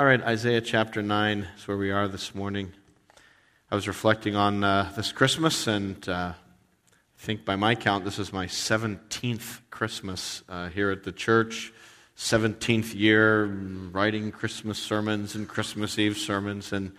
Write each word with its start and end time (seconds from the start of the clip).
All 0.00 0.06
right, 0.06 0.22
Isaiah 0.22 0.62
chapter 0.62 1.02
9 1.02 1.46
is 1.58 1.68
where 1.68 1.76
we 1.76 1.90
are 1.90 2.08
this 2.08 2.34
morning. 2.34 2.72
I 3.70 3.74
was 3.74 3.86
reflecting 3.86 4.34
on 4.34 4.64
uh, 4.64 4.90
this 4.96 5.12
Christmas, 5.12 5.66
and 5.66 6.08
uh, 6.08 6.32
I 6.32 7.18
think 7.18 7.44
by 7.44 7.56
my 7.56 7.74
count, 7.74 8.06
this 8.06 8.18
is 8.18 8.32
my 8.32 8.46
17th 8.46 9.60
Christmas 9.68 10.42
uh, 10.48 10.70
here 10.70 10.90
at 10.90 11.04
the 11.04 11.12
church. 11.12 11.74
17th 12.16 12.94
year 12.94 13.44
writing 13.44 14.32
Christmas 14.32 14.78
sermons 14.78 15.34
and 15.34 15.46
Christmas 15.46 15.98
Eve 15.98 16.16
sermons. 16.16 16.72
And, 16.72 16.92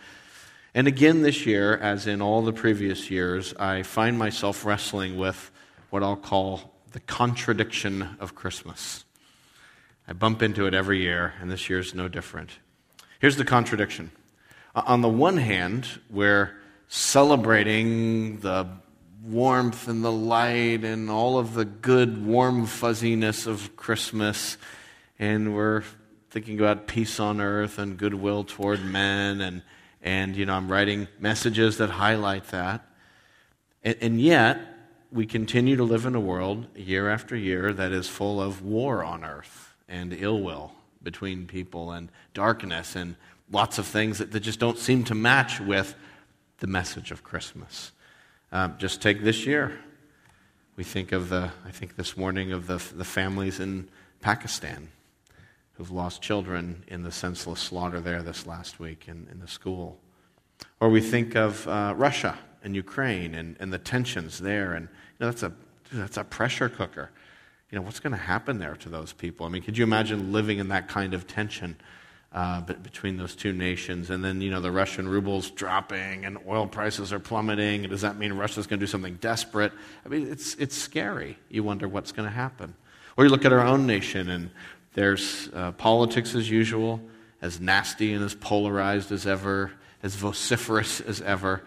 and 0.76 0.88
again 0.88 1.24
this 1.24 1.48
year, 1.48 1.76
as 1.78 2.06
in 2.06 2.22
all 2.22 2.44
the 2.44 2.54
previous 2.54 3.10
years, 3.10 3.56
I 3.56 3.82
find 3.82 4.16
myself 4.16 4.64
wrestling 4.64 5.18
with 5.18 5.50
what 5.90 6.04
I'll 6.04 6.16
call 6.16 6.72
the 6.92 7.00
contradiction 7.00 8.10
of 8.20 8.36
Christmas. 8.36 9.06
I 10.08 10.14
bump 10.14 10.44
into 10.44 10.68
it 10.68 10.76
every 10.76 11.02
year, 11.02 11.34
and 11.42 11.50
this 11.50 11.68
year 11.68 11.80
is 11.80 11.96
no 11.96 12.08
different. 12.08 12.52
Here's 13.22 13.38
the 13.38 13.46
contradiction. 13.46 14.10
Uh, 14.74 14.82
on 14.88 15.02
the 15.02 15.08
one 15.08 15.38
hand, 15.38 15.88
we're 16.10 16.58
celebrating 16.88 18.40
the 18.40 18.68
warmth 19.24 19.88
and 19.88 20.04
the 20.04 20.12
light 20.12 20.84
and 20.84 21.08
all 21.08 21.38
of 21.38 21.54
the 21.54 21.64
good, 21.64 22.26
warm 22.26 22.66
fuzziness 22.66 23.46
of 23.46 23.76
Christmas, 23.76 24.58
and 25.20 25.54
we're 25.54 25.84
thinking 26.32 26.60
about 26.60 26.88
peace 26.88 27.20
on 27.20 27.40
earth 27.40 27.78
and 27.78 27.96
goodwill 27.96 28.44
toward 28.44 28.84
men, 28.84 29.40
and, 29.40 29.62
and 30.02 30.36
you 30.36 30.48
know, 30.48 30.56
I'm 30.56 30.68
writing 30.68 31.08
messages 31.20 31.78
that 31.78 31.92
highlight 31.92 32.46
that. 32.46 32.88
And, 33.84 33.98
and 34.02 34.20
yet, 34.20 34.60
we 35.12 35.28
continue 35.28 35.76
to 35.76 35.84
live 35.84 36.08
in 36.08 36.16
a 36.16 36.20
world 36.20 36.66
year 36.76 37.08
after 37.08 37.36
year 37.36 37.72
that 37.72 37.92
is 37.92 38.08
full 38.08 38.42
of 38.42 38.64
war 38.64 39.04
on 39.04 39.24
earth 39.24 39.76
and 39.88 40.12
ill 40.12 40.42
will 40.42 40.74
between 41.04 41.48
people 41.48 41.92
and 41.92 42.10
darkness 42.34 42.96
and 42.96 43.16
lots 43.52 43.78
of 43.78 43.86
things 43.86 44.20
that, 44.20 44.32
that 44.32 44.40
just 44.42 44.60
don't 44.60 44.78
seem 44.78 45.04
to 45.06 45.16
match 45.16 45.60
with 45.60 45.96
the 46.60 46.68
message 46.68 47.12
of 47.12 47.24
Christmas. 47.24 47.92
Um, 48.52 48.76
just 48.78 49.02
take 49.02 49.24
this 49.24 49.46
year. 49.46 49.80
We 50.76 50.84
think 50.84 51.12
of 51.12 51.30
the, 51.30 51.52
I 51.66 51.72
think 51.72 51.96
this 51.96 52.16
morning 52.16 52.52
of 52.52 52.68
the, 52.68 52.82
the 52.96 53.04
families 53.04 53.60
in 53.60 53.90
Pakistan 54.22 54.90
who've 55.74 55.92
lost 55.92 56.22
children 56.22 56.84
in 56.88 57.04
the 57.04 57.12
senseless 57.12 57.60
slaughter 57.60 58.00
there 58.00 58.22
this 58.22 58.46
last 58.46 58.80
week 58.80 59.06
in, 59.08 59.28
in 59.32 59.40
the 59.40 59.48
school. 59.48 60.00
Or 60.80 60.90
we 60.90 61.02
think 61.02 61.36
of 61.36 61.68
uh, 61.68 61.94
Russia 61.98 62.38
and 62.64 62.76
Ukraine 62.76 63.36
and, 63.36 63.56
and 63.60 63.74
the 63.74 63.80
tensions 63.80 64.40
there. 64.40 64.74
And 64.74 64.88
you 64.88 65.26
know, 65.26 65.32
that's, 65.32 65.44
a, 65.44 65.52
that's 65.92 66.18
a 66.18 66.24
pressure 66.24 66.70
cooker 66.70 67.10
you 67.72 67.78
know, 67.80 67.84
what's 67.84 68.02
going 68.02 68.12
to 68.12 68.18
happen 68.18 68.60
there 68.60 68.76
to 68.76 68.90
those 68.90 69.14
people? 69.14 69.46
I 69.46 69.50
mean, 69.50 69.62
could 69.62 69.78
you 69.78 69.86
imagine 69.86 70.34
living 70.34 70.60
in 70.60 70.68
that 70.70 70.90
kind 70.90 71.14
of 71.14 71.26
tension 71.26 71.78
uh, 72.34 72.62
between 72.62 73.16
those 73.16 73.34
two 73.34 73.54
nations? 73.54 74.10
And 74.10 74.24
then, 74.24 74.42
you 74.42 74.52
know, 74.52 74.60
the 74.60 74.72
Russian 74.72 75.08
ruble's 75.08 75.50
dropping 75.50 76.26
and 76.26 76.38
oil 76.46 76.68
prices 76.68 77.14
are 77.14 77.20
plummeting. 77.20 77.84
Does 77.84 78.02
that 78.02 78.18
mean 78.18 78.34
Russia's 78.34 78.68
going 78.68 78.80
to 78.80 78.86
do 78.86 78.90
something 78.90 79.16
desperate? 79.16 79.72
I 80.06 80.10
mean, 80.10 80.28
it's, 80.30 80.56
it's 80.56 80.76
scary. 80.76 81.38
You 81.50 81.64
wonder 81.64 81.88
what's 81.88 82.12
going 82.12 82.28
to 82.28 82.36
happen. 82.36 82.76
Or 83.16 83.24
you 83.24 83.30
look 83.30 83.46
at 83.46 83.54
our 83.54 83.66
own 83.66 83.88
nation, 83.88 84.30
and 84.30 84.52
there's 84.94 85.50
uh, 85.54 85.72
politics 85.72 86.36
as 86.36 86.50
usual, 86.50 87.02
as 87.42 87.62
nasty 87.62 88.14
and 88.14 88.24
as 88.24 88.36
polarized 88.36 89.14
as 89.14 89.26
ever, 89.26 89.72
as 90.04 90.16
vociferous 90.16 91.00
as 91.00 91.22
ever. 91.22 91.64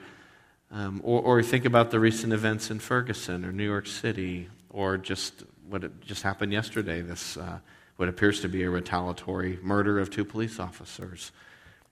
Um, 0.70 1.00
or, 1.02 1.22
or 1.22 1.42
think 1.42 1.64
about 1.64 1.90
the 1.90 2.00
recent 2.00 2.32
events 2.32 2.70
in 2.70 2.78
Ferguson 2.78 3.44
or 3.44 3.52
New 3.52 3.64
York 3.64 3.86
City, 3.86 4.48
or 4.70 4.98
just 4.98 5.44
what 5.68 6.00
just 6.00 6.22
happened 6.22 6.52
yesterday 6.52 7.00
this, 7.00 7.36
uh, 7.36 7.58
what 7.96 8.08
appears 8.08 8.40
to 8.40 8.48
be 8.48 8.62
a 8.62 8.70
retaliatory 8.70 9.58
murder 9.62 9.98
of 9.98 10.10
two 10.10 10.24
police 10.24 10.58
officers. 10.58 11.32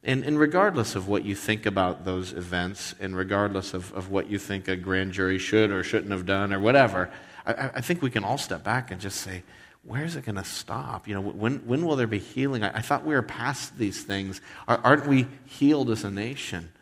And, 0.04 0.24
and 0.24 0.38
regardless 0.38 0.96
of 0.96 1.06
what 1.06 1.24
you 1.24 1.36
think 1.36 1.64
about 1.64 2.04
those 2.04 2.32
events, 2.32 2.94
and 2.98 3.16
regardless 3.16 3.72
of, 3.72 3.92
of 3.92 4.10
what 4.10 4.28
you 4.28 4.38
think 4.38 4.66
a 4.66 4.76
grand 4.76 5.12
jury 5.12 5.38
should 5.38 5.70
or 5.70 5.84
shouldn't 5.84 6.10
have 6.10 6.26
done 6.26 6.52
or 6.52 6.58
whatever, 6.58 7.10
I, 7.46 7.70
I 7.74 7.80
think 7.80 8.02
we 8.02 8.10
can 8.10 8.24
all 8.24 8.38
step 8.38 8.64
back 8.64 8.90
and 8.90 9.00
just 9.00 9.20
say, 9.20 9.44
where's 9.84 10.16
it 10.16 10.24
going 10.24 10.36
to 10.36 10.44
stop? 10.44 11.06
You 11.06 11.14
know, 11.14 11.20
when, 11.20 11.58
when 11.66 11.86
will 11.86 11.96
there 11.96 12.08
be 12.08 12.18
healing? 12.18 12.64
I, 12.64 12.78
I 12.78 12.80
thought 12.80 13.04
we 13.04 13.14
were 13.14 13.22
past 13.22 13.78
these 13.78 14.02
things. 14.02 14.40
Are, 14.66 14.80
aren't 14.82 15.06
we 15.06 15.28
healed 15.46 15.90
as 15.90 16.02
a 16.02 16.10
nation? 16.10 16.72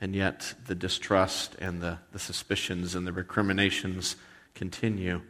And 0.00 0.14
yet 0.14 0.54
the 0.66 0.74
distrust 0.74 1.56
and 1.60 1.80
the, 1.80 1.98
the 2.12 2.18
suspicions 2.18 2.94
and 2.94 3.06
the 3.06 3.12
recriminations 3.12 4.16
continue. 4.54 5.20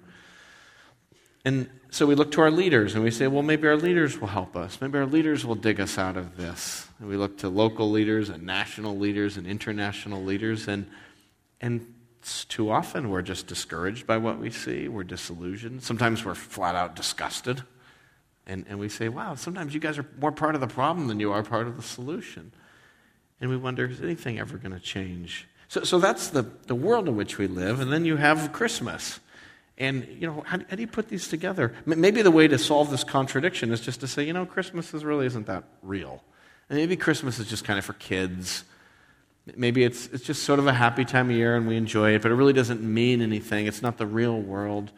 And 1.48 1.70
so 1.88 2.04
we 2.04 2.14
look 2.14 2.32
to 2.32 2.42
our 2.42 2.50
leaders 2.50 2.94
and 2.94 3.03
we 3.03 3.10
say, 3.10 3.26
well, 3.26 3.42
maybe 3.42 3.66
our 3.69 3.76
leaders 3.76 4.20
will 4.20 4.28
help 4.28 4.54
us. 4.54 4.82
Maybe 4.82 4.98
our 4.98 5.06
leaders 5.06 5.47
will 5.47 5.54
dig 5.54 5.81
us 5.81 5.97
out 5.97 6.19
of 6.19 6.36
this. 6.36 6.86
And 6.98 7.09
we 7.09 7.16
look 7.16 7.38
to 7.38 7.48
local 7.48 7.91
leaders 7.91 8.28
and 8.28 8.42
national 8.42 8.98
leaders 8.98 9.38
and 9.38 9.47
international 9.47 10.22
leaders. 10.22 10.69
And, 10.69 10.87
and 11.62 11.94
too 12.50 12.70
often 12.70 13.08
we're 13.08 13.22
just 13.22 13.47
discouraged 13.47 14.06
by 14.06 14.19
what 14.19 14.38
we 14.38 14.50
see. 14.50 14.88
We're 14.88 15.04
disillusioned. 15.04 15.82
Sometimes 15.82 16.22
we're 16.22 16.34
flat 16.34 16.75
out 16.75 16.94
disgusted. 16.94 17.62
And, 18.47 18.66
and 18.69 18.78
we 18.78 18.91
say, 18.91 19.08
wow, 19.08 19.34
sometimes 19.34 19.72
you 19.72 19.81
guys 19.81 19.97
are 19.97 20.06
more 20.20 20.32
part 20.32 20.54
of 20.54 20.60
the 20.60 20.66
problem 20.66 21.08
than 21.08 21.19
you 21.19 21.32
are 21.32 21.42
part 21.42 21.66
of 21.66 21.76
the 21.76 21.82
solution. 21.82 22.53
And 23.41 23.48
we 23.48 23.56
wonder, 23.56 23.87
is 23.87 24.03
anything 24.03 24.38
ever 24.38 24.58
going 24.58 24.75
to 24.75 24.81
change? 24.81 25.48
So, 25.69 25.82
so 25.82 25.98
that's 25.98 26.28
the, 26.28 26.42
the 26.66 26.75
world 26.75 27.08
in 27.08 27.16
which 27.16 27.38
we 27.38 27.47
live. 27.47 27.81
And 27.81 27.91
then 27.91 28.04
you 28.04 28.16
have 28.16 28.53
Christmas. 28.53 29.20
And, 29.78 30.06
you 30.09 30.27
know, 30.27 30.43
how, 30.44 30.59
how, 30.69 30.77
do 30.77 30.83
you 30.83 30.89
put 30.89 31.09
these 31.09 31.28
together? 31.28 31.72
Maybe 31.87 32.21
the 32.22 32.33
way 32.33 32.49
to 32.49 32.59
solve 32.59 32.91
this 32.91 33.05
contradiction 33.05 33.71
is 33.72 33.81
just 33.81 34.00
to 34.00 34.09
say, 34.09 34.25
you 34.25 34.33
know, 34.33 34.44
Christmas 34.44 34.93
is 34.93 35.05
really 35.05 35.25
isn't 35.27 35.47
that 35.47 35.65
real. 35.83 36.22
And 36.69 36.78
maybe 36.78 36.97
Christmas 36.97 37.39
is 37.39 37.49
just 37.49 37.65
kind 37.65 37.78
of 37.78 37.84
for 37.84 37.93
kids. 37.94 38.65
Maybe 39.56 39.84
it's, 39.84 40.09
it's 40.09 40.25
just 40.25 40.43
sort 40.43 40.59
of 40.59 40.67
a 40.67 40.72
happy 40.72 41.05
time 41.05 41.31
of 41.31 41.37
year 41.37 41.55
and 41.55 41.69
we 41.69 41.77
enjoy 41.77 42.17
it, 42.17 42.22
but 42.22 42.33
it 42.33 42.34
really 42.34 42.53
doesn't 42.53 42.83
mean 42.83 43.22
anything. 43.22 43.67
It's 43.67 43.81
not 43.81 43.99
the 43.99 44.06
real 44.06 44.38
world. 44.38 44.91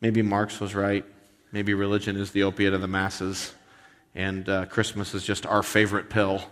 Maybe 0.00 0.22
Marx 0.22 0.60
was 0.60 0.76
right. 0.76 1.04
Maybe 1.50 1.74
religion 1.74 2.16
is 2.16 2.30
the 2.30 2.44
opiate 2.44 2.74
of 2.74 2.82
the 2.82 2.88
masses, 2.88 3.54
and 4.14 4.48
uh, 4.48 4.66
Christmas 4.66 5.14
is 5.14 5.24
just 5.24 5.46
our 5.46 5.62
favorite 5.62 6.10
pill 6.10 6.42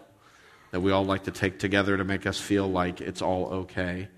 that 0.70 0.80
we 0.80 0.90
all 0.90 1.04
like 1.04 1.24
to 1.24 1.30
take 1.30 1.58
together 1.58 1.96
to 1.98 2.04
make 2.04 2.26
us 2.26 2.40
feel 2.40 2.66
like 2.66 3.02
it's 3.02 3.20
all 3.20 3.46
okay. 3.46 4.08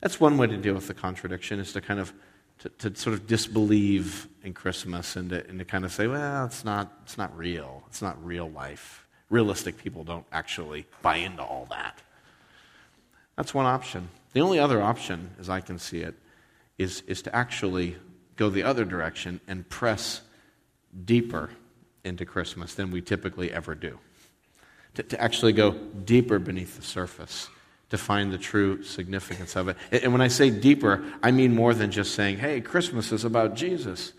That's 0.00 0.18
one 0.18 0.36
way 0.36 0.48
to 0.48 0.56
deal 0.56 0.74
with 0.74 0.88
the 0.88 0.94
contradiction, 0.94 1.60
is 1.60 1.72
to 1.72 1.80
kind 1.80 2.00
of 2.00 2.12
to, 2.60 2.68
to 2.68 2.94
sort 2.96 3.14
of 3.14 3.26
disbelieve 3.26 4.28
in 4.42 4.52
Christmas 4.52 5.16
and 5.16 5.30
to, 5.30 5.46
and 5.48 5.58
to 5.58 5.64
kind 5.64 5.84
of 5.84 5.92
say, 5.92 6.06
well, 6.06 6.46
it's 6.46 6.64
not, 6.64 6.92
it's 7.04 7.18
not 7.18 7.36
real. 7.36 7.84
It's 7.88 8.02
not 8.02 8.22
real 8.24 8.50
life. 8.50 9.06
Realistic 9.30 9.76
people 9.78 10.04
don't 10.04 10.26
actually 10.32 10.86
buy 11.02 11.16
into 11.16 11.42
all 11.42 11.66
that. 11.70 12.02
That's 13.36 13.54
one 13.54 13.66
option. 13.66 14.08
The 14.32 14.40
only 14.40 14.58
other 14.58 14.82
option, 14.82 15.30
as 15.38 15.48
I 15.48 15.60
can 15.60 15.78
see 15.78 16.00
it, 16.00 16.14
is, 16.76 17.02
is 17.06 17.22
to 17.22 17.34
actually 17.34 17.96
go 18.36 18.50
the 18.50 18.62
other 18.62 18.84
direction 18.84 19.40
and 19.46 19.68
press 19.68 20.22
deeper 21.04 21.50
into 22.04 22.24
Christmas 22.24 22.74
than 22.74 22.90
we 22.90 23.00
typically 23.00 23.52
ever 23.52 23.74
do. 23.74 23.98
To, 24.94 25.02
to 25.02 25.20
actually 25.20 25.52
go 25.52 25.72
deeper 25.72 26.38
beneath 26.38 26.76
the 26.76 26.82
surface 26.82 27.48
to 27.90 27.98
find 27.98 28.32
the 28.32 28.38
true 28.38 28.82
significance 28.82 29.56
of 29.56 29.68
it. 29.68 29.76
And 29.90 30.12
when 30.12 30.20
I 30.20 30.28
say 30.28 30.50
deeper, 30.50 31.02
I 31.22 31.30
mean 31.30 31.54
more 31.54 31.72
than 31.72 31.90
just 31.90 32.14
saying, 32.14 32.38
hey, 32.38 32.60
Christmas 32.60 33.12
is 33.12 33.24
about 33.24 33.54
Jesus. 33.54 34.12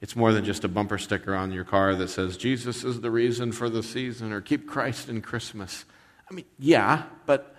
It's 0.00 0.16
more 0.16 0.32
than 0.32 0.44
just 0.44 0.64
a 0.64 0.68
bumper 0.68 0.98
sticker 0.98 1.34
on 1.34 1.52
your 1.52 1.64
car 1.64 1.94
that 1.94 2.08
says, 2.08 2.36
Jesus 2.36 2.84
is 2.84 3.00
the 3.00 3.10
reason 3.10 3.52
for 3.52 3.68
the 3.68 3.82
season, 3.82 4.32
or 4.32 4.40
keep 4.40 4.66
Christ 4.66 5.08
in 5.08 5.20
Christmas. 5.20 5.84
I 6.30 6.34
mean, 6.34 6.46
yeah, 6.58 7.04
but 7.26 7.54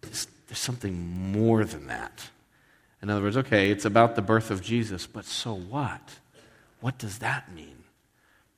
there's, 0.00 0.28
something 0.50 1.30
more 1.30 1.62
than 1.64 1.88
that. 1.88 2.30
In 3.02 3.10
other 3.10 3.20
words, 3.20 3.36
okay, 3.36 3.70
it's 3.70 3.84
about 3.84 4.16
the 4.16 4.22
birth 4.22 4.50
of 4.50 4.62
Jesus, 4.62 5.06
but 5.06 5.26
so 5.26 5.54
what? 5.54 6.16
What 6.80 6.98
does 6.98 7.18
that 7.18 7.52
mean? 7.54 7.76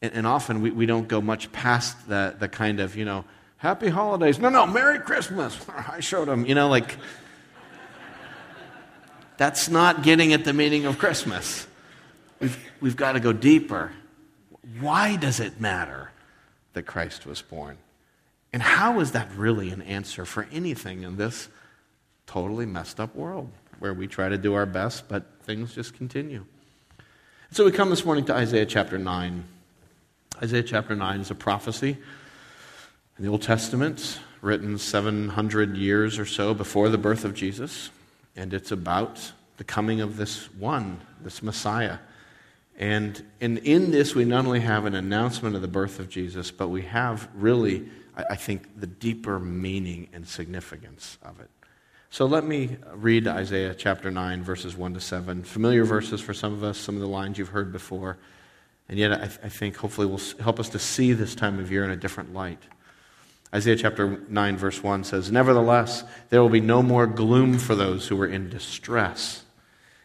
And, 0.01 0.13
and 0.15 0.27
often 0.27 0.63
we, 0.63 0.71
we 0.71 0.87
don't 0.87 1.09
go 1.09 1.21
much 1.21 1.51
past 1.51 2.09
the, 2.09 2.37
the 2.39 2.49
kind 2.49 2.79
of, 2.79 2.97
you 2.97 3.05
know, 3.05 3.25
Happy 3.61 3.91
holidays. 3.91 4.39
No, 4.39 4.49
no, 4.49 4.67
Merry 4.67 4.99
Christmas. 4.99 5.59
I 5.69 6.01
showed 6.01 6.29
them, 6.29 6.47
you 6.47 6.55
know, 6.55 6.69
like, 6.69 6.97
that's 9.37 9.69
not 9.69 10.03
getting 10.03 10.33
at 10.33 10.45
the 10.45 10.55
meaning 10.55 10.87
of 10.87 10.99
Christmas. 10.99 11.67
We've, 12.41 12.59
we've 12.81 12.97
got 12.97 13.13
to 13.13 13.21
go 13.21 13.35
deeper. 13.35 13.93
Why 14.81 15.17
does 15.17 15.41
it 15.41 15.61
matter 15.61 16.11
that 16.73 16.85
Christ 16.85 17.27
was 17.27 17.43
born? 17.43 17.77
And 18.51 18.63
how 18.63 18.99
is 19.01 19.13
that 19.13 19.29
really 19.37 19.69
an 19.69 19.83
answer 19.83 20.25
for 20.25 20.47
anything 20.51 21.03
in 21.03 21.19
this 21.19 21.51
totally 22.27 22.65
messed 22.65 22.99
up 22.99 23.15
world 23.15 23.51
where 23.79 23.93
we 23.93 24.07
try 24.07 24.31
to 24.31 24.39
do 24.39 24.55
our 24.55 24.65
best, 24.65 25.07
but 25.07 25.25
things 25.43 25.75
just 25.75 25.93
continue? 25.93 26.47
So 27.51 27.67
we 27.67 27.73
come 27.73 27.91
this 27.91 28.07
morning 28.07 28.25
to 28.25 28.35
Isaiah 28.35 28.65
chapter 28.65 28.97
9. 28.97 29.45
Isaiah 30.43 30.63
chapter 30.63 30.97
9 30.97 31.21
is 31.21 31.31
a 31.31 31.35
prophecy 31.35 31.99
in 33.21 33.27
the 33.27 33.33
Old 33.33 33.43
Testament, 33.43 34.19
written 34.41 34.79
700 34.79 35.77
years 35.77 36.19
or 36.19 36.25
so 36.25 36.55
before 36.55 36.89
the 36.89 36.97
birth 36.97 37.27
of 37.27 37.35
Jesus, 37.35 37.91
and 38.35 38.55
it's 38.55 38.73
about 38.73 39.33
the 39.59 39.65
coming 39.65 40.01
of 40.01 40.17
this 40.17 40.47
one, 40.55 40.99
this 41.23 41.43
Messiah. 41.43 41.99
And, 42.79 43.23
and 43.43 43.59
in 43.59 43.91
this, 43.91 44.15
we 44.15 44.25
not 44.25 44.47
only 44.47 44.61
have 44.61 44.87
an 44.87 44.95
announcement 44.95 45.55
of 45.55 45.61
the 45.61 45.69
birth 45.69 46.01
of 46.01 46.09
Jesus, 46.09 46.51
but 46.51 46.69
we 46.69 46.81
have 46.81 47.29
really, 47.35 47.91
I, 48.17 48.37
think, 48.37 48.81
the 48.81 48.87
deeper 48.87 49.39
meaning 49.39 50.09
and 50.15 50.27
significance 50.27 51.19
of 51.23 51.41
it. 51.41 51.51
So 52.09 52.25
let 52.25 52.47
me 52.47 52.79
read 52.95 53.29
Isaiah 53.29 53.75
chapter 53.75 54.11
9, 54.11 54.43
verses 54.43 54.79
1 54.79 54.95
to 54.95 55.01
7. 55.01 55.43
Familiar 55.43 55.85
verses 55.85 56.23
for 56.23 56.33
some 56.33 56.55
of 56.55 56.65
us, 56.65 56.79
some 56.79 56.95
of 56.95 57.03
the 57.03 57.07
lines 57.07 57.37
you've 57.37 57.51
heard 57.51 57.71
before. 57.71 58.17
And 58.89 58.99
yet, 58.99 59.13
I, 59.13 59.25
I 59.25 59.51
think 59.51 59.77
hopefully 59.77 60.07
will 60.07 60.23
help 60.41 60.59
us 60.59 60.71
to 60.71 60.79
see 60.79 61.13
this 61.13 61.35
time 61.35 61.59
of 61.59 61.71
year 61.71 61.85
in 61.85 61.91
a 61.91 61.97
different 61.97 62.33
light. 62.33 62.63
Isaiah 63.53 63.77
chapter 63.77 64.21
9, 64.29 64.57
verse 64.57 64.83
1 64.83 65.05
says, 65.05 65.33
Nevertheless, 65.33 66.05
there 66.29 66.41
will 66.41 66.49
be 66.49 66.61
no 66.61 66.83
more 66.83 67.07
gloom 67.07 67.59
for 67.59 67.75
those 67.75 68.07
who 68.07 68.21
are 68.21 68.27
in 68.27 68.49
distress. 68.49 69.45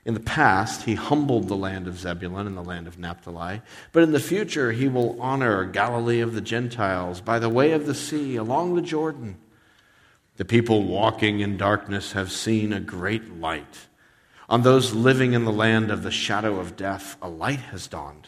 In 0.03 0.13
the 0.13 0.19
past, 0.19 0.83
he 0.83 0.95
humbled 0.95 1.47
the 1.47 1.55
land 1.55 1.87
of 1.87 1.97
Zebulun 1.97 2.47
and 2.47 2.57
the 2.57 2.63
land 2.63 2.87
of 2.87 2.99
Naphtali. 2.99 3.61
But 3.91 4.03
in 4.03 4.11
the 4.11 4.19
future, 4.19 4.71
he 4.71 4.87
will 4.87 5.19
honor 5.19 5.65
Galilee 5.65 6.21
of 6.21 6.33
the 6.33 6.41
Gentiles 6.41 7.21
by 7.21 7.39
the 7.39 7.49
way 7.49 7.71
of 7.71 7.85
the 7.85 7.95
sea, 7.95 8.35
along 8.35 8.75
the 8.75 8.81
Jordan. 8.81 9.37
The 10.37 10.45
people 10.45 10.83
walking 10.83 11.39
in 11.39 11.57
darkness 11.57 12.11
have 12.11 12.31
seen 12.31 12.73
a 12.73 12.79
great 12.79 13.39
light. 13.39 13.87
On 14.47 14.61
those 14.61 14.93
living 14.93 15.33
in 15.33 15.45
the 15.45 15.51
land 15.51 15.89
of 15.89 16.03
the 16.03 16.11
shadow 16.11 16.59
of 16.59 16.75
death, 16.75 17.17
a 17.21 17.29
light 17.29 17.61
has 17.71 17.87
dawned. 17.87 18.27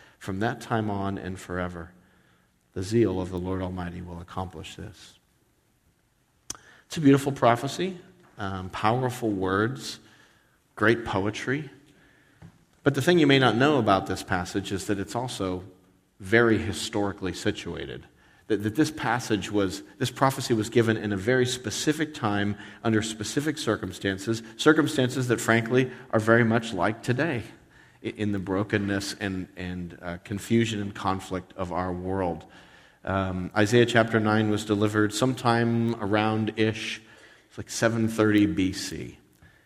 from 0.21 0.39
that 0.39 0.61
time 0.61 0.87
on 0.91 1.17
and 1.17 1.39
forever. 1.39 1.89
The 2.73 2.83
zeal 2.83 3.19
of 3.19 3.31
the 3.31 3.39
Lord 3.39 3.59
Almighty 3.59 4.03
will 4.03 4.21
accomplish 4.21 4.75
this. 4.75 5.17
It's 6.85 6.97
a 6.97 7.01
beautiful 7.01 7.31
prophecy, 7.31 7.97
um, 8.37 8.69
powerful 8.69 9.31
words, 9.31 9.97
great 10.75 11.05
poetry. 11.05 11.71
But 12.83 12.93
the 12.93 13.01
thing 13.01 13.17
you 13.17 13.25
may 13.25 13.39
not 13.39 13.55
know 13.55 13.79
about 13.79 14.05
this 14.05 14.21
passage 14.21 14.71
is 14.71 14.85
that 14.85 14.99
it's 14.99 15.15
also 15.15 15.63
very 16.19 16.59
historically 16.59 17.33
situated. 17.33 18.05
That, 18.45 18.61
that 18.61 18.75
this 18.75 18.91
passage 18.91 19.51
was, 19.51 19.81
this 19.97 20.11
prophecy 20.11 20.53
was 20.53 20.69
given 20.69 20.97
in 20.97 21.13
a 21.13 21.17
very 21.17 21.47
specific 21.47 22.13
time 22.13 22.57
under 22.83 23.01
specific 23.01 23.57
circumstances, 23.57 24.43
circumstances 24.55 25.29
that 25.29 25.41
frankly 25.41 25.89
are 26.11 26.19
very 26.19 26.43
much 26.43 26.73
like 26.73 27.01
today 27.01 27.41
in 28.01 28.31
the 28.31 28.39
brokenness 28.39 29.15
and, 29.19 29.47
and 29.55 29.97
uh, 30.01 30.17
confusion 30.23 30.81
and 30.81 30.93
conflict 30.93 31.53
of 31.55 31.71
our 31.71 31.91
world. 31.91 32.45
Um, 33.03 33.51
Isaiah 33.55 33.85
chapter 33.85 34.19
9 34.19 34.49
was 34.49 34.65
delivered 34.65 35.13
sometime 35.13 35.95
around 35.95 36.53
ish, 36.57 37.01
like 37.57 37.69
730 37.69 38.47
BC. 38.47 39.09
It 39.09 39.17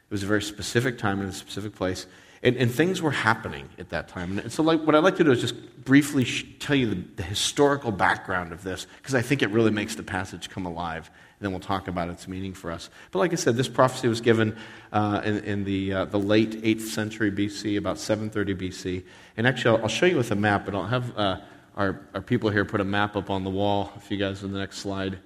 was 0.10 0.24
a 0.24 0.28
very 0.28 0.42
specific 0.42 0.98
time 0.98 1.22
in 1.22 1.28
a 1.28 1.34
specific 1.34 1.76
place. 1.76 2.08
And, 2.44 2.58
and 2.58 2.72
things 2.72 3.02
were 3.02 3.12
happening 3.12 3.70
at 3.80 3.90
that 3.90 4.08
time. 4.08 4.38
And 4.38 4.52
so, 4.52 4.62
like, 4.62 4.84
what 4.86 4.96
I'd 4.96 5.04
like 5.04 5.16
to 5.18 5.24
do 5.24 5.32
is 5.32 5.42
just 5.42 5.84
briefly 5.84 6.26
sh- 6.26 6.46
tell 6.60 6.76
you 6.76 6.88
the, 6.88 7.04
the 7.16 7.24
historical 7.24 7.92
background 7.92 8.52
of 8.52 8.64
this, 8.64 8.86
because 8.98 9.16
I 9.16 9.22
think 9.22 9.42
it 9.42 9.50
really 9.50 9.72
makes 9.72 9.96
the 9.96 10.04
passage 10.04 10.50
come 10.50 10.66
alive. 10.66 11.10
Then 11.40 11.52
we'll 11.52 11.60
talk 11.60 11.88
about 11.88 12.10
its 12.10 12.28
meaning 12.28 12.54
for 12.54 12.72
us. 12.72 12.90
But 13.12 13.20
like 13.20 13.34
I 13.34 13.36
said, 13.36 13.56
this 13.56 13.68
prophecy 13.68 14.08
was 14.08 14.22
given 14.22 14.58
uh, 14.94 15.22
in, 15.26 15.38
in, 15.40 15.64
the, 15.66 15.94
uh, 15.94 16.06
the 16.06 16.20
late 16.20 16.62
8th 16.64 16.82
century 16.82 17.32
BC, 17.32 17.78
about 17.78 18.00
730 18.00 18.56
BC. 18.56 19.04
And 19.36 19.46
actually, 19.46 19.78
I'll, 19.78 19.84
I'll 19.84 19.90
show 19.90 20.06
you 20.06 20.16
with 20.16 20.32
a 20.32 20.36
map, 20.36 20.66
but 20.66 20.76
I'll 20.76 20.88
have. 20.88 21.18
Uh, 21.18 21.40
our, 21.76 22.00
our 22.14 22.22
people 22.22 22.50
here 22.50 22.66
put 22.66 22.82
a 22.82 22.86
map 22.86 23.16
up 23.16 23.30
on 23.30 23.44
the 23.44 23.50
wall. 23.50 23.92
If 23.98 24.10
you 24.10 24.18
guys 24.18 24.44
on 24.44 24.52
the 24.52 24.60
next 24.60 24.78
slide, 24.80 25.20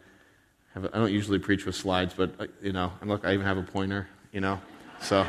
I 0.76 0.80
don't 0.80 1.12
usually 1.12 1.40
preach 1.40 1.66
with 1.66 1.76
slides, 1.76 2.14
but 2.16 2.32
uh, 2.40 2.48
you 2.62 2.74
know, 2.74 2.92
and 3.02 3.10
look, 3.10 3.26
I 3.26 3.34
even 3.34 3.46
have 3.46 3.58
a 3.58 3.64
pointer. 3.64 4.08
You 4.32 4.42
know, 4.42 4.62
so, 5.02 5.26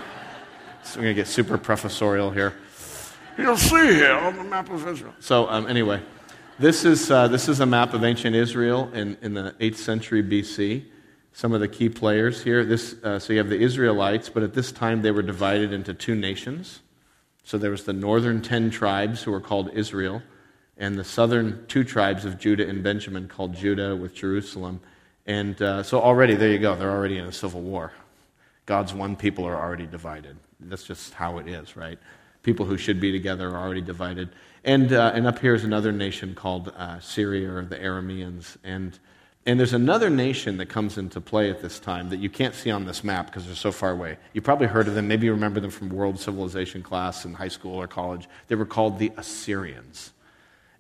so 0.83 0.99
we're 0.99 1.05
gonna 1.05 1.15
get 1.15 1.27
super 1.27 1.59
professorial 1.59 2.31
here. 2.31 2.55
You'll 3.39 3.57
see 3.57 3.95
here 3.95 4.13
on 4.13 4.37
the 4.37 4.45
map 4.45 4.71
of 4.71 4.87
Israel. 4.87 5.15
So 5.21 5.49
um, 5.49 5.67
anyway, 5.67 6.03
this 6.61 6.85
is 6.85 7.11
uh, 7.11 7.27
this 7.27 7.49
is 7.49 7.61
a 7.61 7.67
map 7.67 7.95
of 7.95 8.05
ancient 8.05 8.37
Israel 8.37 8.91
in, 8.93 9.17
in 9.23 9.33
the 9.33 9.55
8th 9.61 9.77
century 9.77 10.23
BC. 10.23 10.85
Some 11.33 11.55
of 11.55 11.61
the 11.61 11.69
key 11.69 11.89
players 11.89 12.43
here. 12.43 12.67
This, 12.67 12.97
uh, 13.03 13.19
so 13.19 13.33
you 13.33 13.39
have 13.39 13.49
the 13.49 13.59
Israelites, 13.59 14.29
but 14.29 14.43
at 14.43 14.53
this 14.53 14.71
time 14.71 15.01
they 15.01 15.11
were 15.11 15.23
divided 15.23 15.73
into 15.73 15.95
two 15.95 16.15
nations. 16.15 16.81
So 17.45 17.57
there 17.57 17.71
was 17.71 17.85
the 17.85 17.95
northern 17.95 18.43
ten 18.43 18.69
tribes 18.69 19.23
who 19.23 19.31
were 19.31 19.41
called 19.41 19.71
Israel, 19.73 20.23
and 20.77 20.99
the 20.99 21.05
southern 21.05 21.65
two 21.67 21.83
tribes 21.83 22.27
of 22.27 22.39
Judah 22.39 22.69
and 22.69 22.83
Benjamin 22.83 23.27
called 23.27 23.55
Judah 23.55 23.97
with 23.97 24.15
Jerusalem. 24.15 24.81
And 25.27 25.61
uh, 25.63 25.83
so 25.83 26.03
already, 26.03 26.35
there 26.35 26.51
you 26.51 26.59
go, 26.59 26.77
they're 26.77 26.91
already 26.91 27.17
in 27.17 27.25
a 27.25 27.33
civil 27.33 27.63
war. 27.63 27.93
God's 28.67 28.93
one 28.93 29.17
people 29.17 29.47
are 29.47 29.57
already 29.57 29.87
divided. 29.87 30.37
That's 30.61 30.85
just 30.85 31.15
how 31.15 31.39
it 31.39 31.49
is, 31.49 31.75
right? 31.75 31.99
People 32.43 32.67
who 32.67 32.77
should 32.77 33.01
be 33.01 33.13
together 33.13 33.49
are 33.49 33.57
already 33.57 33.81
divided. 33.81 34.29
And, 34.65 34.93
uh, 34.93 35.13
and 35.15 35.27
up 35.27 35.39
here 35.39 35.55
is 35.55 35.65
another 35.65 35.93
nation 35.93 36.35
called 36.35 36.73
uh, 36.77 37.01
Syria 37.01 37.51
or 37.51 37.65
the 37.65 37.77
Arameans. 37.77 38.57
And, 38.63 38.99
and 39.47 39.59
there's 39.59 39.73
another 39.73 40.11
nation 40.11 40.59
that 40.59 40.67
comes 40.67 40.99
into 40.99 41.21
play 41.21 41.51
at 41.51 41.63
this 41.63 41.79
time 41.79 42.11
that 42.11 42.19
you 42.19 42.29
can't 42.29 42.55
see 42.55 42.71
on 42.71 42.85
this 42.85 43.03
map 43.03 43.27
because 43.27 43.47
they're 43.47 43.55
so 43.55 43.73
far 43.73 43.91
away. 43.91 44.19
You 44.35 44.43
probably 44.43 44.67
heard 44.67 44.87
of 44.87 44.95
them. 44.95 45.09
Maybe 45.09 45.27
you 45.27 45.33
remember 45.33 45.61
them 45.61 45.71
from 45.71 45.89
world 45.89 46.21
civilization 46.21 46.83
class 46.83 47.25
in 47.25 47.35
high 47.35 47.49
school 47.49 47.75
or 47.75 47.87
college. 47.87 48.29
They 48.49 48.55
were 48.55 48.67
called 48.67 48.99
the 48.99 49.13
Assyrians. 49.17 50.13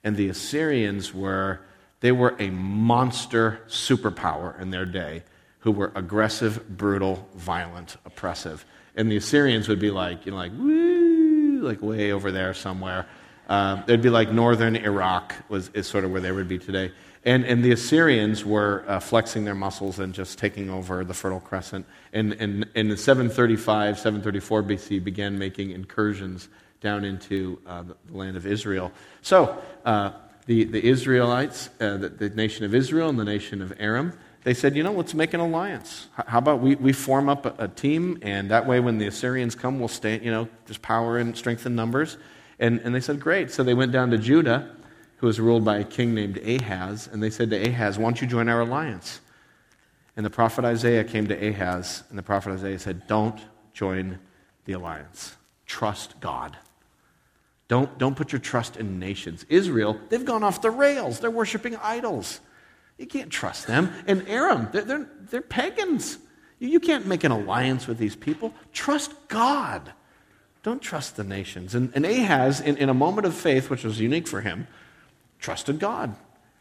And 0.04 0.16
the 0.16 0.28
Assyrians 0.28 1.14
were, 1.14 1.60
they 2.00 2.12
were 2.12 2.36
a 2.38 2.50
monster 2.50 3.60
superpower 3.68 4.60
in 4.60 4.70
their 4.70 4.86
day 4.86 5.22
who 5.60 5.72
were 5.72 5.92
aggressive, 5.94 6.76
brutal, 6.76 7.28
violent, 7.34 7.96
oppressive. 8.04 8.64
And 8.94 9.10
the 9.10 9.16
Assyrians 9.16 9.68
would 9.68 9.78
be 9.78 9.90
like, 9.90 10.26
you 10.26 10.32
know, 10.32 10.38
like, 10.38 10.52
woo, 10.52 11.60
like 11.62 11.82
way 11.82 12.12
over 12.12 12.30
there 12.30 12.52
somewhere. 12.54 13.06
Um, 13.50 13.82
they'd 13.84 14.00
be 14.00 14.10
like 14.10 14.30
northern 14.30 14.76
Iraq, 14.76 15.34
was, 15.48 15.70
is 15.74 15.88
sort 15.88 16.04
of 16.04 16.12
where 16.12 16.20
they 16.20 16.30
would 16.30 16.46
be 16.46 16.58
today. 16.58 16.92
And, 17.24 17.44
and 17.44 17.64
the 17.64 17.72
Assyrians 17.72 18.44
were 18.44 18.84
uh, 18.86 19.00
flexing 19.00 19.44
their 19.44 19.56
muscles 19.56 19.98
and 19.98 20.14
just 20.14 20.38
taking 20.38 20.70
over 20.70 21.04
the 21.04 21.12
Fertile 21.12 21.40
Crescent. 21.40 21.84
And, 22.12 22.32
and, 22.34 22.66
in 22.76 22.96
735, 22.96 23.98
734 23.98 24.62
BC, 24.62 25.02
began 25.02 25.36
making 25.36 25.72
incursions 25.72 26.48
down 26.80 27.04
into 27.04 27.58
uh, 27.66 27.82
the 27.82 28.16
land 28.16 28.36
of 28.36 28.46
Israel. 28.46 28.92
So, 29.20 29.60
uh, 29.84 30.12
the, 30.46 30.64
the 30.64 30.82
Israelites, 30.88 31.70
uh, 31.80 31.96
the, 31.96 32.08
the, 32.08 32.30
nation 32.30 32.64
of 32.64 32.74
Israel 32.74 33.08
and 33.08 33.18
the 33.18 33.24
nation 33.24 33.60
of 33.62 33.72
Aram, 33.78 34.12
they 34.44 34.54
said, 34.54 34.74
you 34.74 34.82
know, 34.82 34.92
let's 34.92 35.12
make 35.12 35.34
an 35.34 35.40
alliance. 35.40 36.06
How 36.26 36.38
about 36.38 36.60
we, 36.60 36.76
we 36.76 36.92
form 36.92 37.28
up 37.28 37.46
a, 37.46 37.64
a 37.64 37.68
team, 37.68 38.18
and 38.22 38.50
that 38.50 38.66
way 38.66 38.80
when 38.80 38.98
the 38.98 39.06
Assyrians 39.06 39.54
come, 39.54 39.78
we'll 39.78 39.88
stay, 39.88 40.18
you 40.20 40.30
know, 40.30 40.48
just 40.66 40.80
power 40.80 41.18
and 41.18 41.36
strength 41.36 41.66
in 41.66 41.74
numbers. 41.74 42.16
And, 42.60 42.78
and 42.84 42.94
they 42.94 43.00
said, 43.00 43.18
great. 43.18 43.50
So 43.50 43.64
they 43.64 43.74
went 43.74 43.90
down 43.90 44.10
to 44.10 44.18
Judah, 44.18 44.70
who 45.16 45.26
was 45.26 45.40
ruled 45.40 45.64
by 45.64 45.78
a 45.78 45.84
king 45.84 46.14
named 46.14 46.38
Ahaz, 46.38 47.08
and 47.10 47.22
they 47.22 47.30
said 47.30 47.50
to 47.50 47.68
Ahaz, 47.68 47.98
why 47.98 48.04
don't 48.04 48.20
you 48.20 48.28
join 48.28 48.48
our 48.48 48.60
alliance? 48.60 49.20
And 50.16 50.24
the 50.24 50.30
prophet 50.30 50.64
Isaiah 50.64 51.02
came 51.02 51.26
to 51.28 51.48
Ahaz, 51.48 52.04
and 52.10 52.18
the 52.18 52.22
prophet 52.22 52.52
Isaiah 52.52 52.78
said, 52.78 53.06
don't 53.06 53.40
join 53.72 54.18
the 54.66 54.74
alliance. 54.74 55.34
Trust 55.66 56.20
God. 56.20 56.56
Don't, 57.68 57.96
don't 57.98 58.16
put 58.16 58.32
your 58.32 58.40
trust 58.40 58.76
in 58.76 58.98
nations. 58.98 59.46
Israel, 59.48 59.98
they've 60.08 60.24
gone 60.24 60.42
off 60.42 60.60
the 60.60 60.70
rails. 60.70 61.20
They're 61.20 61.30
worshiping 61.30 61.76
idols. 61.76 62.40
You 62.98 63.06
can't 63.06 63.30
trust 63.30 63.66
them. 63.66 63.92
And 64.06 64.28
Aram, 64.28 64.68
they're, 64.72 64.82
they're, 64.82 65.08
they're 65.30 65.40
pagans. 65.40 66.18
You, 66.58 66.68
you 66.68 66.80
can't 66.80 67.06
make 67.06 67.24
an 67.24 67.30
alliance 67.32 67.86
with 67.86 67.96
these 67.96 68.16
people. 68.16 68.52
Trust 68.72 69.14
God. 69.28 69.92
Don't 70.62 70.82
trust 70.82 71.16
the 71.16 71.24
nations. 71.24 71.74
And, 71.74 71.90
and 71.94 72.04
Ahaz, 72.04 72.60
in, 72.60 72.76
in 72.76 72.88
a 72.88 72.94
moment 72.94 73.26
of 73.26 73.34
faith, 73.34 73.70
which 73.70 73.84
was 73.84 73.98
unique 73.98 74.28
for 74.28 74.42
him, 74.42 74.66
trusted 75.38 75.78
God. 75.78 76.14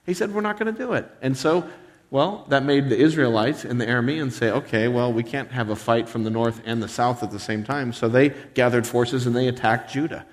He 0.06 0.14
said, 0.14 0.34
We're 0.34 0.42
not 0.42 0.58
going 0.58 0.74
to 0.74 0.78
do 0.78 0.94
it. 0.94 1.10
And 1.22 1.38
so, 1.38 1.70
well, 2.10 2.46
that 2.50 2.64
made 2.64 2.90
the 2.90 2.98
Israelites 2.98 3.66
and 3.66 3.80
the 3.80 3.86
Arameans 3.86 4.34
say, 4.34 4.50
Okay, 4.52 4.88
well, 4.88 5.12
we 5.12 5.24
can't 5.24 5.52
have 5.52 5.70
a 5.70 5.76
fight 5.76 6.08
from 6.08 6.24
the 6.24 6.30
north 6.30 6.62
and 6.66 6.82
the 6.82 6.88
south 6.88 7.24
at 7.24 7.32
the 7.32 7.40
same 7.40 7.64
time. 7.64 7.92
So 7.92 8.08
they 8.08 8.30
gathered 8.54 8.88
forces 8.88 9.28
and 9.28 9.36
they 9.36 9.48
attacked 9.48 9.92
Judah. 9.92 10.26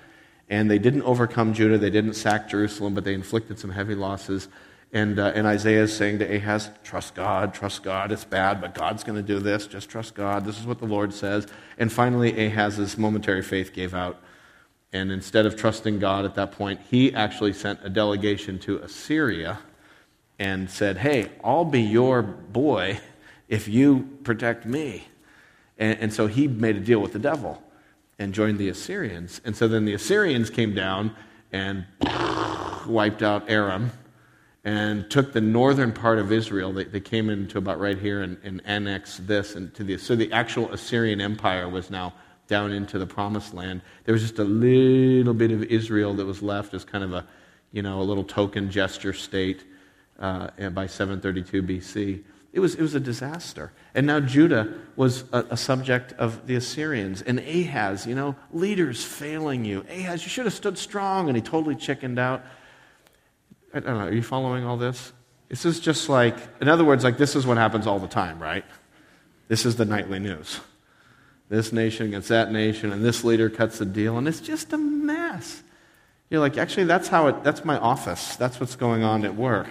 And 0.49 0.71
they 0.71 0.79
didn't 0.79 1.03
overcome 1.03 1.53
Judah, 1.53 1.77
they 1.77 1.89
didn't 1.89 2.13
sack 2.13 2.47
Jerusalem, 2.49 2.93
but 2.93 3.03
they 3.03 3.13
inflicted 3.13 3.59
some 3.59 3.71
heavy 3.71 3.95
losses. 3.95 4.47
And, 4.93 5.19
uh, 5.19 5.33
and 5.35 5.45
Isaiah 5.45 5.83
is 5.83 5.95
saying 5.95 6.19
to 6.19 6.35
Ahaz, 6.35 6.69
Trust 6.83 7.13
God, 7.13 7.53
trust 7.53 7.83
God. 7.83 8.11
It's 8.11 8.23
bad, 8.23 8.61
but 8.61 8.73
God's 8.73 9.03
going 9.03 9.17
to 9.17 9.21
do 9.21 9.39
this. 9.39 9.67
Just 9.67 9.89
trust 9.89 10.15
God. 10.15 10.45
This 10.45 10.59
is 10.59 10.65
what 10.65 10.79
the 10.79 10.85
Lord 10.85 11.13
says. 11.13 11.47
And 11.77 11.91
finally, 11.91 12.45
Ahaz's 12.45 12.97
momentary 12.97 13.41
faith 13.41 13.73
gave 13.73 13.93
out. 13.93 14.21
And 14.93 15.11
instead 15.11 15.45
of 15.45 15.57
trusting 15.57 15.99
God 15.99 16.23
at 16.23 16.35
that 16.35 16.53
point, 16.53 16.79
he 16.89 17.13
actually 17.13 17.51
sent 17.51 17.79
a 17.83 17.89
delegation 17.89 18.57
to 18.59 18.77
Assyria 18.77 19.59
and 20.39 20.69
said, 20.69 20.97
Hey, 20.97 21.31
I'll 21.43 21.65
be 21.65 21.81
your 21.81 22.21
boy 22.21 22.99
if 23.49 23.67
you 23.67 24.17
protect 24.23 24.65
me. 24.65 25.07
And, 25.77 25.99
and 25.99 26.13
so 26.13 26.27
he 26.27 26.47
made 26.47 26.77
a 26.77 26.79
deal 26.79 26.99
with 26.99 27.13
the 27.13 27.19
devil 27.19 27.61
and 28.17 28.33
joined 28.33 28.57
the 28.57 28.69
Assyrians. 28.69 29.41
And 29.43 29.55
so 29.55 29.67
then 29.67 29.85
the 29.85 29.93
Assyrians 29.93 30.49
came 30.49 30.73
down 30.73 31.15
and 31.51 31.85
wiped 32.87 33.21
out 33.21 33.49
Aram 33.49 33.91
and 34.67 35.09
took 35.09 35.31
the 35.31 35.39
northern 35.39 35.93
part 35.93 36.19
of 36.19 36.29
Israel. 36.29 36.73
They, 36.73 36.83
they 36.83 36.99
came 36.99 37.29
into 37.29 37.57
about 37.57 37.79
right 37.79 37.97
here 37.97 38.21
and, 38.21 38.37
and 38.43 38.61
annexed 38.65 39.25
this. 39.25 39.55
And 39.55 39.73
the, 39.73 39.97
so 39.97 40.13
the 40.13 40.29
actual 40.33 40.73
Assyrian 40.73 41.21
Empire 41.21 41.69
was 41.69 41.89
now 41.89 42.13
down 42.49 42.73
into 42.73 42.99
the 42.99 43.05
promised 43.05 43.53
land. 43.53 43.81
There 44.03 44.11
was 44.11 44.21
just 44.21 44.39
a 44.39 44.43
little 44.43 45.33
bit 45.33 45.51
of 45.51 45.63
Israel 45.63 46.13
that 46.15 46.25
was 46.25 46.41
left 46.41 46.73
as 46.73 46.83
kind 46.83 47.05
of 47.05 47.13
a, 47.13 47.25
you 47.71 47.81
know, 47.81 48.01
a 48.01 48.03
little 48.03 48.25
token 48.25 48.69
gesture 48.69 49.13
state 49.13 49.63
uh, 50.19 50.49
by 50.71 50.85
732 50.85 51.63
BC. 51.63 52.23
It 52.51 52.59
was, 52.59 52.75
it 52.75 52.81
was 52.81 52.93
a 52.93 52.99
disaster. 52.99 53.71
And 53.95 54.05
now 54.05 54.19
Judah 54.19 54.73
was 54.97 55.23
a, 55.31 55.45
a, 55.51 55.57
subject 55.57 56.11
of 56.13 56.45
the 56.45 56.55
Assyrians. 56.55 57.21
And 57.21 57.39
Ahaz, 57.39 58.05
you 58.05 58.15
know, 58.15 58.35
leaders 58.51 59.01
failing 59.01 59.63
you. 59.63 59.85
Ahaz, 59.89 60.23
you 60.23 60.29
should 60.29 60.45
have 60.45 60.53
stood 60.53 60.77
strong. 60.77 61.29
And 61.29 61.37
he 61.37 61.41
totally 61.41 61.75
chickened 61.75 62.19
out. 62.19 62.43
I 63.73 63.79
don't 63.79 63.97
know, 63.97 64.05
are 64.05 64.13
you 64.13 64.23
following 64.23 64.65
all 64.65 64.77
this? 64.77 65.13
This 65.49 65.65
is 65.65 65.79
just 65.79 66.09
like, 66.09 66.35
in 66.61 66.67
other 66.67 66.83
words, 66.83 67.03
like 67.03 67.17
this 67.17 67.35
is 67.35 67.45
what 67.45 67.57
happens 67.57 67.87
all 67.87 67.99
the 67.99 68.07
time, 68.07 68.41
right? 68.41 68.65
This 69.47 69.65
is 69.65 69.75
the 69.75 69.85
nightly 69.85 70.19
news. 70.19 70.59
This 71.49 71.71
nation 71.71 72.07
against 72.07 72.29
that 72.29 72.51
nation, 72.51 72.91
and 72.91 73.03
this 73.03 73.23
leader 73.23 73.49
cuts 73.49 73.77
the 73.77 73.85
deal, 73.85 74.17
and 74.17 74.27
it's 74.27 74.41
just 74.41 74.73
a 74.73 74.77
mess. 74.77 75.63
You're 76.29 76.41
like, 76.41 76.57
actually, 76.57 76.85
that's 76.85 77.07
how 77.07 77.27
it, 77.27 77.43
that's 77.43 77.63
my 77.63 77.77
office. 77.77 78.35
That's 78.35 78.59
what's 78.59 78.75
going 78.75 79.03
on 79.03 79.23
at 79.23 79.35
work. 79.35 79.69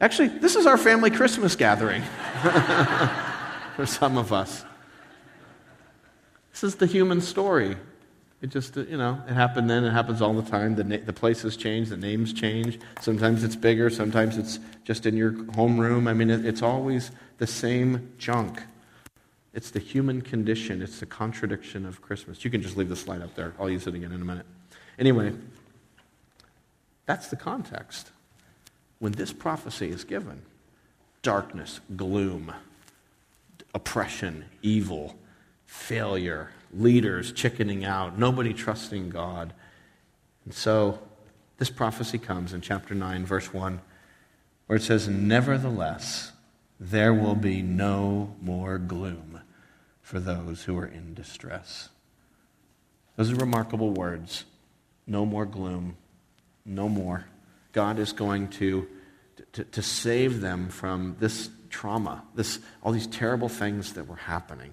Actually, 0.00 0.28
this 0.28 0.54
is 0.54 0.66
our 0.66 0.76
family 0.76 1.10
Christmas 1.10 1.56
gathering 1.56 2.02
for 3.76 3.86
some 3.86 4.18
of 4.18 4.32
us. 4.32 4.64
This 6.52 6.64
is 6.64 6.74
the 6.74 6.86
human 6.86 7.22
story. 7.22 7.76
It 8.44 8.50
just, 8.50 8.76
uh, 8.76 8.82
you 8.82 8.98
know, 8.98 9.22
it 9.26 9.32
happened 9.32 9.70
then, 9.70 9.84
it 9.84 9.92
happens 9.92 10.20
all 10.20 10.34
the 10.34 10.42
time. 10.42 10.74
The, 10.74 10.84
na- 10.84 10.98
the 11.02 11.14
places 11.14 11.56
change, 11.56 11.88
the 11.88 11.96
names 11.96 12.30
change. 12.30 12.78
Sometimes 13.00 13.42
it's 13.42 13.56
bigger, 13.56 13.88
sometimes 13.88 14.36
it's 14.36 14.58
just 14.84 15.06
in 15.06 15.16
your 15.16 15.32
homeroom. 15.32 16.06
I 16.06 16.12
mean, 16.12 16.28
it, 16.28 16.44
it's 16.44 16.60
always 16.60 17.10
the 17.38 17.46
same 17.46 18.12
junk. 18.18 18.60
It's 19.54 19.70
the 19.70 19.78
human 19.78 20.20
condition, 20.20 20.82
it's 20.82 21.00
the 21.00 21.06
contradiction 21.06 21.86
of 21.86 22.02
Christmas. 22.02 22.44
You 22.44 22.50
can 22.50 22.60
just 22.60 22.76
leave 22.76 22.90
the 22.90 22.96
slide 22.96 23.22
up 23.22 23.34
there. 23.34 23.54
I'll 23.58 23.70
use 23.70 23.86
it 23.86 23.94
again 23.94 24.12
in 24.12 24.20
a 24.20 24.26
minute. 24.26 24.44
Anyway, 24.98 25.32
that's 27.06 27.28
the 27.28 27.36
context. 27.36 28.10
When 28.98 29.12
this 29.12 29.32
prophecy 29.32 29.88
is 29.88 30.04
given, 30.04 30.42
darkness, 31.22 31.80
gloom, 31.96 32.52
oppression, 33.74 34.44
evil, 34.60 35.16
failure, 35.64 36.50
leaders 36.76 37.32
chickening 37.32 37.84
out, 37.84 38.18
nobody 38.18 38.52
trusting 38.52 39.10
God. 39.10 39.52
And 40.44 40.54
so 40.54 40.98
this 41.58 41.70
prophecy 41.70 42.18
comes 42.18 42.52
in 42.52 42.60
chapter 42.60 42.94
9, 42.94 43.24
verse 43.24 43.52
1, 43.52 43.80
where 44.66 44.76
it 44.76 44.82
says, 44.82 45.08
Nevertheless, 45.08 46.32
there 46.80 47.14
will 47.14 47.36
be 47.36 47.62
no 47.62 48.34
more 48.40 48.78
gloom 48.78 49.40
for 50.02 50.20
those 50.20 50.64
who 50.64 50.76
are 50.78 50.86
in 50.86 51.14
distress. 51.14 51.88
Those 53.16 53.32
are 53.32 53.36
remarkable 53.36 53.90
words. 53.90 54.44
No 55.06 55.24
more 55.24 55.46
gloom. 55.46 55.96
No 56.64 56.88
more. 56.88 57.26
God 57.72 57.98
is 57.98 58.12
going 58.12 58.48
to, 58.48 58.86
to, 59.52 59.64
to 59.64 59.82
save 59.82 60.40
them 60.40 60.68
from 60.68 61.16
this 61.20 61.50
trauma, 61.70 62.22
this, 62.34 62.60
all 62.82 62.92
these 62.92 63.06
terrible 63.06 63.48
things 63.48 63.94
that 63.94 64.06
were 64.06 64.16
happening. 64.16 64.72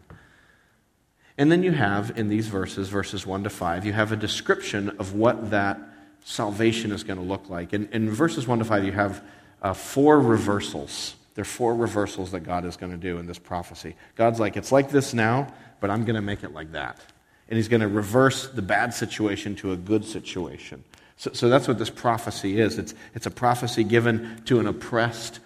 And 1.38 1.52
then 1.52 1.64
you 1.64 1.72
have 1.72 2.18
in 2.18 2.30
these 2.30 2.48
verses, 2.48 2.90
verses 2.90 3.26
1 3.26 3.44
to 3.44 3.50
5, 3.50 3.86
you 3.86 3.94
have 3.94 4.12
a 4.12 4.16
description 4.16 4.90
of 5.00 5.14
what 5.14 5.52
that 5.52 5.80
salvation 6.24 6.92
is 6.92 7.04
going 7.04 7.18
to 7.18 7.26
look 7.26 7.50
like. 7.50 7.74
And 7.74 7.90
in 7.92 8.10
verses 8.10 8.48
1 8.48 8.60
to 8.60 8.66
5, 8.66 8.86
you 8.86 8.92
have 8.92 9.24
uh, 9.62 9.74
four 9.74 10.20
reversals. 10.20 11.16
There 11.36 11.44
are 11.44 11.46
four 11.46 11.76
reversals 11.76 12.32
that 12.32 12.42
God 12.42 12.66
is 12.66 12.76
going 12.76 12.92
to 12.92 12.98
do 12.98 13.18
in 13.18 13.26
this 13.26 13.40
prophecy. 13.40 13.96
God's 14.16 14.40
like, 14.40 14.58
it's 14.58 14.72
like 14.72 14.92
this 14.92 15.14
now, 15.14 15.54
but 15.80 15.90
I'm 15.90 16.04
going 16.04 16.16
to 16.16 16.22
make 16.22 16.44
it 16.44 16.54
like 16.54 16.74
that. 16.74 17.00
And 17.48 17.58
He's 17.58 17.68
going 17.68 17.82
to 17.82 17.88
reverse 17.88 18.48
the 18.48 18.62
bad 18.62 18.94
situation 18.94 19.56
to 19.58 19.72
a 19.72 19.76
good 19.76 20.06
situation. 20.06 20.84
So, 21.18 21.32
so 21.34 21.50
that's 21.50 21.68
what 21.68 21.78
this 21.78 21.90
prophecy 21.90 22.60
is 22.60 22.78
it's, 22.78 22.94
it's 23.14 23.26
a 23.26 23.32
prophecy 23.32 23.84
given 23.84 24.42
to 24.46 24.60
an 24.60 24.68
oppressed, 24.68 25.40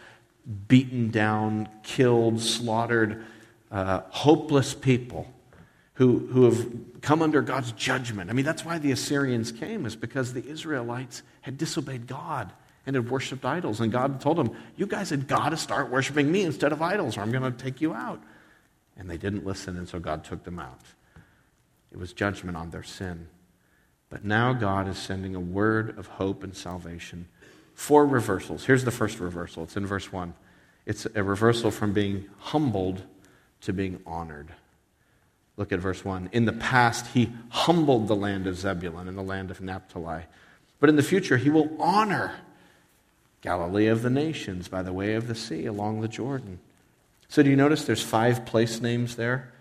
beaten 0.67 1.11
down, 1.11 1.67
killed, 1.83 2.41
slaughtered, 2.41 3.25
uh, 3.71 4.01
hopeless 4.09 4.73
people 4.73 5.27
who, 5.95 6.19
who 6.27 6.43
have 6.45 7.01
come 7.01 7.21
under 7.21 7.41
God's 7.41 7.71
judgment. 7.71 8.29
I 8.29 8.33
mean, 8.33 8.45
that's 8.45 8.63
why 8.63 8.77
the 8.77 8.91
Assyrians 8.91 9.51
came, 9.51 9.85
is 9.85 9.95
because 9.95 10.33
the 10.33 10.45
Israelites 10.45 11.23
had 11.41 11.57
disobeyed 11.57 12.05
God 12.05 12.51
and 12.85 12.95
had 12.95 13.09
worshiped 13.09 13.45
idols. 13.45 13.79
And 13.79 13.91
God 13.91 14.21
told 14.21 14.37
them, 14.37 14.51
You 14.75 14.87
guys 14.87 15.09
had 15.09 15.27
got 15.27 15.49
to 15.49 15.57
start 15.57 15.89
worshiping 15.89 16.31
me 16.31 16.43
instead 16.43 16.71
of 16.71 16.81
idols, 16.81 17.17
or 17.17 17.21
I'm 17.21 17.31
going 17.31 17.51
to 17.51 17.63
take 17.63 17.81
you 17.81 17.93
out. 17.93 18.21
And 18.97 19.09
they 19.09 19.17
didn't 19.17 19.45
listen, 19.45 19.77
and 19.77 19.87
so 19.87 19.99
God 19.99 20.23
took 20.23 20.43
them 20.43 20.59
out. 20.59 20.81
It 21.91 21.97
was 21.97 22.13
judgment 22.13 22.57
on 22.57 22.69
their 22.69 22.83
sin. 22.83 23.27
But 24.09 24.25
now 24.25 24.53
God 24.53 24.87
is 24.87 24.97
sending 24.97 25.33
a 25.33 25.39
word 25.39 25.97
of 25.97 26.07
hope 26.07 26.43
and 26.43 26.55
salvation. 26.55 27.27
Four 27.73 28.05
reversals. 28.05 28.65
Here's 28.65 28.83
the 28.83 28.91
first 28.91 29.19
reversal. 29.19 29.63
It's 29.63 29.75
in 29.75 29.85
verse 29.85 30.11
1. 30.11 30.33
It's 30.85 31.07
a 31.15 31.23
reversal 31.23 31.71
from 31.71 31.93
being 31.93 32.25
humbled 32.37 33.01
to 33.61 33.73
being 33.73 34.01
honored. 34.05 34.51
Look 35.57 35.71
at 35.71 35.79
verse 35.79 36.03
1. 36.03 36.29
In 36.31 36.45
the 36.45 36.53
past, 36.53 37.07
he 37.07 37.31
humbled 37.49 38.07
the 38.07 38.15
land 38.15 38.45
of 38.47 38.57
Zebulun 38.57 39.07
and 39.07 39.17
the 39.17 39.23
land 39.23 39.51
of 39.51 39.61
Naphtali. 39.61 40.23
But 40.79 40.89
in 40.89 40.97
the 40.97 41.03
future, 41.03 41.37
he 41.37 41.49
will 41.49 41.69
honor 41.79 42.35
Galilee 43.41 43.87
of 43.87 44.01
the 44.01 44.09
nations 44.09 44.67
by 44.67 44.83
the 44.83 44.91
way 44.91 45.13
of 45.13 45.27
the 45.27 45.35
sea 45.35 45.65
along 45.65 46.01
the 46.01 46.07
Jordan. 46.07 46.59
So 47.29 47.41
do 47.41 47.49
you 47.49 47.55
notice 47.55 47.85
there's 47.85 48.03
five 48.03 48.45
place 48.45 48.81
names 48.81 49.15
there? 49.15 49.51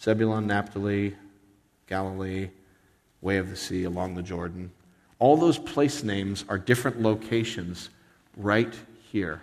Zebulun, 0.00 0.46
Naphtali, 0.46 1.14
Galilee, 1.86 2.50
way 3.20 3.36
of 3.38 3.50
the 3.50 3.56
sea 3.56 3.84
along 3.84 4.14
the 4.14 4.22
Jordan. 4.22 4.72
All 5.18 5.36
those 5.36 5.58
place 5.58 6.02
names 6.02 6.44
are 6.48 6.58
different 6.58 7.00
locations 7.00 7.90
right 8.36 8.74
here 9.10 9.42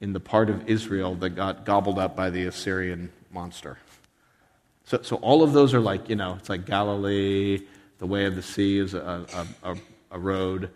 in 0.00 0.12
the 0.12 0.20
part 0.20 0.50
of 0.50 0.68
Israel 0.68 1.14
that 1.16 1.30
got 1.30 1.64
gobbled 1.64 1.98
up 1.98 2.16
by 2.16 2.30
the 2.30 2.44
Assyrian 2.46 3.10
monster. 3.32 3.78
So, 4.88 5.02
so 5.02 5.16
all 5.16 5.42
of 5.42 5.52
those 5.52 5.74
are 5.74 5.80
like, 5.80 6.08
you 6.08 6.16
know, 6.16 6.36
it's 6.38 6.48
like 6.48 6.64
Galilee, 6.64 7.60
the 7.98 8.06
way 8.06 8.24
of 8.24 8.36
the 8.36 8.42
sea 8.42 8.78
is 8.78 8.94
a, 8.94 9.26
a, 9.62 9.72
a, 9.72 9.76
a 10.12 10.18
road, 10.18 10.70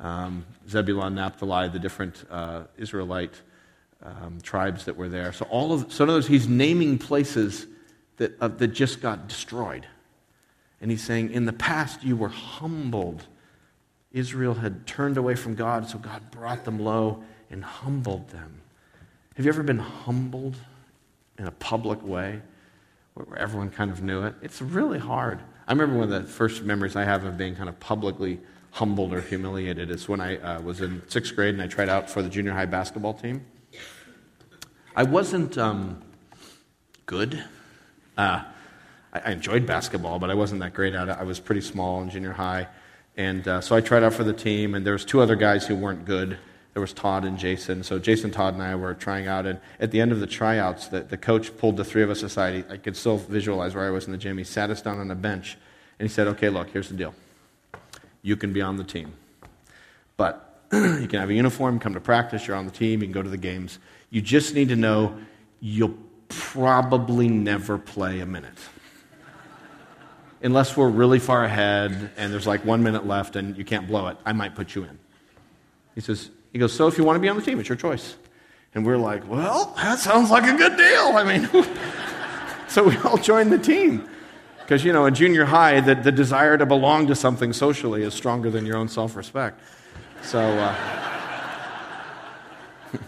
um, 0.00 0.46
Zebulun, 0.66 1.14
Naphtali, 1.14 1.68
the 1.68 1.78
different 1.78 2.24
uh, 2.30 2.62
Israelite 2.78 3.34
um, 4.02 4.38
tribes 4.42 4.86
that 4.86 4.96
were 4.96 5.10
there. 5.10 5.34
So 5.34 5.44
all 5.50 5.74
of, 5.74 5.92
so 5.92 6.04
in 6.04 6.08
other 6.08 6.16
words, 6.16 6.28
he's 6.28 6.48
naming 6.48 6.96
places 6.96 7.66
that, 8.16 8.40
uh, 8.40 8.48
that 8.48 8.68
just 8.68 9.02
got 9.02 9.28
destroyed. 9.28 9.86
And 10.80 10.90
he's 10.90 11.04
saying, 11.04 11.32
in 11.32 11.44
the 11.44 11.52
past 11.52 12.02
you 12.02 12.16
were 12.16 12.30
humbled. 12.30 13.26
Israel 14.12 14.54
had 14.54 14.86
turned 14.86 15.18
away 15.18 15.34
from 15.34 15.54
God, 15.54 15.86
so 15.86 15.98
God 15.98 16.30
brought 16.30 16.64
them 16.64 16.78
low 16.78 17.22
and 17.50 17.62
humbled 17.62 18.30
them. 18.30 18.62
Have 19.36 19.44
you 19.44 19.52
ever 19.52 19.62
been 19.62 19.78
humbled 19.78 20.56
in 21.38 21.46
a 21.46 21.50
public 21.50 22.02
way? 22.02 22.40
Where 23.26 23.38
everyone 23.38 23.70
kind 23.70 23.90
of 23.90 24.02
knew 24.02 24.22
it. 24.22 24.34
It's 24.42 24.60
really 24.60 24.98
hard. 24.98 25.40
I 25.66 25.72
remember 25.72 25.98
one 25.98 26.12
of 26.12 26.22
the 26.22 26.28
first 26.28 26.62
memories 26.62 26.96
I 26.96 27.04
have 27.04 27.24
of 27.24 27.36
being 27.36 27.54
kind 27.56 27.68
of 27.68 27.78
publicly 27.80 28.40
humbled 28.72 29.12
or 29.12 29.20
humiliated 29.20 29.90
is 29.90 30.08
when 30.08 30.20
I 30.20 30.36
uh, 30.36 30.60
was 30.60 30.80
in 30.80 31.02
sixth 31.08 31.34
grade 31.34 31.54
and 31.54 31.62
I 31.62 31.66
tried 31.66 31.88
out 31.88 32.08
for 32.08 32.22
the 32.22 32.28
junior 32.28 32.52
high 32.52 32.66
basketball 32.66 33.14
team. 33.14 33.44
I 34.94 35.02
wasn't 35.02 35.58
um, 35.58 36.02
good. 37.06 37.42
Uh, 38.16 38.42
I, 39.12 39.20
I 39.20 39.30
enjoyed 39.32 39.66
basketball, 39.66 40.18
but 40.18 40.30
I 40.30 40.34
wasn't 40.34 40.60
that 40.60 40.74
great 40.74 40.94
at 40.94 41.08
it. 41.08 41.16
I 41.18 41.24
was 41.24 41.40
pretty 41.40 41.60
small 41.60 42.02
in 42.02 42.10
junior 42.10 42.32
high. 42.32 42.68
And 43.16 43.46
uh, 43.48 43.60
so 43.60 43.74
I 43.74 43.80
tried 43.80 44.04
out 44.04 44.14
for 44.14 44.24
the 44.24 44.32
team, 44.32 44.74
and 44.74 44.86
there 44.86 44.92
was 44.92 45.04
two 45.04 45.20
other 45.20 45.34
guys 45.34 45.66
who 45.66 45.74
weren't 45.74 46.04
good. 46.04 46.38
There 46.78 46.80
was 46.80 46.92
Todd 46.92 47.24
and 47.24 47.36
Jason. 47.36 47.82
So 47.82 47.98
Jason, 47.98 48.30
Todd, 48.30 48.54
and 48.54 48.62
I 48.62 48.76
were 48.76 48.94
trying 48.94 49.26
out. 49.26 49.46
And 49.46 49.58
at 49.80 49.90
the 49.90 50.00
end 50.00 50.12
of 50.12 50.20
the 50.20 50.28
tryouts, 50.28 50.86
the, 50.86 51.00
the 51.00 51.16
coach 51.16 51.56
pulled 51.58 51.76
the 51.76 51.82
three 51.82 52.04
of 52.04 52.08
us 52.08 52.22
aside. 52.22 52.66
I 52.70 52.76
could 52.76 52.96
still 52.96 53.16
visualize 53.16 53.74
where 53.74 53.84
I 53.84 53.90
was 53.90 54.06
in 54.06 54.12
the 54.12 54.16
gym. 54.16 54.38
He 54.38 54.44
sat 54.44 54.70
us 54.70 54.80
down 54.80 55.00
on 55.00 55.10
a 55.10 55.16
bench, 55.16 55.58
and 55.98 56.08
he 56.08 56.14
said, 56.14 56.28
Okay, 56.28 56.50
look, 56.50 56.70
here's 56.70 56.88
the 56.88 56.94
deal. 56.94 57.16
You 58.22 58.36
can 58.36 58.52
be 58.52 58.62
on 58.62 58.76
the 58.76 58.84
team. 58.84 59.12
But 60.16 60.60
you 60.72 61.08
can 61.08 61.18
have 61.18 61.30
a 61.30 61.34
uniform, 61.34 61.80
come 61.80 61.94
to 61.94 62.00
practice, 62.00 62.46
you're 62.46 62.56
on 62.56 62.66
the 62.66 62.70
team, 62.70 63.00
you 63.00 63.06
can 63.06 63.12
go 63.12 63.22
to 63.22 63.28
the 63.28 63.36
games. 63.36 63.80
You 64.10 64.20
just 64.20 64.54
need 64.54 64.68
to 64.68 64.76
know 64.76 65.18
you'll 65.58 65.98
probably 66.28 67.26
never 67.26 67.76
play 67.76 68.20
a 68.20 68.26
minute 68.26 68.58
unless 70.44 70.76
we're 70.76 70.88
really 70.88 71.18
far 71.18 71.42
ahead 71.42 72.12
and 72.16 72.32
there's 72.32 72.46
like 72.46 72.64
one 72.64 72.84
minute 72.84 73.04
left 73.04 73.34
and 73.34 73.58
you 73.58 73.64
can't 73.64 73.88
blow 73.88 74.06
it, 74.06 74.16
I 74.24 74.32
might 74.32 74.54
put 74.54 74.76
you 74.76 74.84
in. 74.84 74.96
He 75.96 76.02
says, 76.02 76.30
he 76.58 76.60
goes, 76.60 76.72
so 76.72 76.88
if 76.88 76.98
you 76.98 77.04
want 77.04 77.14
to 77.14 77.20
be 77.20 77.28
on 77.28 77.36
the 77.36 77.42
team, 77.42 77.60
it's 77.60 77.68
your 77.68 77.76
choice. 77.76 78.16
And 78.74 78.84
we're 78.84 78.96
like, 78.96 79.28
well, 79.30 79.74
that 79.76 80.00
sounds 80.00 80.28
like 80.28 80.42
a 80.42 80.56
good 80.56 80.76
deal. 80.76 81.12
I 81.14 81.22
mean, 81.22 81.48
so 82.68 82.82
we 82.82 82.96
all 82.96 83.16
joined 83.16 83.52
the 83.52 83.60
team. 83.60 84.08
Because, 84.58 84.84
you 84.84 84.92
know, 84.92 85.06
in 85.06 85.14
junior 85.14 85.44
high, 85.44 85.78
the, 85.78 85.94
the 85.94 86.10
desire 86.10 86.58
to 86.58 86.66
belong 86.66 87.06
to 87.06 87.14
something 87.14 87.52
socially 87.52 88.02
is 88.02 88.12
stronger 88.12 88.50
than 88.50 88.66
your 88.66 88.76
own 88.76 88.88
self 88.88 89.14
respect. 89.14 89.60
So, 90.22 90.40
uh, 90.40 90.74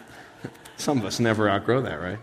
some 0.77 0.99
of 0.99 1.05
us 1.05 1.19
never 1.19 1.51
outgrow 1.51 1.83
that, 1.83 2.01
right? 2.01 2.21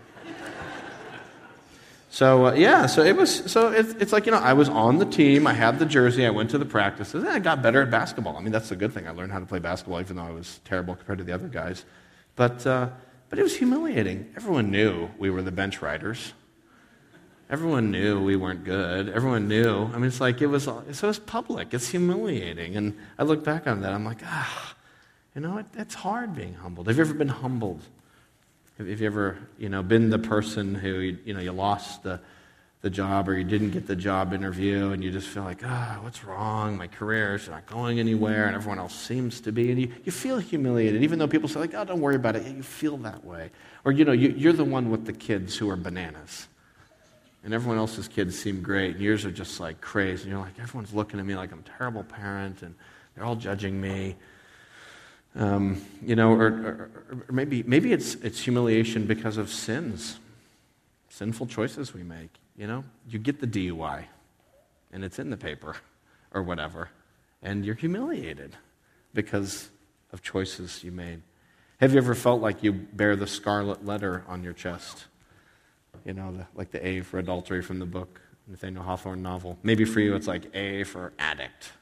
So 2.18 2.46
uh, 2.46 2.54
yeah, 2.54 2.86
so 2.86 3.04
it 3.04 3.14
was. 3.14 3.48
So 3.48 3.70
it's, 3.70 3.92
it's 4.00 4.12
like 4.12 4.26
you 4.26 4.32
know, 4.32 4.38
I 4.38 4.52
was 4.54 4.68
on 4.68 4.98
the 4.98 5.04
team. 5.04 5.46
I 5.46 5.52
had 5.52 5.78
the 5.78 5.86
jersey. 5.86 6.26
I 6.26 6.30
went 6.30 6.50
to 6.50 6.58
the 6.58 6.64
practices. 6.64 7.22
And 7.22 7.32
I 7.32 7.38
got 7.38 7.62
better 7.62 7.80
at 7.80 7.92
basketball. 7.92 8.36
I 8.36 8.40
mean, 8.40 8.50
that's 8.50 8.70
the 8.70 8.74
good 8.74 8.92
thing. 8.92 9.06
I 9.06 9.12
learned 9.12 9.30
how 9.30 9.38
to 9.38 9.46
play 9.46 9.60
basketball, 9.60 10.00
even 10.00 10.16
though 10.16 10.24
I 10.24 10.32
was 10.32 10.58
terrible 10.64 10.96
compared 10.96 11.18
to 11.18 11.24
the 11.24 11.32
other 11.32 11.46
guys. 11.46 11.84
But 12.34 12.66
uh, 12.66 12.88
but 13.28 13.38
it 13.38 13.44
was 13.44 13.56
humiliating. 13.56 14.32
Everyone 14.36 14.72
knew 14.72 15.08
we 15.16 15.30
were 15.30 15.42
the 15.42 15.52
bench 15.52 15.80
riders. 15.80 16.32
Everyone 17.48 17.92
knew 17.92 18.20
we 18.20 18.34
weren't 18.34 18.64
good. 18.64 19.10
Everyone 19.10 19.46
knew. 19.46 19.84
I 19.84 19.98
mean, 19.98 20.06
it's 20.06 20.20
like 20.20 20.42
it 20.42 20.48
was. 20.48 20.64
So 20.64 21.08
it's 21.08 21.20
public. 21.20 21.72
It's 21.72 21.88
humiliating. 21.88 22.74
And 22.74 22.98
I 23.16 23.22
look 23.22 23.44
back 23.44 23.68
on 23.68 23.82
that. 23.82 23.92
I'm 23.92 24.04
like, 24.04 24.22
ah, 24.24 24.74
you 25.36 25.40
know, 25.40 25.58
it, 25.58 25.66
it's 25.74 25.94
hard 25.94 26.34
being 26.34 26.54
humbled. 26.54 26.88
Have 26.88 26.96
you 26.96 27.04
ever 27.04 27.14
been 27.14 27.28
humbled? 27.28 27.82
Have 28.78 28.88
you 28.88 29.06
ever, 29.06 29.36
you 29.58 29.68
know, 29.68 29.82
been 29.82 30.08
the 30.08 30.20
person 30.20 30.72
who, 30.72 31.16
you 31.24 31.34
know, 31.34 31.40
you 31.40 31.50
lost 31.50 32.04
the, 32.04 32.20
the 32.80 32.88
job 32.88 33.28
or 33.28 33.36
you 33.36 33.42
didn't 33.42 33.70
get 33.70 33.88
the 33.88 33.96
job 33.96 34.32
interview 34.32 34.92
and 34.92 35.02
you 35.02 35.10
just 35.10 35.26
feel 35.26 35.42
like, 35.42 35.62
ah, 35.64 35.96
oh, 35.98 36.04
what's 36.04 36.22
wrong? 36.22 36.76
My 36.76 36.86
career 36.86 37.34
is 37.34 37.48
not 37.48 37.66
going 37.66 37.98
anywhere 37.98 38.46
and 38.46 38.54
everyone 38.54 38.78
else 38.78 38.94
seems 38.94 39.40
to 39.40 39.52
be. 39.52 39.72
And 39.72 39.80
you, 39.80 39.92
you 40.04 40.12
feel 40.12 40.38
humiliated, 40.38 41.02
even 41.02 41.18
though 41.18 41.26
people 41.26 41.48
say, 41.48 41.58
like, 41.58 41.74
oh, 41.74 41.84
don't 41.84 42.00
worry 42.00 42.14
about 42.14 42.36
it. 42.36 42.46
You 42.46 42.62
feel 42.62 42.96
that 42.98 43.24
way. 43.24 43.50
Or, 43.84 43.90
you 43.90 44.04
know, 44.04 44.12
you, 44.12 44.28
you're 44.28 44.52
the 44.52 44.64
one 44.64 44.90
with 44.90 45.06
the 45.06 45.12
kids 45.12 45.56
who 45.56 45.68
are 45.70 45.76
bananas. 45.76 46.46
And 47.42 47.52
everyone 47.52 47.78
else's 47.78 48.06
kids 48.06 48.38
seem 48.38 48.62
great. 48.62 48.94
And 48.94 49.00
yours 49.00 49.24
are 49.24 49.32
just 49.32 49.58
like 49.58 49.80
crazy. 49.80 50.22
And 50.22 50.30
you're 50.30 50.40
like, 50.40 50.60
everyone's 50.60 50.94
looking 50.94 51.18
at 51.18 51.26
me 51.26 51.34
like 51.34 51.50
I'm 51.50 51.64
a 51.66 51.78
terrible 51.78 52.04
parent 52.04 52.62
and 52.62 52.76
they're 53.16 53.24
all 53.24 53.34
judging 53.34 53.80
me. 53.80 54.14
Um, 55.36 55.82
you 56.02 56.16
know, 56.16 56.32
or, 56.32 56.46
or, 56.46 56.90
or, 57.10 57.32
maybe, 57.32 57.62
maybe 57.62 57.92
it's, 57.92 58.14
it's 58.16 58.40
humiliation 58.40 59.06
because 59.06 59.36
of 59.36 59.50
sins, 59.50 60.18
sinful 61.10 61.46
choices 61.46 61.94
we 61.94 62.02
make. 62.02 62.30
You 62.56 62.66
know, 62.66 62.84
you 63.08 63.18
get 63.18 63.40
the 63.40 63.46
DUI 63.46 64.04
and 64.92 65.04
it's 65.04 65.18
in 65.18 65.30
the 65.30 65.36
paper 65.36 65.76
or 66.32 66.42
whatever, 66.42 66.90
and 67.42 67.64
you're 67.64 67.74
humiliated 67.74 68.56
because 69.14 69.70
of 70.12 70.22
choices 70.22 70.82
you 70.82 70.90
made. 70.90 71.22
Have 71.78 71.92
you 71.92 71.98
ever 71.98 72.14
felt 72.14 72.40
like 72.40 72.62
you 72.62 72.72
bear 72.72 73.14
the 73.14 73.26
scarlet 73.26 73.84
letter 73.84 74.24
on 74.26 74.42
your 74.42 74.54
chest? 74.54 75.06
You 76.04 76.14
know, 76.14 76.32
the, 76.32 76.46
like 76.54 76.70
the 76.72 76.84
A 76.84 77.02
for 77.02 77.18
adultery 77.18 77.62
from 77.62 77.78
the 77.78 77.86
book, 77.86 78.20
Nathaniel 78.48 78.82
Hawthorne 78.82 79.22
novel. 79.22 79.58
Maybe 79.62 79.84
for 79.84 80.00
you 80.00 80.16
it's 80.16 80.26
like 80.26 80.52
A 80.54 80.84
for 80.84 81.12
addict 81.18 81.72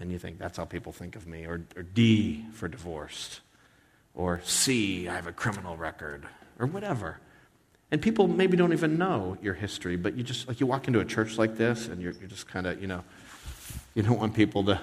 and 0.00 0.10
you 0.10 0.18
think 0.18 0.38
that's 0.38 0.56
how 0.56 0.64
people 0.64 0.92
think 0.92 1.14
of 1.14 1.26
me, 1.26 1.44
or, 1.44 1.62
or 1.76 1.82
D 1.82 2.46
for 2.52 2.66
divorced, 2.66 3.40
or 4.14 4.40
C, 4.44 5.08
I 5.08 5.14
have 5.14 5.26
a 5.26 5.32
criminal 5.32 5.76
record, 5.76 6.26
or 6.58 6.66
whatever. 6.66 7.18
And 7.92 8.00
people 8.00 8.26
maybe 8.26 8.56
don't 8.56 8.72
even 8.72 8.98
know 8.98 9.36
your 9.42 9.54
history, 9.54 9.96
but 9.96 10.16
you 10.16 10.22
just, 10.22 10.48
like, 10.48 10.60
you 10.60 10.66
walk 10.66 10.86
into 10.86 11.00
a 11.00 11.04
church 11.04 11.38
like 11.38 11.56
this, 11.56 11.86
and 11.86 12.00
you're, 12.00 12.12
you're 12.12 12.28
just 12.28 12.48
kind 12.48 12.66
of, 12.66 12.80
you 12.80 12.86
know, 12.86 13.04
you 13.94 14.02
don't 14.02 14.18
want 14.18 14.34
people 14.34 14.64
to, 14.64 14.80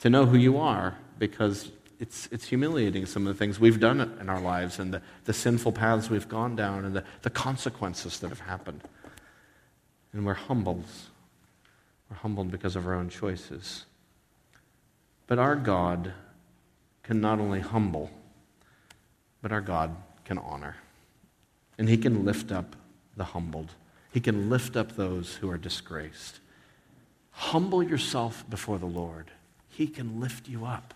to 0.00 0.10
know 0.10 0.26
who 0.26 0.36
you 0.36 0.58
are 0.58 0.96
because 1.18 1.70
it's, 1.98 2.28
it's 2.30 2.46
humiliating 2.46 3.06
some 3.06 3.26
of 3.26 3.34
the 3.34 3.38
things 3.38 3.58
we've 3.58 3.80
done 3.80 4.00
in 4.20 4.28
our 4.28 4.40
lives 4.40 4.78
and 4.78 4.92
the, 4.92 5.02
the 5.24 5.32
sinful 5.32 5.72
paths 5.72 6.10
we've 6.10 6.28
gone 6.28 6.56
down 6.56 6.84
and 6.84 6.94
the, 6.96 7.04
the 7.22 7.30
consequences 7.30 8.18
that 8.20 8.28
have 8.28 8.40
happened. 8.40 8.82
And 10.12 10.26
we're 10.26 10.34
humbled. 10.34 10.84
We're 12.10 12.16
humbled 12.16 12.50
because 12.50 12.76
of 12.76 12.86
our 12.86 12.94
own 12.94 13.08
choices. 13.08 13.86
But 15.26 15.38
our 15.38 15.56
God 15.56 16.12
can 17.02 17.20
not 17.20 17.40
only 17.40 17.60
humble, 17.60 18.10
but 19.40 19.52
our 19.52 19.60
God 19.60 19.96
can 20.24 20.38
honor. 20.38 20.76
And 21.78 21.88
He 21.88 21.96
can 21.96 22.24
lift 22.24 22.52
up 22.52 22.76
the 23.16 23.24
humbled, 23.24 23.72
He 24.12 24.20
can 24.20 24.48
lift 24.50 24.76
up 24.76 24.96
those 24.96 25.36
who 25.36 25.50
are 25.50 25.58
disgraced. 25.58 26.40
Humble 27.32 27.82
yourself 27.82 28.44
before 28.48 28.78
the 28.78 28.86
Lord, 28.86 29.30
He 29.68 29.86
can 29.86 30.20
lift 30.20 30.48
you 30.48 30.64
up. 30.64 30.94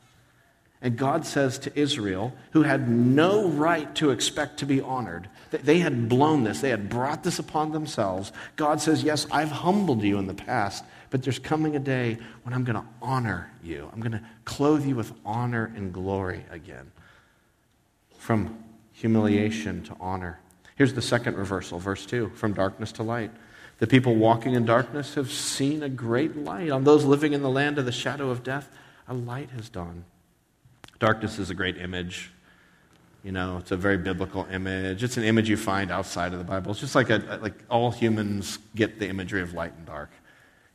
And 0.83 0.97
God 0.97 1.25
says 1.25 1.59
to 1.61 1.79
Israel, 1.79 2.35
who 2.53 2.63
had 2.63 2.89
no 2.89 3.49
right 3.49 3.93
to 3.97 4.11
expect 4.11 4.59
to 4.59 4.67
be 4.67 4.81
honored, 4.81 5.29
that 5.51 5.65
they 5.65 5.79
had 5.79 6.09
blown 6.09 6.45
this, 6.45 6.61
they 6.61 6.69
had 6.69 6.91
brought 6.91 7.25
this 7.25 7.39
upon 7.39 7.73
themselves. 7.73 8.31
God 8.57 8.81
says, 8.81 9.03
Yes, 9.03 9.27
I've 9.31 9.51
humbled 9.51 10.03
you 10.03 10.19
in 10.19 10.27
the 10.27 10.35
past, 10.35 10.85
but 11.11 11.23
there's 11.23 11.39
coming 11.39 11.77
a 11.77 11.81
day 11.81 12.19
when 12.43 12.55
I'm 12.55 12.65
going 12.65 12.77
to 12.77 12.87
honor 13.01 13.51
you. 13.63 13.89
I'm 13.93 14.01
going 14.01 14.13
to 14.13 14.23
clothe 14.45 14.87
you 14.87 14.97
with 14.97 15.13
honor 15.25 15.73
and 15.77 15.93
glory 15.93 16.45
again. 16.51 16.91
From 18.19 18.63
humiliation 18.93 19.83
to 19.85 19.97
honor. 20.01 20.41
Here's 20.77 20.95
the 20.95 21.03
second 21.03 21.37
reversal, 21.37 21.79
verse 21.79 22.07
2 22.07 22.31
from 22.35 22.53
darkness 22.53 22.93
to 22.93 23.03
light. 23.03 23.31
The 23.79 23.87
people 23.87 24.15
walking 24.15 24.55
in 24.55 24.65
darkness 24.65 25.15
have 25.15 25.31
seen 25.31 25.83
a 25.83 25.89
great 25.89 26.37
light. 26.37 26.71
On 26.71 26.85
those 26.85 27.05
living 27.05 27.35
in 27.35 27.43
the 27.43 27.51
land 27.51 27.79
of 27.79 27.85
the 27.85 27.93
shadow 27.93 28.31
of 28.31 28.43
death, 28.43 28.71
a 29.07 29.15
light 29.15 29.51
has 29.51 29.69
dawned. 29.69 30.05
Darkness 30.99 31.39
is 31.39 31.51
a 31.51 31.55
great 31.55 31.77
image. 31.77 32.31
You 33.23 33.33
know, 33.33 33.59
it's 33.59 33.73
a 33.73 33.77
very 33.77 33.99
biblical 33.99 34.47
image. 34.51 35.03
It's 35.03 35.17
an 35.17 35.25
image 35.25 35.49
you 35.49 35.57
find 35.57 35.91
outside 35.91 36.33
of 36.33 36.39
the 36.39 36.45
Bible. 36.45 36.71
It's 36.71 36.81
just 36.81 36.95
like 36.95 37.11
a, 37.11 37.39
like 37.43 37.55
all 37.69 37.91
humans 37.91 38.59
get 38.75 38.99
the 38.99 39.09
imagery 39.09 39.43
of 39.43 39.53
light 39.53 39.75
and 39.77 39.85
dark. 39.85 40.11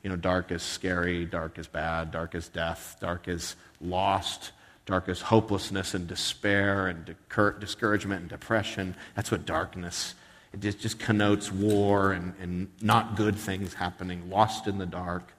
You 0.04 0.10
know, 0.10 0.16
dark 0.16 0.52
is 0.52 0.64
scary, 0.64 1.26
dark 1.26 1.60
is 1.60 1.68
bad, 1.68 2.12
dark 2.12 2.34
is 2.36 2.48
death, 2.48 2.98
dark 3.00 3.28
is 3.28 3.56
lost, 3.80 4.52
dark 4.86 5.08
is 5.10 5.22
hopelessness 5.22 5.94
and 5.94 6.08
despair 6.08 6.88
and 6.88 7.16
discouragement 7.60 8.22
and 8.22 8.30
depression. 8.30 8.96
That's 9.16 9.32
what 9.32 9.46
darkness. 9.46 10.16
It 10.54 10.60
just, 10.60 10.80
just 10.80 11.00
connotes 11.00 11.52
war 11.52 12.12
and, 12.12 12.34
and 12.42 12.70
not 12.82 13.16
good 13.16 13.36
things 13.36 13.76
happening, 13.76 14.30
lost 14.30 14.68
in 14.68 14.80
the 14.80 14.86
dark, 14.86 15.34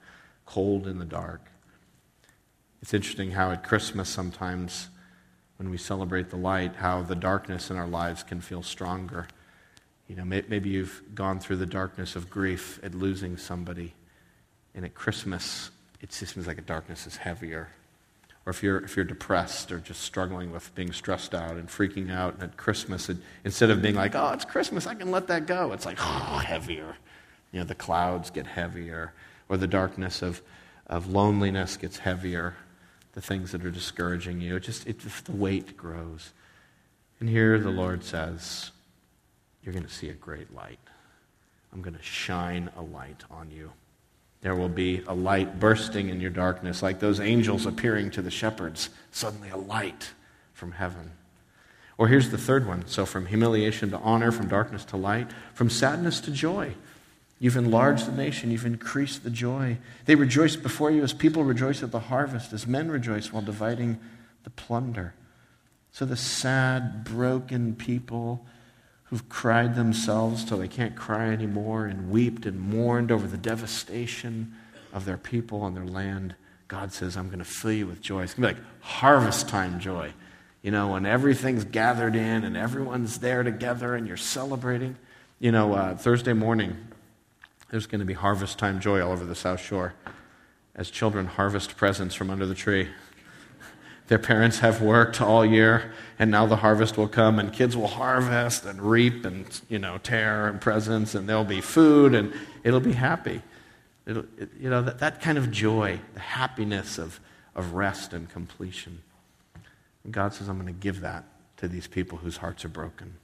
cold 0.45 0.87
in 0.87 0.97
the 0.97 1.05
dark. 1.05 1.41
It's 2.81 2.93
interesting 2.93 3.31
how 3.31 3.51
at 3.51 3.63
Christmas 3.63 4.09
sometimes, 4.09 4.89
when 5.57 5.69
we 5.69 5.77
celebrate 5.77 6.29
the 6.29 6.37
light, 6.37 6.75
how 6.75 7.03
the 7.03 7.15
darkness 7.15 7.69
in 7.69 7.77
our 7.77 7.87
lives 7.87 8.23
can 8.23 8.41
feel 8.41 8.63
stronger. 8.63 9.27
You 10.07 10.15
know, 10.15 10.25
maybe 10.25 10.69
you've 10.69 11.01
gone 11.15 11.39
through 11.39 11.57
the 11.57 11.65
darkness 11.65 12.15
of 12.15 12.29
grief 12.29 12.79
at 12.83 12.93
losing 12.93 13.37
somebody, 13.37 13.93
and 14.75 14.85
at 14.85 14.93
Christmas, 14.93 15.71
it 16.01 16.11
seems 16.11 16.47
like 16.47 16.57
the 16.57 16.61
darkness 16.61 17.07
is 17.07 17.17
heavier. 17.17 17.69
Or 18.45 18.49
if 18.49 18.61
you're, 18.61 18.83
if 18.83 18.95
you're 18.95 19.05
depressed 19.05 19.71
or 19.71 19.79
just 19.79 20.01
struggling 20.01 20.51
with 20.51 20.73
being 20.75 20.91
stressed 20.91 21.33
out 21.33 21.51
and 21.51 21.67
freaking 21.69 22.11
out, 22.11 22.33
and 22.35 22.43
at 22.43 22.57
Christmas, 22.57 23.07
it, 23.07 23.17
instead 23.45 23.69
of 23.69 23.81
being 23.81 23.95
like, 23.95 24.15
oh, 24.15 24.31
it's 24.33 24.43
Christmas, 24.43 24.85
I 24.85 24.95
can 24.95 25.11
let 25.11 25.27
that 25.27 25.47
go, 25.47 25.71
it's 25.71 25.85
like, 25.85 25.97
oh, 26.01 26.41
heavier. 26.45 26.97
You 27.51 27.59
know, 27.59 27.65
the 27.65 27.75
clouds 27.75 28.31
get 28.31 28.47
heavier, 28.47 29.13
or 29.47 29.57
the 29.57 29.67
darkness 29.67 30.21
of, 30.21 30.41
of 30.87 31.07
loneliness 31.07 31.77
gets 31.77 31.99
heavier 31.99 32.55
the 33.13 33.21
things 33.21 33.51
that 33.51 33.63
are 33.63 33.71
discouraging 33.71 34.41
you. 34.41 34.55
It 34.55 34.61
just, 34.61 34.87
it, 34.87 34.99
the 34.99 35.31
weight 35.31 35.77
grows. 35.77 36.33
And 37.19 37.29
here 37.29 37.59
the 37.59 37.69
Lord 37.69 38.03
says, 38.03 38.71
You're 39.63 39.73
going 39.73 39.85
to 39.85 39.91
see 39.91 40.09
a 40.09 40.13
great 40.13 40.53
light. 40.53 40.79
I'm 41.71 41.81
going 41.81 41.95
to 41.95 42.03
shine 42.03 42.69
a 42.75 42.81
light 42.81 43.23
on 43.31 43.49
you. 43.49 43.71
There 44.43 44.55
will 44.55 44.69
be 44.69 45.01
a 45.07 45.15
light 45.15 45.57
bursting 45.59 46.09
in 46.09 46.19
your 46.19 46.29
darkness, 46.29 46.83
like 46.83 46.99
those 46.99 47.21
angels 47.21 47.65
appearing 47.65 48.11
to 48.11 48.21
the 48.21 48.29
shepherds. 48.29 48.89
Suddenly, 49.09 49.49
a 49.49 49.57
light 49.57 50.11
from 50.53 50.73
heaven. 50.73 51.11
Or 51.97 52.09
here's 52.09 52.29
the 52.29 52.37
third 52.37 52.67
one. 52.67 52.85
So, 52.87 53.05
from 53.05 53.27
humiliation 53.27 53.89
to 53.91 53.97
honor, 53.99 54.33
from 54.33 54.49
darkness 54.49 54.83
to 54.85 54.97
light, 54.97 55.29
from 55.53 55.69
sadness 55.69 56.19
to 56.21 56.31
joy. 56.31 56.75
You've 57.39 57.55
enlarged 57.55 58.05
the 58.05 58.11
nation. 58.11 58.51
You've 58.51 58.65
increased 58.65 59.23
the 59.23 59.29
joy. 59.29 59.77
They 60.05 60.15
rejoice 60.15 60.57
before 60.57 60.91
you 60.91 61.03
as 61.03 61.13
people 61.13 61.45
rejoice 61.45 61.81
at 61.81 61.91
the 61.91 61.99
harvest, 61.99 62.51
as 62.51 62.67
men 62.67 62.91
rejoice 62.91 63.31
while 63.31 63.43
dividing 63.43 63.97
the 64.43 64.49
plunder. 64.49 65.13
So 65.93 66.05
the 66.05 66.17
sad, 66.17 67.05
broken 67.05 67.75
people 67.75 68.45
who've 69.13 69.29
cried 69.29 69.75
themselves 69.75 70.43
till 70.43 70.57
they 70.57 70.67
can't 70.67 70.95
cry 70.95 71.27
anymore 71.27 71.85
and 71.85 72.09
wept 72.09 72.47
and 72.47 72.59
mourned 72.59 73.11
over 73.11 73.27
the 73.27 73.37
devastation 73.37 74.51
of 74.91 75.05
their 75.05 75.17
people 75.17 75.67
and 75.67 75.77
their 75.77 75.85
land, 75.85 76.33
God 76.67 76.91
says, 76.91 77.15
I'm 77.15 77.27
going 77.27 77.37
to 77.37 77.45
fill 77.45 77.73
you 77.73 77.85
with 77.85 78.01
joy. 78.01 78.23
It's 78.23 78.33
going 78.33 78.55
to 78.55 78.55
be 78.55 78.59
like 78.59 78.69
harvest 78.81 79.47
time 79.47 79.79
joy. 79.79 80.13
You 80.63 80.71
know, 80.71 80.93
when 80.93 81.05
everything's 81.05 81.63
gathered 81.63 82.15
in 82.15 82.43
and 82.43 82.57
everyone's 82.57 83.19
there 83.19 83.43
together 83.43 83.93
and 83.93 84.07
you're 84.07 84.17
celebrating. 84.17 84.95
You 85.39 85.51
know, 85.51 85.75
uh, 85.75 85.95
Thursday 85.95 86.33
morning, 86.33 86.75
there's 87.69 87.85
going 87.85 87.99
to 87.99 88.05
be 88.05 88.13
harvest 88.13 88.57
time 88.57 88.79
joy 88.79 88.99
all 88.99 89.11
over 89.11 89.25
the 89.25 89.35
South 89.35 89.61
Shore 89.61 89.93
as 90.73 90.89
children 90.89 91.27
harvest 91.27 91.77
presents 91.77 92.15
from 92.15 92.31
under 92.31 92.47
the 92.47 92.55
tree. 92.55 92.89
Their 94.07 94.19
parents 94.19 94.59
have 94.59 94.81
worked 94.81 95.21
all 95.21 95.45
year, 95.45 95.93
and 96.19 96.29
now 96.29 96.45
the 96.45 96.57
harvest 96.57 96.97
will 96.97 97.07
come, 97.07 97.39
and 97.39 97.53
kids 97.53 97.77
will 97.77 97.87
harvest 97.87 98.65
and 98.65 98.81
reap 98.81 99.25
and, 99.25 99.61
you 99.69 99.79
know, 99.79 99.97
tear 99.97 100.47
and 100.47 100.59
presents, 100.59 101.15
and 101.15 101.27
there'll 101.27 101.45
be 101.45 101.61
food, 101.61 102.13
and 102.13 102.33
it'll 102.63 102.81
be 102.81 102.93
happy. 102.93 103.41
It'll, 104.05 104.25
it, 104.37 104.49
you 104.59 104.69
know, 104.69 104.81
that, 104.81 104.99
that 104.99 105.21
kind 105.21 105.37
of 105.37 105.51
joy, 105.51 105.99
the 106.13 106.19
happiness 106.19 106.97
of, 106.97 107.19
of 107.55 107.73
rest 107.73 108.11
and 108.11 108.29
completion. 108.29 109.01
And 110.03 110.11
God 110.11 110.33
says, 110.33 110.49
I'm 110.49 110.59
going 110.59 110.67
to 110.67 110.79
give 110.79 110.99
that 111.01 111.23
to 111.57 111.69
these 111.69 111.87
people 111.87 112.17
whose 112.17 112.37
hearts 112.37 112.65
are 112.65 112.69
broken. 112.69 113.15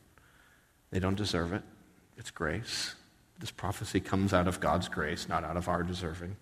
They 0.91 0.99
don't 0.99 1.15
deserve 1.15 1.51
it, 1.51 1.63
it's 2.17 2.31
grace. 2.31 2.95
This 3.39 3.51
prophecy 3.51 3.99
comes 3.99 4.33
out 4.33 4.47
of 4.47 4.59
God's 4.59 4.89
grace, 4.89 5.29
not 5.29 5.43
out 5.43 5.55
of 5.55 5.69
our 5.69 5.83
deserving. 5.83 6.35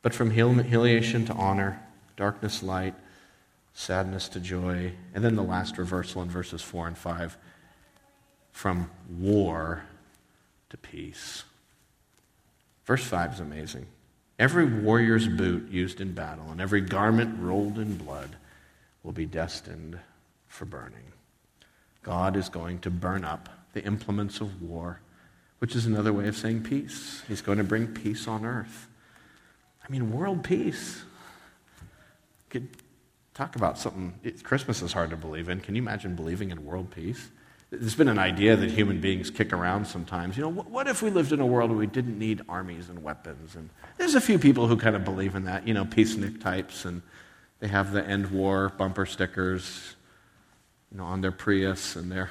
But 0.00 0.14
from 0.14 0.32
humiliation 0.32 1.24
to 1.26 1.32
honor, 1.32 1.80
darkness, 2.16 2.62
light, 2.62 2.94
sadness 3.74 4.28
to 4.28 4.40
joy, 4.40 4.92
and 5.14 5.24
then 5.24 5.36
the 5.36 5.42
last 5.42 5.78
reversal 5.78 6.22
in 6.22 6.28
verses 6.28 6.62
4 6.62 6.88
and 6.88 6.98
5 6.98 7.36
from 8.50 8.90
war 9.08 9.84
to 10.70 10.76
peace. 10.76 11.44
Verse 12.84 13.04
5 13.04 13.34
is 13.34 13.40
amazing. 13.40 13.86
Every 14.38 14.64
warrior's 14.64 15.28
boot 15.28 15.70
used 15.70 16.00
in 16.00 16.12
battle 16.12 16.50
and 16.50 16.60
every 16.60 16.80
garment 16.80 17.38
rolled 17.38 17.78
in 17.78 17.96
blood 17.96 18.36
will 19.02 19.12
be 19.12 19.26
destined 19.26 19.98
for 20.48 20.64
burning. 20.64 21.12
God 22.02 22.36
is 22.36 22.48
going 22.48 22.80
to 22.80 22.90
burn 22.90 23.24
up 23.24 23.48
the 23.72 23.84
implements 23.84 24.40
of 24.40 24.60
war, 24.60 25.00
which 25.60 25.76
is 25.76 25.86
another 25.86 26.12
way 26.12 26.28
of 26.28 26.36
saying 26.36 26.64
peace. 26.64 27.22
He's 27.28 27.40
going 27.40 27.58
to 27.58 27.64
bring 27.64 27.86
peace 27.86 28.26
on 28.26 28.44
earth. 28.44 28.88
I 29.84 29.90
mean, 29.90 30.12
world 30.12 30.44
peace. 30.44 31.02
Could 32.50 32.68
talk 33.34 33.56
about 33.56 33.78
something. 33.78 34.14
It, 34.22 34.42
Christmas 34.44 34.82
is 34.82 34.92
hard 34.92 35.10
to 35.10 35.16
believe 35.16 35.48
in. 35.48 35.60
Can 35.60 35.74
you 35.74 35.82
imagine 35.82 36.14
believing 36.14 36.50
in 36.50 36.64
world 36.64 36.90
peace? 36.90 37.30
There's 37.70 37.94
been 37.94 38.08
an 38.08 38.18
idea 38.18 38.54
that 38.54 38.70
human 38.70 39.00
beings 39.00 39.30
kick 39.30 39.52
around 39.52 39.86
sometimes. 39.86 40.36
You 40.36 40.42
know, 40.42 40.50
what, 40.50 40.68
what 40.70 40.88
if 40.88 41.00
we 41.00 41.08
lived 41.08 41.32
in 41.32 41.40
a 41.40 41.46
world 41.46 41.70
where 41.70 41.78
we 41.78 41.86
didn't 41.86 42.18
need 42.18 42.42
armies 42.46 42.90
and 42.90 43.02
weapons? 43.02 43.56
And 43.56 43.70
there's 43.96 44.14
a 44.14 44.20
few 44.20 44.38
people 44.38 44.68
who 44.68 44.76
kind 44.76 44.94
of 44.94 45.04
believe 45.04 45.34
in 45.34 45.44
that. 45.44 45.66
You 45.66 45.72
know, 45.72 45.86
peacenik 45.86 46.42
types, 46.42 46.84
and 46.84 47.00
they 47.60 47.68
have 47.68 47.92
the 47.92 48.06
end 48.06 48.30
war 48.30 48.72
bumper 48.76 49.06
stickers, 49.06 49.96
you 50.90 50.98
know, 50.98 51.04
on 51.04 51.22
their 51.22 51.32
Prius, 51.32 51.96
and 51.96 52.12
they're, 52.12 52.30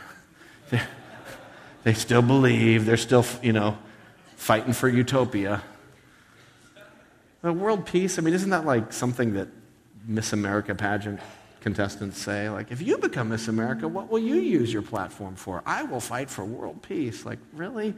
they're 0.69 0.87
they 1.83 1.93
still 1.93 2.21
believe. 2.21 2.85
They're 2.85 2.97
still, 2.97 3.25
you 3.41 3.53
know, 3.53 3.77
fighting 4.35 4.73
for 4.73 4.87
utopia. 4.87 5.63
The 7.41 7.51
world 7.51 7.87
peace. 7.87 8.19
I 8.19 8.21
mean, 8.21 8.35
isn't 8.35 8.51
that 8.51 8.65
like 8.65 8.93
something 8.93 9.33
that 9.33 9.47
Miss 10.05 10.33
America 10.33 10.73
pageant 10.75 11.19
contestants 11.61 12.17
say, 12.17 12.49
like, 12.49 12.71
if 12.71 12.81
you 12.81 12.97
become 12.97 13.29
Miss 13.29 13.47
America, 13.47 13.87
what 13.87 14.09
will 14.09 14.19
you 14.19 14.35
use 14.35 14.73
your 14.73 14.81
platform 14.81 15.35
for? 15.35 15.61
I 15.65 15.83
will 15.83 15.99
fight 15.99 16.29
for 16.29 16.43
world 16.43 16.81
peace. 16.81 17.25
Like, 17.25 17.39
really? 17.53 17.93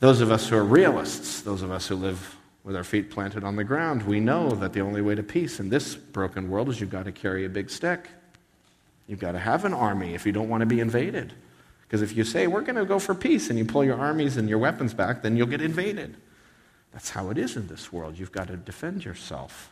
those 0.00 0.20
of 0.20 0.30
us 0.30 0.48
who 0.48 0.56
are 0.56 0.64
realists, 0.64 1.40
those 1.42 1.62
of 1.62 1.70
us 1.70 1.86
who 1.86 1.94
live 1.94 2.36
with 2.64 2.74
our 2.74 2.84
feet 2.84 3.10
planted 3.10 3.44
on 3.44 3.54
the 3.54 3.64
ground, 3.64 4.02
we 4.02 4.18
know 4.18 4.50
that 4.50 4.72
the 4.72 4.80
only 4.80 5.00
way 5.00 5.14
to 5.14 5.22
peace 5.22 5.60
in 5.60 5.68
this 5.68 5.94
broken 5.94 6.50
world 6.50 6.68
is 6.68 6.80
you've 6.80 6.90
got 6.90 7.04
to 7.04 7.12
carry 7.12 7.44
a 7.44 7.48
big 7.48 7.70
stick. 7.70 8.08
You've 9.06 9.20
got 9.20 9.32
to 9.32 9.38
have 9.38 9.64
an 9.64 9.72
army 9.72 10.14
if 10.14 10.26
you 10.26 10.32
don't 10.32 10.48
want 10.48 10.62
to 10.62 10.66
be 10.66 10.80
invaded. 10.80 11.32
Because 11.82 12.02
if 12.02 12.16
you 12.16 12.24
say, 12.24 12.48
we're 12.48 12.62
going 12.62 12.74
to 12.74 12.84
go 12.84 12.98
for 12.98 13.14
peace, 13.14 13.48
and 13.48 13.58
you 13.58 13.64
pull 13.64 13.84
your 13.84 13.96
armies 13.96 14.36
and 14.36 14.48
your 14.48 14.58
weapons 14.58 14.92
back, 14.92 15.22
then 15.22 15.36
you'll 15.36 15.46
get 15.46 15.60
invaded. 15.60 16.16
That's 16.96 17.10
how 17.10 17.28
it 17.28 17.36
is 17.36 17.56
in 17.56 17.66
this 17.66 17.92
world. 17.92 18.18
You've 18.18 18.32
got 18.32 18.48
to 18.48 18.56
defend 18.56 19.04
yourself. 19.04 19.70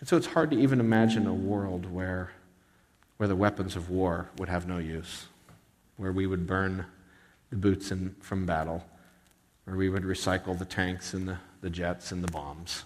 And 0.00 0.08
so 0.08 0.16
it's 0.16 0.26
hard 0.26 0.50
to 0.50 0.58
even 0.58 0.80
imagine 0.80 1.28
a 1.28 1.32
world 1.32 1.88
where, 1.92 2.32
where 3.18 3.28
the 3.28 3.36
weapons 3.36 3.76
of 3.76 3.88
war 3.88 4.28
would 4.36 4.48
have 4.48 4.66
no 4.66 4.78
use, 4.78 5.26
where 5.96 6.10
we 6.10 6.26
would 6.26 6.44
burn 6.44 6.86
the 7.50 7.56
boots 7.56 7.92
in, 7.92 8.16
from 8.18 8.46
battle, 8.46 8.84
where 9.64 9.76
we 9.76 9.88
would 9.88 10.02
recycle 10.02 10.58
the 10.58 10.64
tanks 10.64 11.14
and 11.14 11.28
the, 11.28 11.38
the 11.60 11.70
jets 11.70 12.10
and 12.10 12.24
the 12.24 12.32
bombs, 12.32 12.82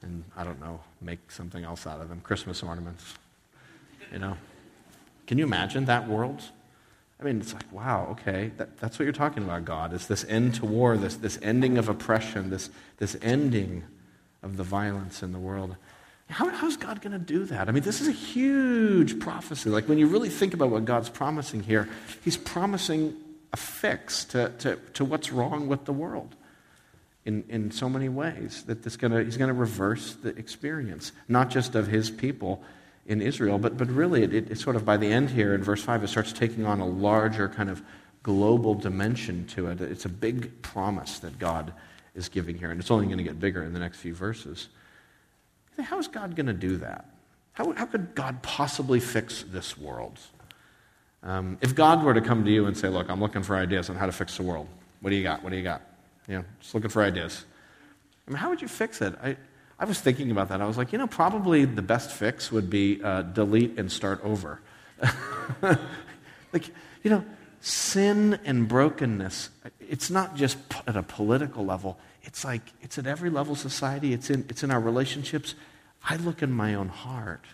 and 0.00 0.24
I 0.34 0.44
don't 0.44 0.60
know, 0.60 0.80
make 1.02 1.30
something 1.30 1.62
else 1.62 1.86
out 1.86 2.00
of 2.00 2.08
them, 2.08 2.22
Christmas 2.22 2.62
ornaments. 2.62 3.16
You 4.10 4.18
know? 4.18 4.38
Can 5.26 5.36
you 5.36 5.44
imagine 5.44 5.84
that 5.84 6.08
world? 6.08 6.40
I 7.22 7.26
mean, 7.26 7.40
it's 7.40 7.54
like, 7.54 7.70
wow, 7.72 8.08
okay, 8.10 8.50
that, 8.56 8.78
that's 8.78 8.98
what 8.98 9.04
you're 9.04 9.12
talking 9.12 9.44
about, 9.44 9.64
God. 9.64 9.94
It's 9.94 10.06
this 10.06 10.24
end 10.28 10.56
to 10.56 10.66
war, 10.66 10.96
this, 10.96 11.14
this 11.14 11.38
ending 11.40 11.78
of 11.78 11.88
oppression, 11.88 12.50
this, 12.50 12.68
this 12.96 13.16
ending 13.22 13.84
of 14.42 14.56
the 14.56 14.64
violence 14.64 15.22
in 15.22 15.30
the 15.30 15.38
world. 15.38 15.76
How, 16.28 16.48
how's 16.48 16.76
God 16.76 17.00
going 17.00 17.12
to 17.12 17.20
do 17.20 17.44
that? 17.44 17.68
I 17.68 17.72
mean, 17.72 17.84
this 17.84 18.00
is 18.00 18.08
a 18.08 18.12
huge 18.12 19.20
prophecy. 19.20 19.70
Like, 19.70 19.88
when 19.88 19.98
you 19.98 20.08
really 20.08 20.30
think 20.30 20.52
about 20.52 20.70
what 20.70 20.84
God's 20.84 21.10
promising 21.10 21.62
here, 21.62 21.88
He's 22.24 22.36
promising 22.36 23.14
a 23.52 23.56
fix 23.56 24.24
to, 24.26 24.50
to, 24.58 24.76
to 24.94 25.04
what's 25.04 25.30
wrong 25.30 25.68
with 25.68 25.84
the 25.84 25.92
world 25.92 26.34
in, 27.24 27.44
in 27.48 27.70
so 27.70 27.88
many 27.88 28.08
ways. 28.08 28.64
That 28.64 28.82
this 28.82 28.96
gonna, 28.96 29.22
He's 29.22 29.36
going 29.36 29.48
to 29.48 29.54
reverse 29.54 30.14
the 30.14 30.30
experience, 30.30 31.12
not 31.28 31.50
just 31.50 31.76
of 31.76 31.86
His 31.86 32.10
people 32.10 32.64
in 33.06 33.20
Israel. 33.20 33.58
But, 33.58 33.76
but 33.76 33.88
really, 33.88 34.22
it, 34.22 34.50
it, 34.50 34.58
sort 34.58 34.76
of 34.76 34.84
by 34.84 34.96
the 34.96 35.06
end 35.06 35.30
here 35.30 35.54
in 35.54 35.62
verse 35.62 35.82
5, 35.82 36.04
it 36.04 36.08
starts 36.08 36.32
taking 36.32 36.66
on 36.66 36.80
a 36.80 36.86
larger 36.86 37.48
kind 37.48 37.70
of 37.70 37.82
global 38.22 38.74
dimension 38.74 39.46
to 39.48 39.68
it. 39.68 39.80
It's 39.80 40.04
a 40.04 40.08
big 40.08 40.62
promise 40.62 41.18
that 41.20 41.38
God 41.38 41.72
is 42.14 42.28
giving 42.28 42.56
here, 42.56 42.70
and 42.70 42.80
it's 42.80 42.90
only 42.90 43.06
going 43.06 43.18
to 43.18 43.24
get 43.24 43.40
bigger 43.40 43.64
in 43.64 43.72
the 43.72 43.80
next 43.80 43.98
few 43.98 44.14
verses. 44.14 44.68
How 45.80 45.98
is 45.98 46.06
God 46.06 46.36
going 46.36 46.46
to 46.46 46.52
do 46.52 46.76
that? 46.78 47.06
How, 47.54 47.72
how 47.72 47.86
could 47.86 48.14
God 48.14 48.42
possibly 48.42 49.00
fix 49.00 49.44
this 49.48 49.76
world? 49.76 50.18
Um, 51.22 51.58
if 51.60 51.74
God 51.74 52.02
were 52.02 52.14
to 52.14 52.20
come 52.20 52.44
to 52.44 52.50
you 52.50 52.66
and 52.66 52.76
say, 52.76 52.88
Look, 52.88 53.08
I'm 53.08 53.20
looking 53.20 53.42
for 53.42 53.56
ideas 53.56 53.90
on 53.90 53.96
how 53.96 54.06
to 54.06 54.12
fix 54.12 54.36
the 54.36 54.42
world, 54.42 54.68
what 55.00 55.10
do 55.10 55.16
you 55.16 55.22
got? 55.22 55.42
What 55.42 55.50
do 55.50 55.56
you 55.56 55.62
got? 55.62 55.82
You 56.28 56.38
know, 56.38 56.44
just 56.60 56.74
looking 56.74 56.90
for 56.90 57.02
ideas. 57.02 57.44
I 58.26 58.30
mean, 58.30 58.38
how 58.38 58.50
would 58.50 58.62
you 58.62 58.68
fix 58.68 59.00
it? 59.00 59.14
I, 59.22 59.36
I 59.82 59.84
was 59.84 60.00
thinking 60.00 60.30
about 60.30 60.50
that. 60.50 60.60
I 60.60 60.66
was 60.66 60.78
like, 60.78 60.92
you 60.92 60.98
know, 60.98 61.08
probably 61.08 61.64
the 61.64 61.82
best 61.82 62.12
fix 62.12 62.52
would 62.52 62.70
be 62.70 63.02
uh, 63.02 63.22
delete 63.22 63.80
and 63.80 63.90
start 63.90 64.20
over. 64.22 64.60
like, 66.52 66.68
you 67.02 67.10
know, 67.10 67.24
sin 67.60 68.38
and 68.44 68.68
brokenness, 68.68 69.50
it's 69.80 70.08
not 70.08 70.36
just 70.36 70.56
at 70.86 70.96
a 70.96 71.02
political 71.02 71.66
level, 71.66 71.98
it's 72.22 72.44
like, 72.44 72.62
it's 72.80 72.96
at 72.96 73.08
every 73.08 73.28
level 73.28 73.54
of 73.54 73.58
society, 73.58 74.12
it's 74.12 74.30
in, 74.30 74.46
it's 74.48 74.62
in 74.62 74.70
our 74.70 74.78
relationships. 74.78 75.56
I 76.08 76.14
look 76.14 76.44
in 76.44 76.52
my 76.52 76.76
own 76.76 76.88
heart 76.88 77.44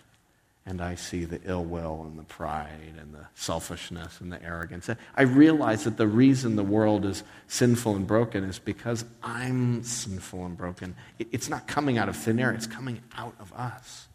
and 0.69 0.81
I 0.81 0.93
see 0.93 1.25
the 1.25 1.41
ill 1.45 1.65
will 1.65 2.03
and 2.03 2.17
the 2.17 2.23
pride 2.23 2.93
and 2.99 3.11
the 3.11 3.25
selfishness 3.33 4.21
and 4.21 4.31
the 4.31 4.41
arrogance. 4.43 4.87
I 5.17 5.23
realize 5.23 5.85
that 5.85 5.97
the 5.97 6.07
reason 6.07 6.55
the 6.55 6.63
world 6.63 7.05
is 7.05 7.23
sinful 7.47 7.95
and 7.95 8.05
broken 8.05 8.43
is 8.43 8.59
because 8.59 9.03
I'm 9.23 9.81
sinful 9.81 10.45
and 10.45 10.55
broken. 10.55 10.95
It's 11.17 11.49
not 11.49 11.67
coming 11.67 11.97
out 11.97 12.07
of 12.07 12.15
thin 12.15 12.39
air, 12.39 12.51
it's 12.51 12.67
coming 12.67 13.01
out 13.17 13.33
of 13.39 13.51
us. 13.53 14.07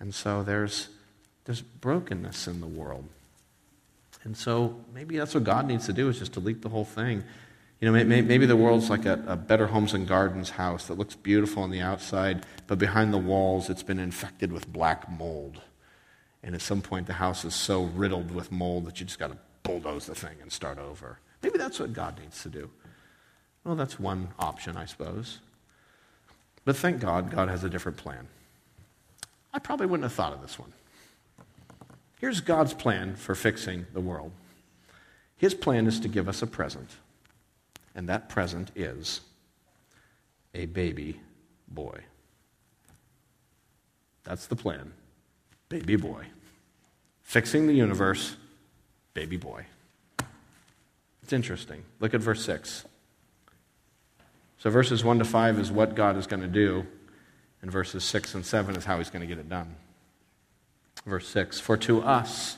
And 0.00 0.12
so 0.12 0.42
there's, 0.42 0.88
there's 1.44 1.62
brokenness 1.62 2.48
in 2.48 2.60
the 2.60 2.66
world. 2.66 3.04
And 4.24 4.36
so 4.36 4.74
maybe 4.92 5.18
that's 5.18 5.34
what 5.34 5.44
God 5.44 5.68
needs 5.68 5.86
to 5.86 5.92
do 5.92 6.08
is 6.08 6.18
just 6.18 6.32
delete 6.32 6.62
the 6.62 6.68
whole 6.68 6.84
thing. 6.84 7.22
You 7.80 7.90
know, 7.90 8.04
maybe 8.04 8.44
the 8.44 8.56
world's 8.56 8.90
like 8.90 9.06
a, 9.06 9.22
a 9.26 9.36
Better 9.36 9.68
Homes 9.68 9.94
and 9.94 10.06
Gardens 10.06 10.50
house 10.50 10.86
that 10.86 10.98
looks 10.98 11.14
beautiful 11.14 11.62
on 11.62 11.70
the 11.70 11.80
outside, 11.80 12.44
but 12.66 12.78
behind 12.78 13.12
the 13.12 13.18
walls 13.18 13.70
it's 13.70 13.82
been 13.82 13.98
infected 13.98 14.52
with 14.52 14.70
black 14.70 15.10
mold. 15.10 15.62
And 16.42 16.54
at 16.54 16.60
some 16.60 16.82
point 16.82 17.06
the 17.06 17.14
house 17.14 17.44
is 17.44 17.54
so 17.54 17.84
riddled 17.84 18.32
with 18.32 18.52
mold 18.52 18.84
that 18.84 19.00
you 19.00 19.06
just 19.06 19.18
got 19.18 19.30
to 19.30 19.38
bulldoze 19.62 20.06
the 20.06 20.14
thing 20.14 20.36
and 20.42 20.52
start 20.52 20.78
over. 20.78 21.20
Maybe 21.42 21.56
that's 21.56 21.80
what 21.80 21.94
God 21.94 22.18
needs 22.20 22.42
to 22.42 22.50
do. 22.50 22.70
Well, 23.64 23.76
that's 23.76 23.98
one 23.98 24.28
option, 24.38 24.76
I 24.76 24.84
suppose. 24.84 25.38
But 26.66 26.76
thank 26.76 27.00
God, 27.00 27.30
God 27.30 27.48
has 27.48 27.64
a 27.64 27.70
different 27.70 27.96
plan. 27.96 28.28
I 29.54 29.58
probably 29.58 29.86
wouldn't 29.86 30.04
have 30.04 30.12
thought 30.12 30.34
of 30.34 30.42
this 30.42 30.58
one. 30.58 30.72
Here's 32.20 32.40
God's 32.40 32.74
plan 32.74 33.16
for 33.16 33.34
fixing 33.34 33.86
the 33.94 34.00
world 34.00 34.32
His 35.38 35.54
plan 35.54 35.86
is 35.86 35.98
to 36.00 36.08
give 36.08 36.28
us 36.28 36.42
a 36.42 36.46
present, 36.46 36.90
and 37.94 38.08
that 38.08 38.28
present 38.28 38.70
is 38.74 39.20
a 40.54 40.66
baby 40.66 41.20
boy. 41.68 42.00
That's 44.24 44.46
the 44.46 44.56
plan. 44.56 44.92
Baby 45.68 45.96
boy. 45.96 46.26
Fixing 47.22 47.66
the 47.66 47.74
universe, 47.74 48.36
baby 49.14 49.36
boy. 49.36 49.64
It's 51.22 51.32
interesting. 51.32 51.84
Look 52.00 52.12
at 52.14 52.20
verse 52.20 52.44
6. 52.44 52.84
So, 54.58 54.68
verses 54.68 55.04
1 55.04 55.20
to 55.20 55.24
5 55.24 55.58
is 55.58 55.70
what 55.70 55.94
God 55.94 56.16
is 56.16 56.26
going 56.26 56.42
to 56.42 56.48
do, 56.48 56.86
and 57.62 57.70
verses 57.70 58.04
6 58.04 58.34
and 58.34 58.44
7 58.44 58.76
is 58.76 58.84
how 58.84 58.98
he's 58.98 59.08
going 59.08 59.22
to 59.22 59.26
get 59.26 59.38
it 59.38 59.48
done. 59.48 59.76
Verse 61.06 61.28
6 61.28 61.60
For 61.60 61.76
to 61.78 62.02
us 62.02 62.56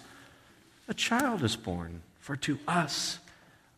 a 0.88 0.94
child 0.94 1.42
is 1.42 1.54
born, 1.54 2.02
for 2.18 2.34
to 2.36 2.58
us 2.66 3.18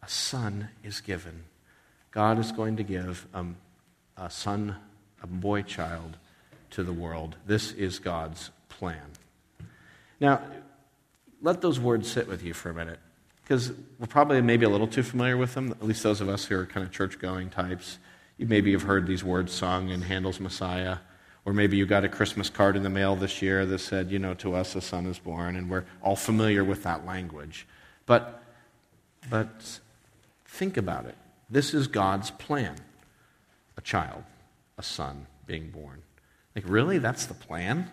a 0.04 0.08
son 0.08 0.68
is 0.82 1.00
given. 1.00 1.44
God 2.10 2.38
is 2.38 2.52
going 2.52 2.76
to 2.76 2.82
give 2.82 3.26
a, 3.32 3.44
a 4.16 4.28
son, 4.28 4.76
a 5.22 5.26
boy 5.26 5.62
child, 5.62 6.16
to 6.70 6.82
the 6.82 6.92
world. 6.92 7.36
This 7.46 7.72
is 7.72 7.98
God's 7.98 8.50
plan. 8.68 9.02
Now, 10.20 10.42
let 11.40 11.60
those 11.60 11.80
words 11.80 12.10
sit 12.10 12.28
with 12.28 12.42
you 12.42 12.52
for 12.52 12.70
a 12.70 12.74
minute, 12.74 12.98
because 13.42 13.72
we're 13.98 14.06
probably 14.06 14.40
maybe 14.42 14.66
a 14.66 14.68
little 14.68 14.86
too 14.86 15.02
familiar 15.02 15.36
with 15.36 15.54
them, 15.54 15.70
at 15.70 15.82
least 15.82 16.02
those 16.02 16.20
of 16.20 16.28
us 16.28 16.44
who 16.44 16.58
are 16.58 16.66
kind 16.66 16.84
of 16.84 16.92
church 16.92 17.18
going 17.18 17.50
types. 17.50 17.98
You 18.36 18.46
maybe 18.46 18.72
have 18.72 18.82
heard 18.82 19.06
these 19.06 19.22
words 19.24 19.52
sung 19.52 19.90
in 19.90 20.02
Handel's 20.02 20.40
Messiah. 20.40 20.98
Or 21.46 21.52
maybe 21.52 21.76
you 21.76 21.86
got 21.86 22.04
a 22.04 22.08
Christmas 22.08 22.48
card 22.48 22.74
in 22.74 22.82
the 22.82 22.90
mail 22.90 23.16
this 23.16 23.42
year 23.42 23.66
that 23.66 23.78
said, 23.78 24.10
you 24.10 24.18
know, 24.18 24.34
to 24.34 24.54
us 24.54 24.74
a 24.74 24.80
son 24.80 25.06
is 25.06 25.18
born, 25.18 25.56
and 25.56 25.70
we're 25.70 25.84
all 26.02 26.16
familiar 26.16 26.64
with 26.64 26.82
that 26.84 27.04
language. 27.04 27.66
But, 28.06 28.42
but 29.28 29.78
think 30.54 30.76
about 30.76 31.06
it. 31.06 31.16
This 31.50 31.74
is 31.74 31.88
God's 31.88 32.30
plan 32.30 32.76
a 33.76 33.80
child, 33.80 34.22
a 34.78 34.82
son 34.82 35.26
being 35.46 35.70
born. 35.70 36.02
Like, 36.54 36.64
really? 36.68 36.98
That's 36.98 37.26
the 37.26 37.34
plan? 37.34 37.90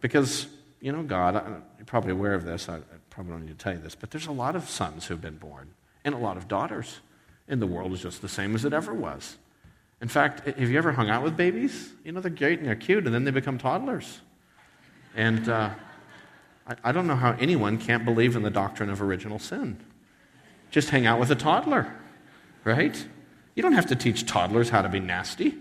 Because, 0.00 0.46
you 0.80 0.90
know, 0.90 1.02
God, 1.02 1.34
you're 1.76 1.84
probably 1.84 2.12
aware 2.12 2.32
of 2.32 2.44
this. 2.44 2.68
I, 2.70 2.76
I 2.76 2.80
probably 3.10 3.32
don't 3.32 3.46
need 3.46 3.58
to 3.58 3.62
tell 3.62 3.74
you 3.74 3.78
this, 3.78 3.94
but 3.94 4.10
there's 4.10 4.26
a 4.26 4.32
lot 4.32 4.56
of 4.56 4.68
sons 4.70 5.04
who've 5.04 5.20
been 5.20 5.36
born 5.36 5.68
and 6.02 6.14
a 6.14 6.18
lot 6.18 6.38
of 6.38 6.48
daughters. 6.48 7.00
And 7.46 7.60
the 7.60 7.66
world 7.66 7.92
is 7.92 8.00
just 8.00 8.22
the 8.22 8.28
same 8.28 8.54
as 8.54 8.64
it 8.64 8.72
ever 8.72 8.94
was. 8.94 9.36
In 10.00 10.08
fact, 10.08 10.46
have 10.46 10.70
you 10.70 10.78
ever 10.78 10.92
hung 10.92 11.10
out 11.10 11.22
with 11.22 11.36
babies? 11.36 11.90
You 12.04 12.12
know, 12.12 12.20
they're 12.20 12.30
great 12.30 12.58
and 12.58 12.68
they're 12.68 12.74
cute, 12.74 13.04
and 13.04 13.14
then 13.14 13.24
they 13.24 13.30
become 13.30 13.58
toddlers. 13.58 14.20
And 15.14 15.48
uh, 15.48 15.70
I, 16.66 16.76
I 16.84 16.92
don't 16.92 17.06
know 17.06 17.16
how 17.16 17.32
anyone 17.38 17.78
can't 17.78 18.04
believe 18.04 18.34
in 18.34 18.42
the 18.42 18.50
doctrine 18.50 18.90
of 18.90 19.00
original 19.02 19.38
sin. 19.38 19.78
Just 20.76 20.90
hang 20.90 21.06
out 21.06 21.18
with 21.18 21.30
a 21.30 21.34
toddler, 21.34 21.90
right? 22.62 23.06
You 23.54 23.62
don't 23.62 23.72
have 23.72 23.86
to 23.86 23.96
teach 23.96 24.26
toddlers 24.26 24.68
how 24.68 24.82
to 24.82 24.90
be 24.90 25.00
nasty. 25.00 25.44
You 25.46 25.54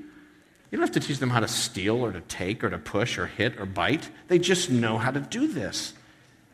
don't 0.73 0.81
have 0.81 0.91
to 0.91 0.99
teach 0.99 1.19
them 1.19 1.29
how 1.29 1.39
to 1.39 1.47
steal 1.47 2.03
or 2.03 2.11
to 2.11 2.19
take 2.19 2.65
or 2.65 2.69
to 2.69 2.77
push 2.77 3.17
or 3.17 3.27
hit 3.27 3.57
or 3.57 3.65
bite. 3.65 4.09
They 4.27 4.39
just 4.39 4.69
know 4.69 4.97
how 4.97 5.11
to 5.11 5.21
do 5.21 5.47
this. 5.47 5.93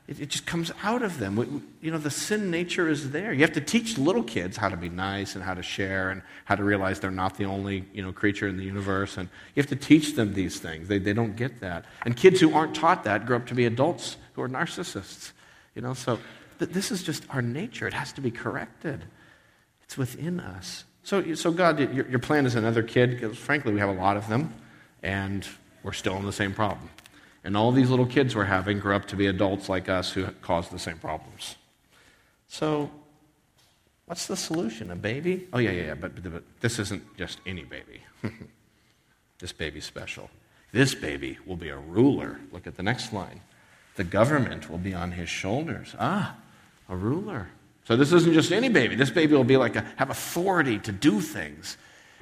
It, 0.07 0.19
it 0.19 0.29
just 0.29 0.45
comes 0.45 0.71
out 0.83 1.01
of 1.01 1.17
them. 1.17 1.37
We, 1.37 1.47
you 1.81 1.89
know, 1.89 1.97
the 1.97 2.11
sin 2.11 2.51
nature 2.51 2.87
is 2.87 3.09
there. 3.09 3.33
You 3.33 3.41
have 3.41 3.53
to 3.53 3.61
teach 3.61 3.97
little 3.97 4.21
kids 4.21 4.57
how 4.57 4.69
to 4.69 4.77
be 4.77 4.89
nice 4.89 5.33
and 5.33 5.43
how 5.43 5.55
to 5.55 5.63
share 5.63 6.11
and 6.11 6.21
how 6.45 6.53
to 6.53 6.63
realize 6.63 6.99
they're 6.99 7.09
not 7.09 7.37
the 7.37 7.45
only 7.45 7.85
you 7.93 8.03
know, 8.03 8.11
creature 8.11 8.47
in 8.47 8.57
the 8.57 8.63
universe. 8.63 9.17
And 9.17 9.27
you 9.55 9.63
have 9.63 9.71
to 9.71 9.75
teach 9.75 10.13
them 10.13 10.35
these 10.35 10.59
things. 10.59 10.87
They, 10.87 10.99
they 10.99 11.13
don't 11.13 11.35
get 11.35 11.61
that. 11.61 11.85
And 12.05 12.15
kids 12.15 12.39
who 12.39 12.53
aren't 12.53 12.75
taught 12.75 13.05
that 13.05 13.25
grow 13.25 13.37
up 13.37 13.47
to 13.47 13.55
be 13.55 13.65
adults 13.65 14.17
who 14.33 14.43
are 14.43 14.49
narcissists. 14.49 15.31
You 15.73 15.81
know, 15.81 15.95
so 15.95 16.19
th- 16.61 16.71
this 16.71 16.91
is 16.91 17.03
just 17.03 17.25
our 17.31 17.41
nature. 17.41 17.87
It 17.87 17.93
has 17.93 18.13
to 18.13 18.21
be 18.21 18.31
corrected. 18.31 19.03
It's 19.83 19.97
within 19.97 20.39
us. 20.39 20.85
So, 21.03 21.33
so 21.33 21.51
God, 21.51 21.79
your, 21.79 22.07
your 22.07 22.19
plan 22.19 22.45
is 22.45 22.55
another 22.55 22.83
kid, 22.83 23.11
because 23.11 23.37
frankly, 23.37 23.73
we 23.73 23.79
have 23.79 23.89
a 23.89 23.93
lot 23.93 24.15
of 24.15 24.27
them, 24.29 24.53
and 25.01 25.47
we're 25.83 25.93
still 25.93 26.15
in 26.17 26.25
the 26.25 26.31
same 26.31 26.53
problem. 26.53 26.89
And 27.43 27.57
all 27.57 27.71
these 27.71 27.89
little 27.89 28.05
kids 28.05 28.35
we're 28.35 28.45
having 28.45 28.79
grow 28.79 28.95
up 28.95 29.07
to 29.07 29.15
be 29.15 29.25
adults 29.25 29.67
like 29.67 29.89
us 29.89 30.11
who 30.11 30.27
cause 30.41 30.69
the 30.69 30.77
same 30.77 30.99
problems. 30.99 31.55
So, 32.47 32.91
what's 34.05 34.27
the 34.27 34.37
solution? 34.37 34.91
A 34.91 34.95
baby? 34.95 35.47
Oh, 35.51 35.57
yeah, 35.57 35.71
yeah, 35.71 35.83
yeah, 35.87 35.93
but, 35.95 36.21
but, 36.21 36.31
but 36.31 36.43
this 36.59 36.77
isn't 36.77 37.17
just 37.17 37.39
any 37.47 37.63
baby. 37.63 38.03
this 39.39 39.51
baby's 39.51 39.85
special. 39.85 40.29
This 40.71 40.93
baby 40.93 41.39
will 41.47 41.55
be 41.55 41.69
a 41.69 41.77
ruler. 41.77 42.39
Look 42.51 42.67
at 42.67 42.77
the 42.77 42.83
next 42.83 43.11
line. 43.11 43.41
The 43.95 44.03
government 44.03 44.69
will 44.69 44.77
be 44.77 44.93
on 44.93 45.13
his 45.13 45.27
shoulders. 45.27 45.95
Ah, 45.99 46.35
a 46.91 46.95
ruler. 46.95 47.49
So 47.85 47.95
this 47.95 48.11
isn't 48.11 48.33
just 48.33 48.51
any 48.51 48.69
baby. 48.69 48.95
This 48.95 49.09
baby 49.09 49.33
will 49.33 49.43
be 49.43 49.57
like 49.57 49.75
a, 49.75 49.81
have 49.95 50.11
authority 50.11 50.77
to 50.79 50.91
do 50.91 51.19
things. 51.19 51.77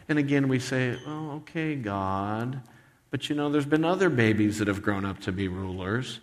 And 0.07 0.17
again, 0.17 0.47
we 0.47 0.59
say, 0.59 0.97
oh, 1.05 1.31
okay, 1.37 1.75
God. 1.75 2.61
But 3.11 3.29
you 3.29 3.35
know, 3.35 3.49
there's 3.49 3.65
been 3.65 3.83
other 3.83 4.09
babies 4.09 4.59
that 4.59 4.67
have 4.67 4.81
grown 4.81 5.03
up 5.03 5.19
to 5.21 5.31
be 5.31 5.47
rulers, 5.47 6.19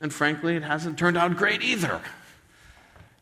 and 0.00 0.12
frankly, 0.12 0.54
it 0.54 0.62
hasn't 0.62 0.98
turned 0.98 1.16
out 1.16 1.36
great 1.36 1.62
either. 1.62 2.00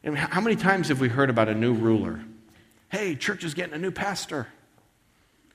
How 0.04 0.40
many 0.40 0.56
times 0.56 0.88
have 0.88 1.00
we 1.00 1.08
heard 1.08 1.30
about 1.30 1.48
a 1.48 1.54
new 1.54 1.72
ruler? 1.72 2.20
Hey, 2.90 3.14
church 3.14 3.44
is 3.44 3.54
getting 3.54 3.74
a 3.74 3.78
new 3.78 3.92
pastor. 3.92 4.48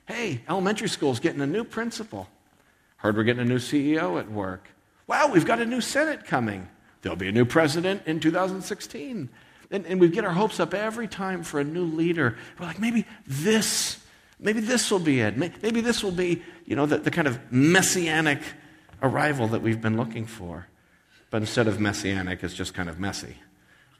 Hey, 0.06 0.40
elementary 0.48 0.88
school 0.88 1.12
is 1.12 1.20
getting 1.20 1.40
a 1.40 1.46
new 1.46 1.62
principal. 1.62 2.26
Heard 2.96 3.16
we're 3.16 3.24
getting 3.24 3.42
a 3.42 3.48
new 3.48 3.58
CEO 3.58 4.18
at 4.18 4.30
work. 4.30 4.68
Wow, 5.06 5.30
we've 5.30 5.44
got 5.44 5.60
a 5.60 5.66
new 5.66 5.80
Senate 5.80 6.24
coming. 6.24 6.66
There'll 7.02 7.16
be 7.16 7.28
a 7.28 7.32
new 7.32 7.44
president 7.44 8.02
in 8.06 8.20
2016. 8.20 9.28
And, 9.72 9.86
and 9.86 10.00
we 10.00 10.08
get 10.08 10.24
our 10.24 10.32
hopes 10.32 10.58
up 10.60 10.74
every 10.74 11.08
time 11.08 11.42
for 11.42 11.60
a 11.60 11.64
new 11.64 11.84
leader. 11.84 12.36
We're 12.58 12.66
like, 12.66 12.80
maybe 12.80 13.06
this 13.26 14.00
Maybe 14.42 14.60
this 14.60 14.90
will 14.90 15.00
be 15.00 15.20
it. 15.20 15.36
Maybe 15.36 15.80
this 15.80 16.02
will 16.02 16.12
be, 16.12 16.42
you 16.64 16.74
know, 16.74 16.86
the, 16.86 16.98
the 16.98 17.10
kind 17.10 17.28
of 17.28 17.38
messianic 17.52 18.40
arrival 19.02 19.48
that 19.48 19.60
we've 19.60 19.80
been 19.80 19.96
looking 19.96 20.26
for. 20.26 20.66
But 21.28 21.42
instead 21.42 21.68
of 21.68 21.78
messianic, 21.78 22.42
it's 22.42 22.54
just 22.54 22.72
kind 22.72 22.88
of 22.88 22.98
messy. 22.98 23.36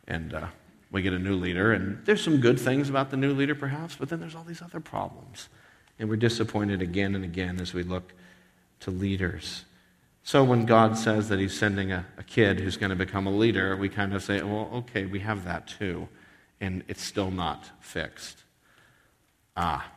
And 0.09 0.33
uh, 0.33 0.47
we 0.91 1.03
get 1.03 1.13
a 1.13 1.19
new 1.19 1.37
leader, 1.37 1.73
and 1.73 2.05
there's 2.07 2.25
some 2.25 2.41
good 2.41 2.59
things 2.59 2.89
about 2.89 3.11
the 3.11 3.17
new 3.17 3.35
leader, 3.35 3.55
perhaps, 3.55 3.97
but 3.97 4.09
then 4.09 4.19
there's 4.19 4.35
all 4.35 4.43
these 4.43 4.63
other 4.63 4.81
problems. 4.81 5.49
And 5.99 6.09
we're 6.09 6.17
disappointed 6.17 6.81
again 6.81 7.15
and 7.15 7.23
again 7.23 7.61
as 7.61 7.75
we 7.75 7.83
look 7.83 8.15
to 8.81 8.91
leaders. 8.91 9.67
So 10.31 10.45
when 10.45 10.65
God 10.65 10.97
says 10.97 11.29
that 11.31 11.41
He's 11.41 11.59
sending 11.59 11.91
a, 11.91 12.07
a 12.17 12.23
kid 12.23 12.61
who's 12.61 12.77
going 12.77 12.91
to 12.91 12.97
become 12.97 13.27
a 13.27 13.33
leader, 13.33 13.77
we 13.77 13.89
kind 13.89 14.15
of 14.15 14.23
say, 14.23 14.41
well, 14.41 14.71
okay, 14.75 15.05
we 15.05 15.19
have 15.19 15.43
that 15.43 15.67
too. 15.67 16.07
And 16.61 16.85
it's 16.87 17.03
still 17.03 17.33
not 17.33 17.69
fixed. 17.81 18.39
Ah, 19.57 19.91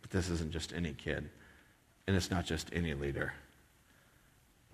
but 0.00 0.10
this 0.10 0.30
isn't 0.30 0.52
just 0.52 0.72
any 0.72 0.94
kid, 0.94 1.28
and 2.06 2.16
it's 2.16 2.30
not 2.30 2.46
just 2.46 2.70
any 2.72 2.94
leader. 2.94 3.34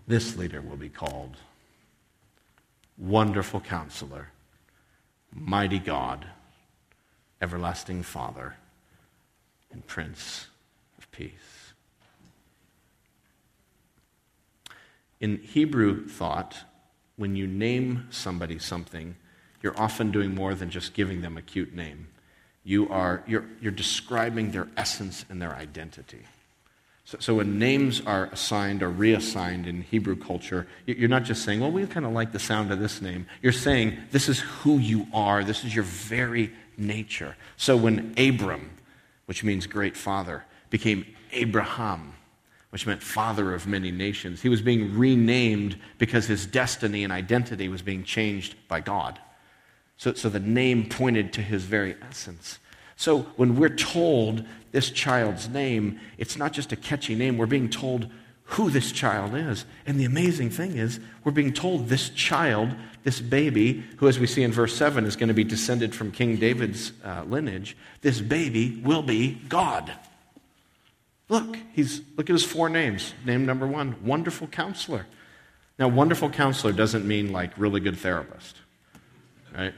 This 0.06 0.36
leader 0.36 0.60
will 0.60 0.76
be 0.76 0.90
called 0.90 1.38
Wonderful 2.96 3.58
Counselor, 3.58 4.28
Mighty 5.34 5.80
God, 5.80 6.24
Everlasting 7.42 8.04
Father, 8.04 8.54
and 9.72 9.84
Prince 9.88 10.46
of 10.98 11.10
Peace. 11.10 11.65
In 15.20 15.38
Hebrew 15.38 16.06
thought, 16.06 16.56
when 17.16 17.36
you 17.36 17.46
name 17.46 18.08
somebody 18.10 18.58
something, 18.58 19.16
you're 19.62 19.78
often 19.80 20.10
doing 20.10 20.34
more 20.34 20.54
than 20.54 20.70
just 20.70 20.94
giving 20.94 21.22
them 21.22 21.36
a 21.36 21.42
cute 21.42 21.74
name 21.74 22.08
you 22.66 22.88
are 22.88 23.22
you're, 23.28 23.44
you're 23.60 23.72
describing 23.72 24.50
their 24.50 24.66
essence 24.76 25.24
and 25.30 25.40
their 25.40 25.54
identity. 25.54 26.22
So, 27.04 27.18
so, 27.20 27.34
when 27.36 27.60
names 27.60 28.02
are 28.04 28.24
assigned 28.32 28.82
or 28.82 28.90
reassigned 28.90 29.68
in 29.68 29.82
Hebrew 29.82 30.16
culture, 30.16 30.66
you're 30.84 31.08
not 31.08 31.22
just 31.22 31.44
saying, 31.44 31.60
well, 31.60 31.70
we 31.70 31.86
kind 31.86 32.04
of 32.04 32.10
like 32.10 32.32
the 32.32 32.40
sound 32.40 32.72
of 32.72 32.80
this 32.80 33.00
name. 33.00 33.28
You're 33.40 33.52
saying, 33.52 33.96
this 34.10 34.28
is 34.28 34.40
who 34.40 34.78
you 34.78 35.06
are, 35.14 35.44
this 35.44 35.62
is 35.62 35.72
your 35.72 35.84
very 35.84 36.52
nature. 36.76 37.36
So 37.56 37.76
when 37.76 38.12
Abram, 38.18 38.70
which 39.26 39.44
means 39.44 39.68
great 39.68 39.96
father, 39.96 40.44
became 40.68 41.06
Abraham, 41.30 42.14
which 42.76 42.86
meant 42.86 43.02
father 43.02 43.54
of 43.54 43.66
many 43.66 43.90
nations, 43.90 44.42
he 44.42 44.50
was 44.50 44.60
being 44.60 44.98
renamed 44.98 45.78
because 45.96 46.26
his 46.26 46.44
destiny 46.44 47.04
and 47.04 47.10
identity 47.10 47.70
was 47.70 47.80
being 47.80 48.04
changed 48.04 48.54
by 48.68 48.80
God. 48.80 49.18
So, 49.96 50.12
so 50.12 50.28
the 50.28 50.40
name 50.40 50.86
pointed 50.86 51.32
to 51.32 51.40
his 51.40 51.64
very 51.64 51.96
essence. 52.06 52.58
So 52.94 53.20
when 53.36 53.56
we're 53.56 53.74
told 53.74 54.44
this 54.72 54.90
child's 54.90 55.48
name, 55.48 55.98
it's 56.18 56.36
not 56.36 56.52
just 56.52 56.70
a 56.70 56.76
catchy 56.76 57.14
name, 57.14 57.38
we're 57.38 57.46
being 57.46 57.70
told 57.70 58.10
who 58.44 58.68
this 58.68 58.92
child 58.92 59.34
is. 59.34 59.64
And 59.86 59.98
the 59.98 60.04
amazing 60.04 60.50
thing 60.50 60.76
is, 60.76 61.00
we're 61.24 61.32
being 61.32 61.54
told 61.54 61.88
this 61.88 62.10
child, 62.10 62.74
this 63.04 63.22
baby, 63.22 63.84
who, 63.96 64.06
as 64.06 64.18
we 64.18 64.26
see 64.26 64.42
in 64.42 64.52
verse 64.52 64.76
7, 64.76 65.06
is 65.06 65.16
going 65.16 65.28
to 65.28 65.34
be 65.34 65.44
descended 65.44 65.94
from 65.94 66.12
King 66.12 66.36
David's 66.36 66.92
uh, 67.02 67.24
lineage, 67.26 67.74
this 68.02 68.20
baby 68.20 68.82
will 68.84 69.02
be 69.02 69.40
God. 69.48 69.94
Look, 71.28 71.56
he's, 71.72 72.02
look 72.16 72.30
at 72.30 72.34
his 72.34 72.44
four 72.44 72.68
names. 72.68 73.14
Name 73.24 73.46
number 73.46 73.66
one 73.66 73.96
Wonderful 74.04 74.46
Counselor. 74.46 75.06
Now, 75.78 75.88
wonderful 75.88 76.30
counselor 76.30 76.72
doesn't 76.72 77.06
mean 77.06 77.32
like 77.32 77.50
really 77.58 77.80
good 77.80 77.98
therapist, 77.98 78.56
right? 79.54 79.74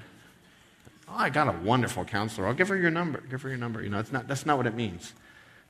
oh, 1.09 1.15
I 1.17 1.31
got 1.31 1.49
a 1.49 1.59
wonderful 1.59 2.05
counselor. 2.05 2.47
I'll 2.47 2.55
give 2.55 2.69
her 2.69 2.77
your 2.77 2.91
number. 2.91 3.21
Give 3.29 3.41
her 3.43 3.49
your 3.49 3.59
number. 3.59 3.83
You 3.83 3.89
know, 3.89 3.99
it's 3.99 4.13
not, 4.13 4.29
that's 4.29 4.47
not 4.47 4.57
what 4.57 4.67
it 4.67 4.75
means. 4.75 5.13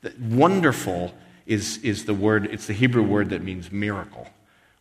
The, 0.03 0.12
wonderful 0.21 1.14
is, 1.47 1.79
is 1.79 2.05
the 2.05 2.14
word, 2.14 2.47
it's 2.47 2.67
the 2.67 2.73
Hebrew 2.73 3.03
word 3.03 3.31
that 3.31 3.43
means 3.43 3.73
miracle 3.73 4.29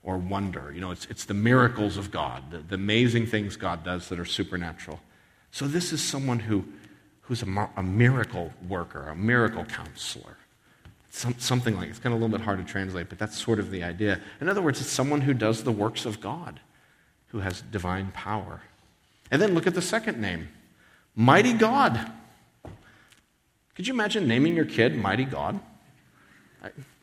or 0.04 0.18
wonder. 0.18 0.72
You 0.74 0.82
know, 0.82 0.92
it's, 0.92 1.06
it's 1.06 1.26
the 1.26 1.34
miracles 1.34 1.98
of 1.98 2.12
God, 2.12 2.52
the, 2.52 2.58
the 2.60 2.76
amazing 2.76 3.28
things 3.28 3.56
God 3.56 3.84
does 3.84 4.10
that 4.10 4.20
are 4.20 4.26
supernatural. 4.26 5.00
So 5.52 5.68
this 5.68 5.94
is 5.94 6.04
someone 6.04 6.40
who, 6.40 6.66
who's 7.22 7.42
a, 7.42 7.70
a 7.78 7.84
miracle 7.84 8.52
worker, 8.68 9.08
a 9.08 9.16
miracle 9.16 9.66
counselor. 9.66 10.38
Some, 11.17 11.34
something 11.39 11.75
like 11.75 11.89
it's 11.89 11.97
kind 11.97 12.13
of 12.13 12.21
a 12.21 12.23
little 12.23 12.38
bit 12.38 12.45
hard 12.45 12.60
to 12.60 12.71
translate, 12.71 13.10
but 13.10 13.17
that's 13.17 13.36
sort 13.36 13.58
of 13.58 13.71
the 13.71 13.84
idea. 13.84 14.21
In 14.39 14.47
other 14.47 14.62
words, 14.62 14.80
it's 14.80 14.91
someone 14.91 15.21
who 15.21 15.34
does 15.34 15.63
the 15.63 15.71
works 15.71 16.06
of 16.06 16.21
God, 16.21 16.60
who 17.30 17.39
has 17.39 17.62
divine 17.62 18.12
power. 18.12 18.62
And 19.32 19.41
then 19.41 19.56
look 19.56 19.65
at 19.65 19.73
the 19.73 19.82
second 19.82 20.21
name 20.21 20.49
Mighty 21.15 21.53
God. 21.53 22.12
Could 23.73 23.88
you 23.88 23.95
imagine 23.95 24.27
naming 24.27 24.56
your 24.56 24.65
kid 24.65 24.95
Mighty 24.95 25.25
God? 25.25 25.60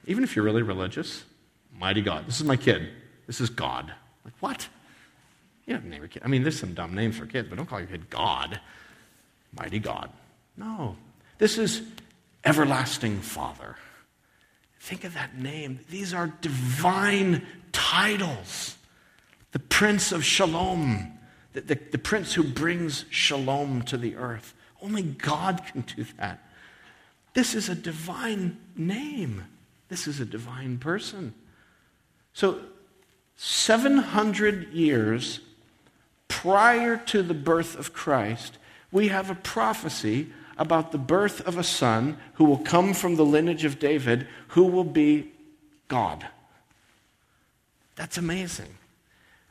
Even 0.06 0.22
if 0.22 0.36
you're 0.36 0.44
really 0.44 0.62
religious, 0.62 1.24
Mighty 1.76 2.00
God. 2.00 2.28
This 2.28 2.36
is 2.36 2.46
my 2.46 2.56
kid. 2.56 2.88
This 3.26 3.40
is 3.40 3.50
God. 3.50 3.92
Like, 4.24 4.34
what? 4.38 4.68
You 5.66 5.74
don't 5.74 5.86
name 5.86 6.02
your 6.02 6.08
kid. 6.08 6.22
I 6.24 6.28
mean, 6.28 6.44
there's 6.44 6.60
some 6.60 6.72
dumb 6.72 6.94
names 6.94 7.16
for 7.16 7.26
kids, 7.26 7.48
but 7.48 7.56
don't 7.56 7.66
call 7.66 7.80
your 7.80 7.88
kid 7.88 8.10
God. 8.10 8.60
Mighty 9.58 9.80
God. 9.80 10.08
No. 10.56 10.94
This 11.38 11.58
is 11.58 11.82
Everlasting 12.44 13.18
Father. 13.18 13.74
Think 14.84 15.04
of 15.04 15.14
that 15.14 15.38
name. 15.38 15.80
These 15.88 16.12
are 16.12 16.34
divine 16.42 17.46
titles. 17.72 18.76
The 19.52 19.58
Prince 19.58 20.12
of 20.12 20.22
Shalom, 20.22 21.18
the, 21.54 21.62
the, 21.62 21.80
the, 21.92 21.96
Prince 21.96 22.34
who 22.34 22.44
brings 22.44 23.06
shalom 23.08 23.80
to 23.84 23.96
the 23.96 24.14
earth. 24.16 24.52
Only 24.82 25.00
God 25.00 25.62
can 25.64 25.86
do 25.96 26.04
that. 26.18 26.46
This 27.32 27.54
is 27.54 27.70
a 27.70 27.74
divine 27.74 28.58
name. 28.76 29.46
This 29.88 30.06
is 30.06 30.20
a 30.20 30.26
divine 30.26 30.76
person. 30.76 31.32
So, 32.34 32.60
700 33.36 34.74
years 34.74 35.40
prior 36.28 36.98
to 37.06 37.22
the 37.22 37.32
birth 37.32 37.74
of 37.78 37.94
Christ, 37.94 38.58
we 38.92 39.08
have 39.08 39.30
a 39.30 39.34
prophecy 39.34 40.28
about 40.56 40.92
the 40.92 40.98
birth 40.98 41.40
of 41.46 41.58
a 41.58 41.64
son 41.64 42.16
who 42.34 42.44
will 42.44 42.58
come 42.58 42.94
from 42.94 43.16
the 43.16 43.24
lineage 43.24 43.64
of 43.64 43.78
David, 43.78 44.26
who 44.48 44.64
will 44.64 44.84
be 44.84 45.32
God. 45.88 46.26
That's 47.96 48.18
amazing. 48.18 48.78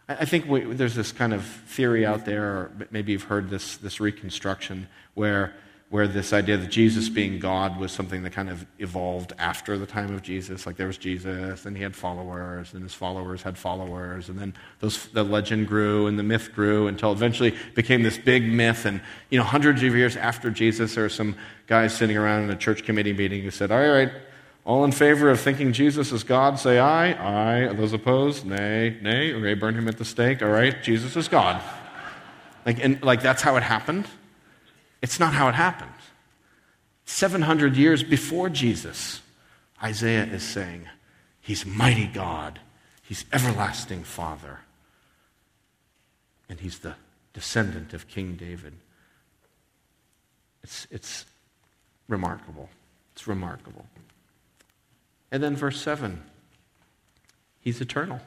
I 0.07 0.25
think 0.25 0.45
we, 0.47 0.61
there's 0.61 0.95
this 0.95 1.11
kind 1.11 1.33
of 1.33 1.45
theory 1.45 2.05
out 2.05 2.25
there, 2.25 2.43
or 2.43 2.71
maybe 2.91 3.13
you've 3.13 3.23
heard 3.23 3.49
this, 3.49 3.77
this 3.77 3.99
reconstruction, 3.99 4.87
where 5.13 5.53
where 5.89 6.07
this 6.07 6.33
idea 6.33 6.57
that 6.57 6.71
Jesus 6.71 7.07
being 7.07 7.37
God 7.37 7.77
was 7.77 7.91
something 7.91 8.23
that 8.23 8.31
kind 8.31 8.49
of 8.49 8.65
evolved 8.79 9.31
after 9.37 9.77
the 9.77 9.85
time 9.85 10.11
of 10.13 10.23
Jesus. 10.23 10.65
Like 10.65 10.75
there 10.75 10.87
was 10.87 10.97
Jesus, 10.97 11.65
and 11.65 11.77
he 11.77 11.83
had 11.83 11.95
followers, 11.95 12.73
and 12.73 12.81
his 12.81 12.95
followers 12.95 13.43
had 13.43 13.57
followers, 13.57 14.27
and 14.27 14.39
then 14.39 14.55
those, 14.79 15.05
the 15.09 15.23
legend 15.23 15.67
grew 15.67 16.07
and 16.07 16.17
the 16.17 16.23
myth 16.23 16.51
grew 16.53 16.87
until 16.87 17.11
eventually 17.11 17.55
became 17.75 18.01
this 18.01 18.17
big 18.17 18.51
myth. 18.51 18.85
And 18.85 19.01
you 19.29 19.37
know, 19.37 19.43
hundreds 19.43 19.83
of 19.83 19.95
years 19.95 20.17
after 20.17 20.49
Jesus, 20.49 20.95
there 20.95 21.03
were 21.03 21.09
some 21.09 21.35
guys 21.67 21.95
sitting 21.95 22.17
around 22.17 22.43
in 22.43 22.49
a 22.49 22.55
church 22.55 22.83
committee 22.83 23.13
meeting 23.13 23.43
who 23.43 23.51
said, 23.51 23.71
"All 23.71 23.79
right." 23.79 24.11
All 24.65 24.85
in 24.85 24.93
favor 24.93 25.29
of 25.29 25.41
thinking 25.41 25.73
Jesus 25.73 26.13
is 26.13 26.23
God, 26.23 26.57
say 26.57 26.79
aye. 26.79 27.11
Aye. 27.11 27.73
Those 27.73 27.91
opposed, 27.91 28.45
nay. 28.45 28.97
Nay. 29.01 29.33
Okay, 29.33 29.55
burn 29.55 29.75
him 29.75 29.89
at 29.89 29.97
the 29.97 30.05
stake. 30.05 30.41
All 30.41 30.47
right, 30.47 30.81
Jesus 30.81 31.17
is 31.17 31.27
God. 31.27 31.61
Like, 32.65 32.81
and, 32.81 33.03
like 33.03 33.21
that's 33.21 33.41
how 33.41 33.57
it 33.57 33.63
happened. 33.63 34.07
It's 35.03 35.19
not 35.19 35.33
how 35.33 35.49
it 35.49 35.55
happened. 35.55 35.91
700 37.05 37.75
years 37.75 38.01
before 38.01 38.49
Jesus, 38.49 39.21
Isaiah 39.83 40.23
is 40.23 40.41
saying, 40.41 40.87
He's 41.41 41.65
mighty 41.65 42.07
God, 42.07 42.61
He's 43.03 43.25
everlasting 43.33 44.05
Father, 44.05 44.61
and 46.47 46.61
He's 46.61 46.79
the 46.79 46.95
descendant 47.33 47.93
of 47.93 48.07
King 48.07 48.35
David. 48.35 48.73
It's, 50.63 50.87
it's 50.89 51.25
remarkable. 52.07 52.69
It's 53.11 53.27
remarkable. 53.27 53.85
And 55.33 55.43
then 55.43 55.57
verse 55.57 55.81
7 55.81 56.23
He's 57.59 57.81
eternal. 57.81 58.21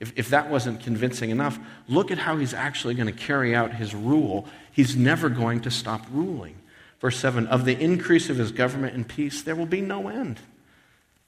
If, 0.00 0.12
if 0.16 0.28
that 0.30 0.50
wasn't 0.50 0.80
convincing 0.80 1.30
enough, 1.30 1.58
look 1.88 2.10
at 2.10 2.18
how 2.18 2.36
he's 2.36 2.52
actually 2.52 2.94
going 2.94 3.06
to 3.06 3.12
carry 3.12 3.54
out 3.54 3.72
his 3.72 3.94
rule. 3.94 4.46
He's 4.74 4.96
never 4.96 5.28
going 5.28 5.60
to 5.60 5.70
stop 5.70 6.04
ruling. 6.10 6.56
Verse 7.00 7.16
7 7.18 7.46
Of 7.46 7.64
the 7.64 7.78
increase 7.80 8.28
of 8.28 8.36
his 8.36 8.50
government 8.50 8.94
and 8.94 9.08
peace, 9.08 9.40
there 9.40 9.54
will 9.54 9.66
be 9.66 9.80
no 9.80 10.08
end. 10.08 10.40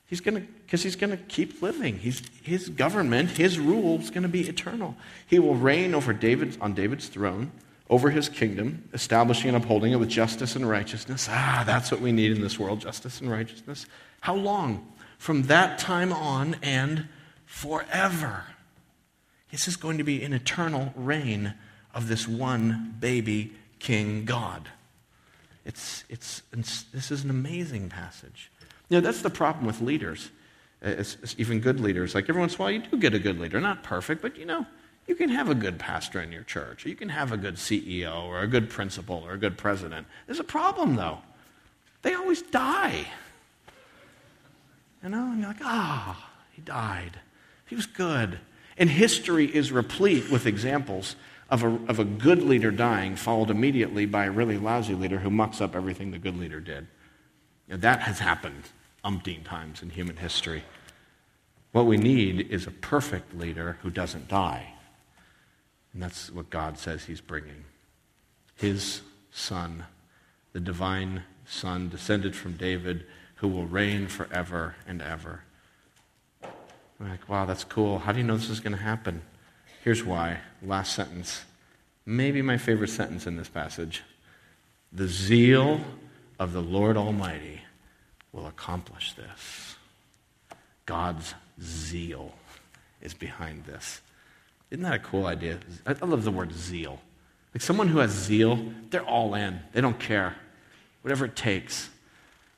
He's 0.09 0.20
going 0.20 0.35
to, 0.35 0.40
because 0.40 0.82
he's 0.82 0.96
going 0.96 1.11
to 1.11 1.16
keep 1.16 1.62
living. 1.62 1.98
He's, 1.98 2.22
his 2.42 2.68
government, 2.68 3.30
his 3.30 3.59
rule 3.59 4.00
is 4.00 4.11
going 4.11 4.24
to 4.24 4.28
be 4.28 4.48
eternal. 4.48 4.96
He 5.26 5.38
will 5.38 5.54
reign 5.54 5.94
over 5.94 6.12
David, 6.12 6.56
on 6.61 6.74
David's 6.74 7.06
throne, 7.06 7.52
over 7.88 8.11
his 8.11 8.28
kingdom, 8.28 8.88
establishing 8.92 9.54
and 9.54 9.62
upholding 9.62 9.92
it 9.92 9.96
with 9.96 10.09
justice 10.09 10.56
and 10.56 10.68
righteousness. 10.68 11.28
Ah, 11.30 11.62
that's 11.64 11.92
what 11.92 12.00
we 12.00 12.11
need 12.11 12.32
in 12.32 12.40
this 12.40 12.59
world 12.59 12.80
justice 12.80 13.20
and 13.20 13.30
righteousness. 13.30 13.87
How 14.20 14.35
long? 14.35 14.92
From 15.18 15.44
that 15.44 15.78
time 15.78 16.12
on 16.12 16.56
and 16.62 17.09
forever. 17.44 18.44
This 19.52 19.68
is 19.68 19.76
going 19.76 19.98
to 19.98 20.04
be 20.04 20.24
an 20.24 20.32
eternal 20.32 20.92
reign 20.96 21.54
of 21.96 22.09
this 22.09 22.28
one 22.28 22.94
baby 23.00 23.52
king 23.78 24.26
God. 24.26 24.68
It's, 25.64 26.04
it's, 26.11 26.42
it's, 26.52 26.82
this 26.92 27.11
is 27.11 27.24
an 27.24 27.30
amazing 27.30 27.88
passage. 27.88 28.52
You 28.88 28.98
know, 28.98 29.00
that's 29.00 29.22
the 29.22 29.30
problem 29.30 29.66
with 29.66 29.80
leaders, 29.80 30.30
it's, 30.82 31.16
it's 31.22 31.35
even 31.38 31.59
good 31.59 31.80
leaders. 31.80 32.14
Like 32.14 32.28
every 32.28 32.38
once 32.38 32.54
in 32.54 32.61
a 32.61 32.62
while, 32.62 32.70
you 32.70 32.80
do 32.80 32.98
get 32.98 33.14
a 33.14 33.18
good 33.18 33.40
leader. 33.40 33.61
Not 33.61 33.82
perfect, 33.82 34.22
but 34.22 34.37
you 34.37 34.44
know, 34.44 34.66
you 35.06 35.14
can 35.14 35.30
have 35.30 35.48
a 35.48 35.54
good 35.54 35.78
pastor 35.78 36.20
in 36.20 36.30
your 36.30 36.42
church. 36.42 36.85
You 36.85 36.94
can 36.94 37.09
have 37.09 37.32
a 37.32 37.37
good 37.37 37.54
CEO 37.54 38.24
or 38.24 38.40
a 38.40 38.46
good 38.46 38.68
principal 38.68 39.22
or 39.24 39.32
a 39.32 39.38
good 39.38 39.56
president. 39.56 40.06
There's 40.26 40.38
a 40.38 40.44
problem, 40.44 40.96
though. 40.96 41.18
They 42.02 42.14
always 42.14 42.42
die. 42.42 43.09
You 45.02 45.09
know, 45.09 45.30
and 45.32 45.40
you're 45.40 45.48
like, 45.48 45.62
ah, 45.62 46.16
oh, 46.18 46.44
he 46.52 46.61
died. 46.61 47.20
He 47.66 47.74
was 47.74 47.87
good. 47.87 48.38
And 48.76 48.90
history 48.90 49.46
is 49.46 49.72
replete 49.72 50.30
with 50.30 50.46
examples 50.46 51.16
of 51.48 51.62
a, 51.62 51.68
of 51.88 51.98
a 51.98 52.04
good 52.04 52.42
leader 52.42 52.70
dying, 52.70 53.16
followed 53.16 53.50
immediately 53.50 54.06
by 54.06 54.24
a 54.24 54.30
really 54.30 54.59
lousy 54.59 54.94
leader 54.94 55.18
who 55.18 55.30
mucks 55.30 55.61
up 55.61 55.76
everything 55.76 56.11
the 56.11 56.18
good 56.18 56.37
leader 56.37 56.61
did. 56.61 56.87
You 57.68 57.74
know, 57.74 57.76
that 57.78 58.00
has 58.00 58.18
happened 58.18 58.64
umpteen 59.04 59.44
times 59.44 59.82
in 59.82 59.90
human 59.90 60.16
history. 60.16 60.64
What 61.72 61.87
we 61.87 61.96
need 61.96 62.50
is 62.50 62.66
a 62.66 62.70
perfect 62.70 63.35
leader 63.35 63.78
who 63.82 63.90
doesn't 63.90 64.28
die. 64.28 64.72
And 65.92 66.02
that's 66.02 66.30
what 66.30 66.50
God 66.50 66.78
says 66.78 67.04
He's 67.04 67.20
bringing. 67.20 67.64
His 68.56 69.02
Son, 69.30 69.85
the 70.52 70.61
divine 70.61 71.22
Son, 71.44 71.88
descended 71.88 72.35
from 72.35 72.56
David, 72.56 73.06
who 73.37 73.48
will 73.48 73.66
reign 73.66 74.09
forever 74.09 74.76
and 74.87 75.00
ever. 75.00 75.42
We're 76.98 77.09
like, 77.09 77.28
wow, 77.28 77.44
that's 77.44 77.64
cool. 77.64 77.98
How 77.98 78.12
do 78.12 78.18
you 78.18 78.24
know 78.24 78.37
this 78.37 78.48
is 78.48 78.61
going 78.61 78.76
to 78.76 78.82
happen? 78.82 79.22
Here's 79.87 80.03
why. 80.03 80.38
Last 80.64 80.94
sentence. 80.94 81.44
Maybe 82.05 82.42
my 82.42 82.59
favorite 82.59 82.90
sentence 82.90 83.25
in 83.25 83.37
this 83.37 83.49
passage. 83.49 84.03
The 84.92 85.07
zeal 85.07 85.81
of 86.40 86.53
the 86.53 86.61
Lord 86.61 86.96
Almighty 86.96 87.61
will 88.33 88.49
accomplish 88.49 89.12
this. 89.12 89.77
God's 90.87 91.35
zeal 91.62 92.33
is 93.01 93.14
behind 93.14 93.66
this. 93.66 94.01
Isn't 94.72 94.83
that 94.83 94.94
a 94.94 94.99
cool 94.99 95.25
idea? 95.25 95.61
I 95.87 95.92
love 96.05 96.25
the 96.25 96.33
word 96.33 96.53
zeal. 96.53 96.99
Like 97.55 97.62
someone 97.62 97.87
who 97.87 97.99
has 97.99 98.11
zeal, 98.11 98.59
they're 98.90 99.07
all 99.07 99.37
in. 99.37 99.61
They 99.72 99.81
don't 99.81 100.01
care. 100.01 100.35
Whatever 101.02 101.27
it 101.27 101.37
takes. 101.37 101.90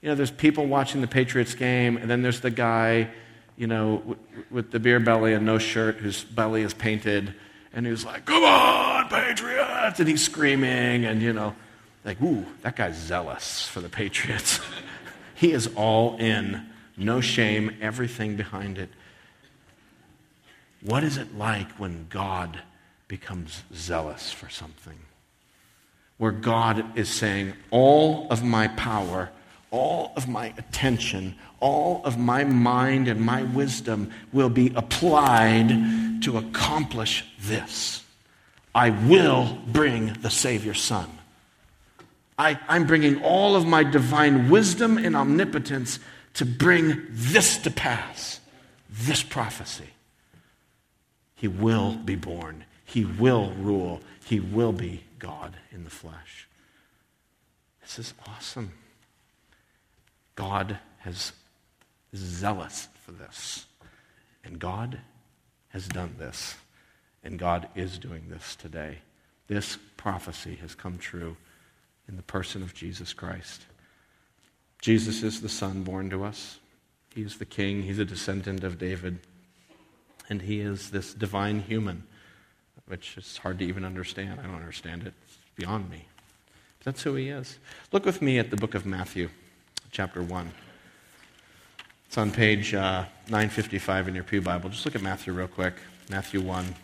You 0.00 0.08
know, 0.08 0.14
there's 0.14 0.30
people 0.30 0.64
watching 0.64 1.02
the 1.02 1.06
Patriots 1.06 1.54
game, 1.54 1.98
and 1.98 2.08
then 2.08 2.22
there's 2.22 2.40
the 2.40 2.50
guy 2.50 3.10
you 3.58 3.66
know, 3.66 4.16
with 4.50 4.70
the 4.70 4.78
beer 4.78 5.00
belly 5.00 5.34
and 5.34 5.44
no 5.44 5.58
shirt, 5.58 5.96
whose 5.96 6.22
belly 6.24 6.62
is 6.62 6.72
painted, 6.72 7.34
and 7.74 7.86
was 7.86 8.04
like, 8.04 8.24
"Come 8.24 8.44
on, 8.44 9.08
Patriots!" 9.08 9.98
and 9.98 10.08
he's 10.08 10.24
screaming, 10.24 11.04
and 11.04 11.20
you 11.20 11.32
know, 11.32 11.54
like, 12.04 12.22
"Ooh, 12.22 12.46
that 12.62 12.76
guy's 12.76 12.96
zealous 12.96 13.66
for 13.66 13.80
the 13.80 13.88
Patriots." 13.88 14.60
he 15.34 15.52
is 15.52 15.68
all 15.74 16.16
in, 16.18 16.70
no 16.96 17.20
shame, 17.20 17.76
everything 17.80 18.36
behind 18.36 18.78
it. 18.78 18.90
What 20.80 21.02
is 21.02 21.16
it 21.16 21.36
like 21.36 21.70
when 21.72 22.06
God 22.08 22.60
becomes 23.08 23.62
zealous 23.74 24.30
for 24.30 24.48
something? 24.48 24.98
Where 26.16 26.32
God 26.32 26.96
is 26.96 27.08
saying, 27.08 27.54
All 27.70 28.28
of 28.30 28.44
my 28.44 28.68
power 28.68 29.30
all 29.70 30.12
of 30.16 30.28
my 30.28 30.52
attention, 30.56 31.36
all 31.60 32.02
of 32.04 32.18
my 32.18 32.44
mind 32.44 33.08
and 33.08 33.20
my 33.20 33.42
wisdom 33.42 34.10
will 34.32 34.48
be 34.48 34.72
applied 34.74 36.22
to 36.22 36.38
accomplish 36.38 37.24
this. 37.40 38.04
I 38.74 38.90
will 38.90 39.58
bring 39.66 40.14
the 40.14 40.30
Savior's 40.30 40.80
Son. 40.80 41.10
I, 42.38 42.58
I'm 42.68 42.86
bringing 42.86 43.22
all 43.22 43.56
of 43.56 43.66
my 43.66 43.82
divine 43.82 44.48
wisdom 44.48 44.96
and 44.96 45.16
omnipotence 45.16 45.98
to 46.34 46.46
bring 46.46 47.06
this 47.10 47.58
to 47.58 47.70
pass, 47.70 48.40
this 48.88 49.22
prophecy. 49.22 49.88
He 51.34 51.48
will 51.48 51.96
be 51.96 52.14
born, 52.14 52.64
He 52.84 53.04
will 53.04 53.52
rule, 53.54 54.00
He 54.24 54.38
will 54.38 54.72
be 54.72 55.02
God 55.18 55.56
in 55.72 55.84
the 55.84 55.90
flesh. 55.90 56.48
This 57.80 57.98
is 57.98 58.14
awesome. 58.28 58.72
God 60.38 60.78
has 60.98 61.32
zealous 62.14 62.86
for 63.04 63.10
this. 63.10 63.66
And 64.44 64.60
God 64.60 65.00
has 65.70 65.88
done 65.88 66.14
this. 66.16 66.54
And 67.24 67.40
God 67.40 67.68
is 67.74 67.98
doing 67.98 68.22
this 68.30 68.54
today. 68.54 68.98
This 69.48 69.76
prophecy 69.96 70.54
has 70.60 70.76
come 70.76 70.96
true 70.96 71.36
in 72.08 72.14
the 72.14 72.22
person 72.22 72.62
of 72.62 72.72
Jesus 72.72 73.12
Christ. 73.12 73.62
Jesus 74.80 75.24
is 75.24 75.40
the 75.40 75.48
Son 75.48 75.82
born 75.82 76.08
to 76.10 76.22
us. 76.22 76.60
He's 77.16 77.38
the 77.38 77.44
King. 77.44 77.82
He's 77.82 77.98
a 77.98 78.04
descendant 78.04 78.62
of 78.62 78.78
David. 78.78 79.18
And 80.28 80.42
he 80.42 80.60
is 80.60 80.90
this 80.92 81.14
divine 81.14 81.62
human, 81.62 82.04
which 82.86 83.16
is 83.16 83.38
hard 83.38 83.58
to 83.58 83.64
even 83.64 83.84
understand. 83.84 84.38
I 84.38 84.44
don't 84.44 84.54
understand 84.54 85.02
it. 85.02 85.14
It's 85.24 85.38
beyond 85.56 85.90
me. 85.90 86.04
But 86.78 86.84
that's 86.84 87.02
who 87.02 87.16
he 87.16 87.28
is. 87.28 87.58
Look 87.90 88.06
with 88.06 88.22
me 88.22 88.38
at 88.38 88.50
the 88.50 88.56
book 88.56 88.76
of 88.76 88.86
Matthew, 88.86 89.30
chapter 89.90 90.22
1. 90.22 90.50
It's 92.06 92.18
on 92.18 92.30
page 92.30 92.74
uh, 92.74 93.04
955 93.28 94.08
in 94.08 94.14
your 94.14 94.24
Pew 94.24 94.40
Bible. 94.40 94.70
Just 94.70 94.84
look 94.84 94.94
at 94.94 95.02
Matthew 95.02 95.32
real 95.32 95.48
quick. 95.48 95.74
Matthew 96.10 96.40
1. 96.40 96.74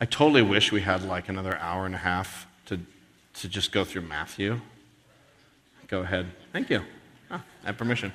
I 0.00 0.04
totally 0.06 0.42
wish 0.42 0.72
we 0.72 0.80
had 0.80 1.02
like 1.02 1.28
another 1.28 1.56
hour 1.58 1.84
and 1.84 1.94
a 1.94 1.98
half 1.98 2.46
to, 2.66 2.80
to 3.34 3.48
just 3.48 3.70
go 3.70 3.84
through 3.84 4.02
Matthew. 4.02 4.60
Go 5.88 6.00
ahead. 6.00 6.26
Thank 6.52 6.70
you. 6.70 6.82
Oh, 7.30 7.42
I 7.62 7.66
have 7.66 7.76
permission. 7.76 8.12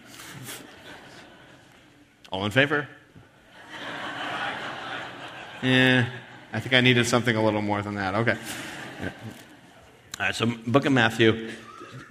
All 2.31 2.45
in 2.45 2.51
favor? 2.51 2.87
Yeah, 5.61 6.09
I 6.53 6.59
think 6.59 6.73
I 6.73 6.81
needed 6.81 7.05
something 7.05 7.35
a 7.35 7.43
little 7.43 7.61
more 7.61 7.81
than 7.81 7.95
that. 7.95 8.15
Okay. 8.15 8.37
All 9.01 9.09
right, 10.19 10.33
so 10.35 10.45
book 10.65 10.85
of 10.85 10.93
Matthew 10.93 11.51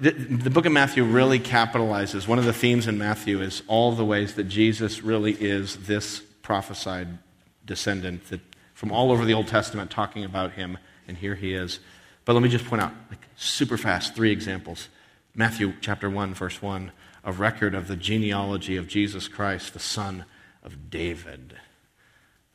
the, 0.00 0.10
the, 0.10 0.50
book 0.50 0.66
of 0.66 0.72
Matthew 0.72 1.04
really 1.04 1.38
capitalizes. 1.38 2.28
One 2.28 2.38
of 2.38 2.44
the 2.44 2.52
themes 2.52 2.86
in 2.86 2.98
Matthew 2.98 3.40
is 3.40 3.62
all 3.66 3.92
the 3.92 4.04
ways 4.04 4.34
that 4.34 4.44
Jesus 4.44 5.02
really 5.02 5.32
is 5.32 5.76
this 5.76 6.22
prophesied 6.42 7.18
descendant 7.64 8.28
that, 8.28 8.40
from 8.74 8.92
all 8.92 9.10
over 9.10 9.24
the 9.24 9.34
Old 9.34 9.48
Testament 9.48 9.90
talking 9.90 10.24
about 10.24 10.52
him, 10.52 10.78
and 11.08 11.16
here 11.16 11.34
he 11.34 11.54
is. 11.54 11.80
But 12.24 12.34
let 12.34 12.42
me 12.42 12.48
just 12.48 12.64
point 12.66 12.82
out, 12.82 12.92
like, 13.10 13.26
super 13.36 13.76
fast, 13.76 14.14
three 14.14 14.30
examples. 14.30 14.88
Matthew 15.34 15.74
chapter 15.80 16.08
1, 16.08 16.34
verse 16.34 16.62
1, 16.62 16.92
a 17.24 17.32
record 17.32 17.74
of 17.74 17.88
the 17.88 17.96
genealogy 17.96 18.76
of 18.76 18.86
Jesus 18.86 19.28
Christ, 19.28 19.72
the 19.72 19.80
son 19.80 20.24
of 20.62 20.90
David, 20.90 21.56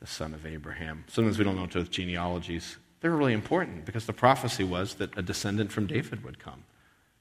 the 0.00 0.06
son 0.06 0.34
of 0.34 0.46
Abraham. 0.46 1.04
Sometimes 1.08 1.38
we 1.38 1.44
don't 1.44 1.56
know 1.56 1.66
those 1.66 1.88
genealogies. 1.88 2.76
They're 3.00 3.10
really 3.10 3.32
important 3.32 3.84
because 3.84 4.06
the 4.06 4.12
prophecy 4.12 4.64
was 4.64 4.94
that 4.94 5.16
a 5.16 5.22
descendant 5.22 5.72
from 5.72 5.86
David 5.86 6.24
would 6.24 6.38
come. 6.38 6.64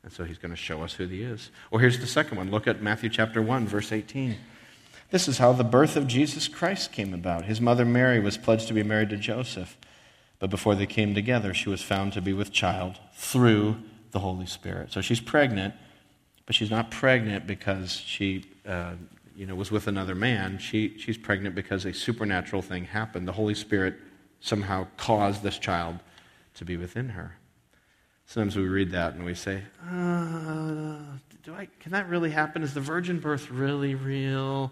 And 0.04 0.12
so 0.12 0.24
he's 0.24 0.38
going 0.38 0.52
to 0.52 0.58
show 0.58 0.82
us 0.82 0.93
who 0.93 1.08
he 1.08 1.22
is. 1.22 1.52
Or 1.72 1.80
here's 1.80 2.00
the 2.00 2.08
second 2.08 2.38
one. 2.38 2.52
Look 2.52 2.68
at 2.68 2.82
Matthew 2.82 3.10
chapter 3.10 3.41
1, 3.41 3.68
verse 3.68 3.91
18. 3.91 4.38
This 5.12 5.28
is 5.28 5.39
how 5.39 5.54
the 5.54 5.64
birth 5.64 5.95
of 5.95 6.08
Jesus 6.08 6.47
Christ 6.47 6.91
came 6.91 7.14
about. 7.14 7.45
His 7.45 7.60
mother 7.60 7.86
Mary 7.86 8.20
was 8.20 8.38
pledged 8.38 8.68
to 8.68 8.74
be 8.74 8.84
married 8.84 9.10
to 9.10 9.18
Joseph, 9.18 9.78
but 10.38 10.50
before 10.50 10.76
they 10.76 10.86
came 10.86 11.16
together, 11.16 11.54
she 11.54 11.70
was 11.70 11.82
found 11.82 12.14
to 12.14 12.22
be 12.22 12.32
with 12.32 12.52
child 12.52 13.00
through 13.14 13.78
the 14.12 14.20
Holy 14.20 14.45
Spirit. 14.45 14.91
So 14.91 15.02
she's 15.02 15.20
pregnant, 15.20 15.74
but 16.45 16.56
she's 16.56 16.72
not 16.72 16.91
pregnant 16.91 17.47
because 17.47 17.91
she 17.91 18.45
uh, 18.68 18.93
you 19.36 19.45
know, 19.45 19.56
was 19.56 19.72
with 19.72 19.88
another 19.88 20.16
man. 20.16 20.60
She, 20.60 20.97
she's 20.97 21.18
pregnant 21.18 21.56
because 21.56 21.86
a 21.86 21.93
supernatural 21.93 22.62
thing 22.62 22.84
happened. 22.84 23.28
The 23.28 23.32
Holy 23.32 23.56
Spirit 23.56 23.95
somehow 24.41 24.88
caused 24.97 25.43
this 25.43 25.58
child 25.58 26.00
to 26.56 26.66
be 26.66 26.76
within 26.76 27.10
her. 27.10 27.38
Sometimes 28.30 28.55
we 28.55 28.67
read 28.67 28.91
that 28.91 29.15
and 29.15 29.25
we 29.25 29.34
say, 29.34 29.63
uh, 29.89 30.97
do 31.41 31.51
I, 31.51 31.67
can 31.80 31.93
that 31.93 32.07
really 32.07 32.30
happen? 32.30 32.61
Is 32.61 32.75
the 32.75 32.80
virgin 32.80 33.19
birth 33.19 33.49
really 33.49 33.95
real? 33.95 34.71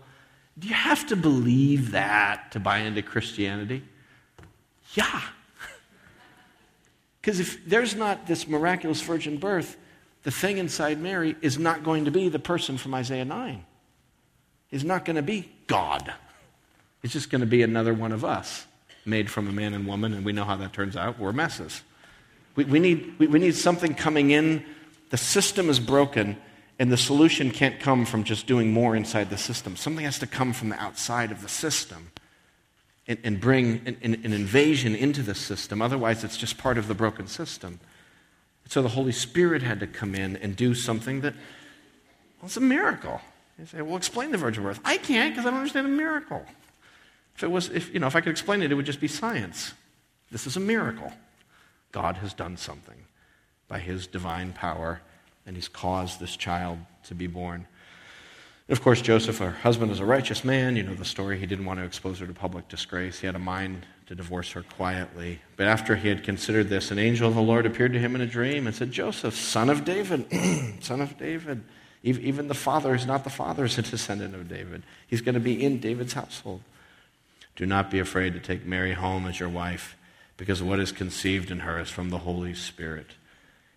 Do 0.59 0.67
you 0.67 0.75
have 0.75 1.07
to 1.07 1.15
believe 1.15 1.89
that 1.89 2.51
to 2.51 2.59
buy 2.59 2.79
into 2.79 3.01
Christianity? 3.01 3.83
Yeah. 4.93 5.21
Because 7.19 7.41
if 7.41 7.67
there's 7.67 7.93
not 7.93 8.25
this 8.25 8.47
miraculous 8.47 9.01
virgin 9.01 9.37
birth, 9.37 9.75
the 10.23 10.31
thing 10.31 10.59
inside 10.59 11.01
Mary 11.01 11.35
is 11.41 11.59
not 11.59 11.83
going 11.83 12.05
to 12.05 12.11
be 12.11 12.29
the 12.29 12.39
person 12.39 12.77
from 12.77 12.93
Isaiah 12.93 13.25
9. 13.25 13.65
Is 14.71 14.85
not 14.85 15.03
going 15.03 15.17
to 15.17 15.21
be 15.21 15.51
God. 15.65 16.13
It's 17.03 17.11
just 17.11 17.29
going 17.29 17.41
to 17.41 17.47
be 17.47 17.63
another 17.63 17.93
one 17.93 18.13
of 18.13 18.23
us, 18.23 18.65
made 19.03 19.29
from 19.29 19.49
a 19.49 19.51
man 19.51 19.73
and 19.73 19.85
woman, 19.85 20.13
and 20.13 20.23
we 20.23 20.31
know 20.31 20.45
how 20.45 20.55
that 20.55 20.71
turns 20.71 20.95
out. 20.95 21.19
We're 21.19 21.33
messes. 21.33 21.81
We, 22.57 22.65
we, 22.65 22.79
need, 22.79 23.13
we, 23.19 23.27
we 23.27 23.39
need 23.39 23.55
something 23.55 23.93
coming 23.93 24.31
in. 24.31 24.65
The 25.11 25.17
system 25.17 25.69
is 25.69 25.79
broken, 25.79 26.35
and 26.79 26.91
the 26.91 26.97
solution 26.97 27.51
can't 27.51 27.79
come 27.79 28.03
from 28.03 28.25
just 28.25 28.47
doing 28.47 28.73
more 28.73 28.95
inside 28.95 29.29
the 29.29 29.37
system. 29.37 29.77
Something 29.77 30.03
has 30.03 30.19
to 30.19 30.27
come 30.27 30.51
from 30.51 30.69
the 30.69 30.81
outside 30.81 31.31
of 31.31 31.43
the 31.43 31.47
system 31.47 32.11
and, 33.07 33.19
and 33.23 33.39
bring 33.39 33.81
an, 33.85 33.97
an, 34.01 34.33
invasion 34.33 34.95
into 34.95 35.21
the 35.21 35.35
system. 35.35 35.81
Otherwise, 35.81 36.23
it's 36.23 36.35
just 36.35 36.57
part 36.57 36.79
of 36.79 36.87
the 36.87 36.95
broken 36.95 37.27
system. 37.27 37.79
So 38.67 38.81
the 38.81 38.89
Holy 38.89 39.13
Spirit 39.13 39.61
had 39.61 39.79
to 39.79 39.87
come 39.87 40.13
in 40.15 40.35
and 40.37 40.55
do 40.55 40.73
something 40.73 41.21
that, 41.21 41.35
well, 42.39 42.47
it's 42.47 42.57
a 42.57 42.61
miracle. 42.61 43.21
You 43.59 43.65
say, 43.67 43.81
well, 43.83 43.95
explain 43.95 44.31
the 44.31 44.37
virgin 44.37 44.63
birth. 44.63 44.79
I 44.83 44.97
can't 44.97 45.33
because 45.33 45.45
I 45.45 45.51
don't 45.51 45.59
understand 45.59 45.85
a 45.85 45.91
miracle. 45.91 46.43
If 47.35 47.43
it 47.43 47.51
was, 47.51 47.69
if, 47.69 47.93
you 47.93 47.99
know, 47.99 48.07
if 48.07 48.15
I 48.15 48.21
could 48.21 48.31
explain 48.31 48.63
it, 48.63 48.71
it 48.71 48.75
would 48.75 48.85
just 48.85 48.99
be 48.99 49.07
science. 49.07 49.73
This 50.31 50.47
is 50.47 50.57
a 50.57 50.59
miracle. 50.59 51.13
God 51.97 52.17
has 52.17 52.31
done 52.31 52.57
something 52.57 53.05
by 53.67 53.79
his 53.79 54.05
divine 54.05 54.53
power, 54.53 55.01
and 55.47 55.55
he's 55.55 55.67
caused 55.67 56.19
this 56.19 56.37
child 56.37 56.77
to 57.05 57.15
be 57.15 57.25
born. 57.25 57.65
Of 58.69 58.83
course, 58.83 59.01
Joseph, 59.01 59.39
her 59.39 59.49
husband, 59.49 59.91
is 59.91 59.99
a 59.99 60.05
righteous 60.05 60.43
man. 60.43 60.75
You 60.75 60.83
know 60.83 60.93
the 60.93 61.03
story. 61.03 61.39
He 61.39 61.47
didn't 61.47 61.65
want 61.65 61.79
to 61.79 61.85
expose 61.87 62.19
her 62.19 62.27
to 62.27 62.33
public 62.33 62.67
disgrace. 62.67 63.17
He 63.17 63.25
had 63.25 63.35
a 63.35 63.39
mind 63.39 63.87
to 64.05 64.13
divorce 64.13 64.51
her 64.51 64.61
quietly. 64.61 65.41
But 65.55 65.65
after 65.65 65.95
he 65.95 66.07
had 66.07 66.23
considered 66.23 66.69
this, 66.69 66.91
an 66.91 66.99
angel 66.99 67.29
of 67.29 67.33
the 67.33 67.41
Lord 67.41 67.65
appeared 67.65 67.93
to 67.93 67.99
him 67.99 68.13
in 68.13 68.21
a 68.21 68.27
dream 68.27 68.67
and 68.67 68.75
said, 68.75 68.91
Joseph, 68.91 69.33
son 69.33 69.67
of 69.67 69.83
David, 69.83 70.27
son 70.83 71.01
of 71.01 71.17
David, 71.17 71.63
even 72.03 72.47
the 72.47 72.53
father 72.53 72.93
is 72.93 73.07
not 73.07 73.23
the 73.23 73.31
father, 73.31 73.65
is 73.65 73.79
a 73.79 73.81
descendant 73.89 74.35
of 74.35 74.47
David. 74.47 74.83
He's 75.07 75.21
going 75.21 75.33
to 75.33 75.41
be 75.41 75.65
in 75.65 75.79
David's 75.79 76.13
household. 76.13 76.61
Do 77.55 77.65
not 77.65 77.89
be 77.89 77.97
afraid 77.97 78.33
to 78.33 78.39
take 78.39 78.67
Mary 78.67 78.93
home 78.93 79.25
as 79.25 79.39
your 79.39 79.49
wife 79.49 79.95
because 80.37 80.61
what 80.61 80.79
is 80.79 80.91
conceived 80.91 81.51
in 81.51 81.59
her 81.59 81.79
is 81.79 81.89
from 81.89 82.09
the 82.09 82.19
Holy 82.19 82.53
Spirit. 82.53 83.07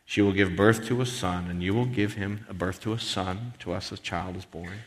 She 0.05 0.23
will 0.23 0.33
give 0.33 0.57
birth 0.57 0.87
to 0.87 1.01
a 1.01 1.07
son, 1.07 1.49
and 1.49 1.63
you 1.63 1.73
will 1.73 1.87
give 1.87 2.15
him 2.15 2.45
a 2.49 2.55
birth 2.55 2.81
to 2.83 2.93
a 2.93 2.99
son. 2.99 3.55
To 3.61 3.73
us, 3.73 3.91
a 3.93 3.97
child 3.97 4.37
is 4.37 4.45
born. 4.45 4.81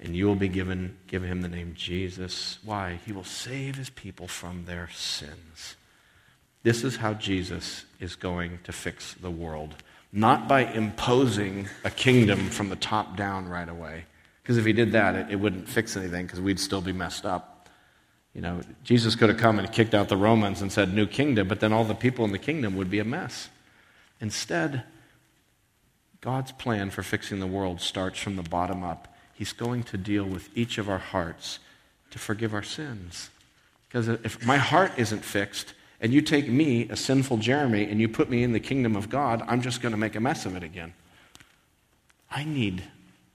And 0.00 0.16
you 0.16 0.26
will 0.26 0.34
be 0.34 0.48
given, 0.48 0.98
give 1.06 1.22
him 1.22 1.40
the 1.42 1.48
name 1.48 1.74
Jesus. 1.76 2.58
Why? 2.64 2.98
He 3.06 3.12
will 3.12 3.24
save 3.24 3.76
his 3.76 3.90
people 3.90 4.26
from 4.26 4.64
their 4.64 4.88
sins. 4.92 5.76
This 6.64 6.82
is 6.82 6.96
how 6.96 7.14
Jesus 7.14 7.84
is 8.00 8.16
going 8.16 8.58
to 8.64 8.72
fix 8.72 9.14
the 9.14 9.30
world. 9.30 9.76
Not 10.12 10.48
by 10.48 10.64
imposing 10.64 11.68
a 11.84 11.90
kingdom 11.90 12.50
from 12.50 12.68
the 12.68 12.76
top 12.76 13.16
down 13.16 13.48
right 13.48 13.68
away. 13.68 14.04
Because 14.42 14.58
if 14.58 14.64
he 14.64 14.72
did 14.72 14.92
that, 14.92 15.14
it, 15.14 15.26
it 15.30 15.36
wouldn't 15.36 15.68
fix 15.68 15.96
anything 15.96 16.26
because 16.26 16.40
we'd 16.40 16.60
still 16.60 16.80
be 16.80 16.92
messed 16.92 17.24
up. 17.24 17.51
You 18.34 18.40
know, 18.40 18.60
Jesus 18.82 19.14
could 19.14 19.28
have 19.28 19.38
come 19.38 19.58
and 19.58 19.70
kicked 19.70 19.94
out 19.94 20.08
the 20.08 20.16
Romans 20.16 20.62
and 20.62 20.72
said, 20.72 20.94
New 20.94 21.06
kingdom, 21.06 21.48
but 21.48 21.60
then 21.60 21.72
all 21.72 21.84
the 21.84 21.94
people 21.94 22.24
in 22.24 22.32
the 22.32 22.38
kingdom 22.38 22.76
would 22.76 22.90
be 22.90 22.98
a 22.98 23.04
mess. 23.04 23.50
Instead, 24.20 24.84
God's 26.20 26.52
plan 26.52 26.90
for 26.90 27.02
fixing 27.02 27.40
the 27.40 27.46
world 27.46 27.80
starts 27.80 28.18
from 28.18 28.36
the 28.36 28.42
bottom 28.42 28.82
up. 28.82 29.14
He's 29.34 29.52
going 29.52 29.82
to 29.84 29.98
deal 29.98 30.24
with 30.24 30.48
each 30.56 30.78
of 30.78 30.88
our 30.88 30.98
hearts 30.98 31.58
to 32.10 32.18
forgive 32.18 32.54
our 32.54 32.62
sins. 32.62 33.30
Because 33.88 34.08
if 34.08 34.44
my 34.46 34.56
heart 34.56 34.92
isn't 34.96 35.24
fixed, 35.24 35.74
and 36.00 36.12
you 36.12 36.20
take 36.20 36.48
me, 36.48 36.88
a 36.88 36.96
sinful 36.96 37.38
Jeramie, 37.38 37.84
and 37.84 38.00
you 38.00 38.08
put 38.08 38.30
me 38.30 38.42
in 38.42 38.52
the 38.52 38.60
kingdom 38.60 38.96
of 38.96 39.10
God, 39.10 39.42
I'm 39.46 39.62
just 39.62 39.82
going 39.82 39.92
to 39.92 39.98
make 39.98 40.16
a 40.16 40.20
mess 40.20 40.46
of 40.46 40.56
it 40.56 40.62
again. 40.62 40.94
I 42.30 42.44
need 42.44 42.82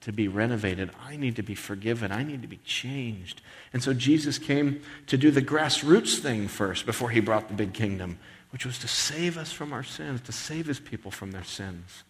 to 0.02 0.12
be 0.12 0.28
renovated. 0.28 0.90
I 1.04 1.16
need 1.16 1.36
to 1.36 1.42
be 1.42 1.54
forgiven. 1.54 2.12
I 2.12 2.22
need 2.22 2.42
to 2.42 2.48
be 2.48 2.60
changed. 2.64 3.42
And 3.72 3.82
so 3.82 3.92
Jesus 3.92 4.38
came 4.38 4.82
to 5.06 5.16
do 5.16 5.30
the 5.30 5.42
grassroots 5.42 6.18
thing 6.18 6.48
first 6.48 6.86
before 6.86 7.10
he 7.10 7.20
brought 7.20 7.48
the 7.48 7.54
big 7.54 7.74
kingdom, 7.74 8.18
which 8.50 8.64
was 8.64 8.78
to 8.78 8.88
save 8.88 9.36
us 9.36 9.52
from 9.52 9.72
our 9.72 9.82
sins, 9.82 10.20
to 10.22 10.32
save 10.32 10.66
his 10.66 10.78
people 10.78 11.10
from 11.10 11.32
their 11.32 11.44
sins. 11.44 12.04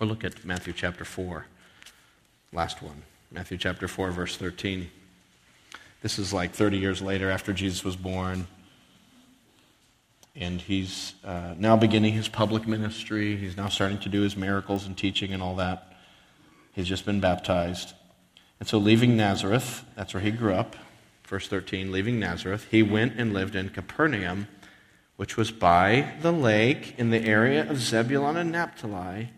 Or 0.00 0.06
look 0.06 0.24
at 0.24 0.44
Matthew 0.44 0.72
chapter 0.72 1.04
4, 1.04 1.46
last 2.52 2.82
one. 2.82 3.02
Matthew 3.30 3.58
chapter 3.58 3.88
4, 3.88 4.12
verse 4.12 4.36
13. 4.36 4.88
This 6.02 6.18
is 6.18 6.32
like 6.32 6.52
30 6.52 6.78
years 6.78 7.02
later 7.02 7.30
after 7.30 7.52
Jesus 7.52 7.82
was 7.82 7.96
born. 7.96 8.46
And 10.36 10.60
he's 10.60 11.14
uh, 11.24 11.54
now 11.56 11.76
beginning 11.76 12.12
his 12.12 12.28
public 12.28 12.66
ministry. 12.66 13.36
He's 13.36 13.56
now 13.56 13.68
starting 13.68 13.98
to 13.98 14.08
do 14.08 14.20
his 14.20 14.36
miracles 14.36 14.86
and 14.86 14.96
teaching 14.96 15.32
and 15.32 15.42
all 15.42 15.56
that. 15.56 15.93
He's 16.74 16.88
just 16.88 17.06
been 17.06 17.20
baptized. 17.20 17.94
And 18.60 18.68
so, 18.68 18.78
leaving 18.78 19.16
Nazareth, 19.16 19.84
that's 19.94 20.12
where 20.14 20.22
he 20.22 20.30
grew 20.30 20.54
up, 20.54 20.76
verse 21.26 21.48
13, 21.48 21.90
leaving 21.90 22.20
Nazareth, 22.20 22.66
he 22.70 22.82
went 22.82 23.18
and 23.18 23.32
lived 23.32 23.54
in 23.54 23.70
Capernaum, 23.70 24.48
which 25.16 25.36
was 25.36 25.50
by 25.50 26.14
the 26.20 26.32
lake 26.32 26.94
in 26.98 27.10
the 27.10 27.24
area 27.24 27.68
of 27.68 27.78
Zebulun 27.78 28.36
and 28.36 28.52
Naphtali, 28.52 29.30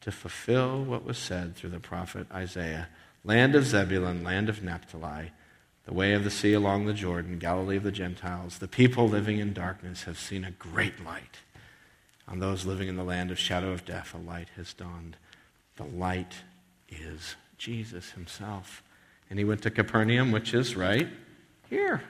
to 0.00 0.10
fulfill 0.10 0.82
what 0.82 1.04
was 1.04 1.16
said 1.16 1.54
through 1.54 1.70
the 1.70 1.80
prophet 1.80 2.26
Isaiah 2.32 2.88
land 3.24 3.54
of 3.54 3.64
Zebulun, 3.64 4.24
land 4.24 4.48
of 4.48 4.62
Naphtali, 4.62 5.30
the 5.84 5.94
way 5.94 6.12
of 6.12 6.24
the 6.24 6.30
sea 6.30 6.52
along 6.52 6.86
the 6.86 6.92
Jordan, 6.92 7.38
Galilee 7.38 7.76
of 7.76 7.82
the 7.82 7.92
Gentiles. 7.92 8.58
The 8.58 8.68
people 8.68 9.08
living 9.08 9.38
in 9.38 9.52
darkness 9.52 10.04
have 10.04 10.18
seen 10.18 10.44
a 10.44 10.50
great 10.50 11.04
light. 11.04 11.38
On 12.28 12.38
those 12.38 12.64
living 12.64 12.88
in 12.88 12.96
the 12.96 13.04
land 13.04 13.30
of 13.30 13.38
shadow 13.38 13.70
of 13.70 13.84
death, 13.84 14.14
a 14.14 14.18
light 14.18 14.48
has 14.56 14.72
dawned. 14.72 15.16
The 15.76 15.84
light 15.84 16.34
is 16.88 17.36
Jesus 17.58 18.10
himself. 18.10 18.82
And 19.30 19.38
he 19.38 19.44
went 19.44 19.62
to 19.62 19.70
Capernaum, 19.70 20.32
which 20.32 20.52
is 20.52 20.76
right 20.76 21.08
here. 21.70 22.02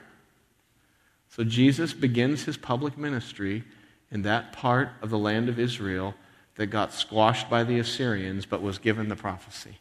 So 1.29 1.43
Jesus 1.43 1.93
begins 1.93 2.43
his 2.43 2.57
public 2.57 2.97
ministry 2.97 3.63
in 4.11 4.21
that 4.23 4.53
part 4.53 4.89
of 5.01 5.09
the 5.09 5.17
land 5.17 5.49
of 5.49 5.57
Israel 5.57 6.13
that 6.55 6.67
got 6.67 6.93
squashed 6.93 7.49
by 7.49 7.63
the 7.63 7.79
Assyrians 7.79 8.45
but 8.45 8.61
was 8.61 8.77
given 8.77 9.09
the 9.09 9.15
prophecy. 9.15 9.79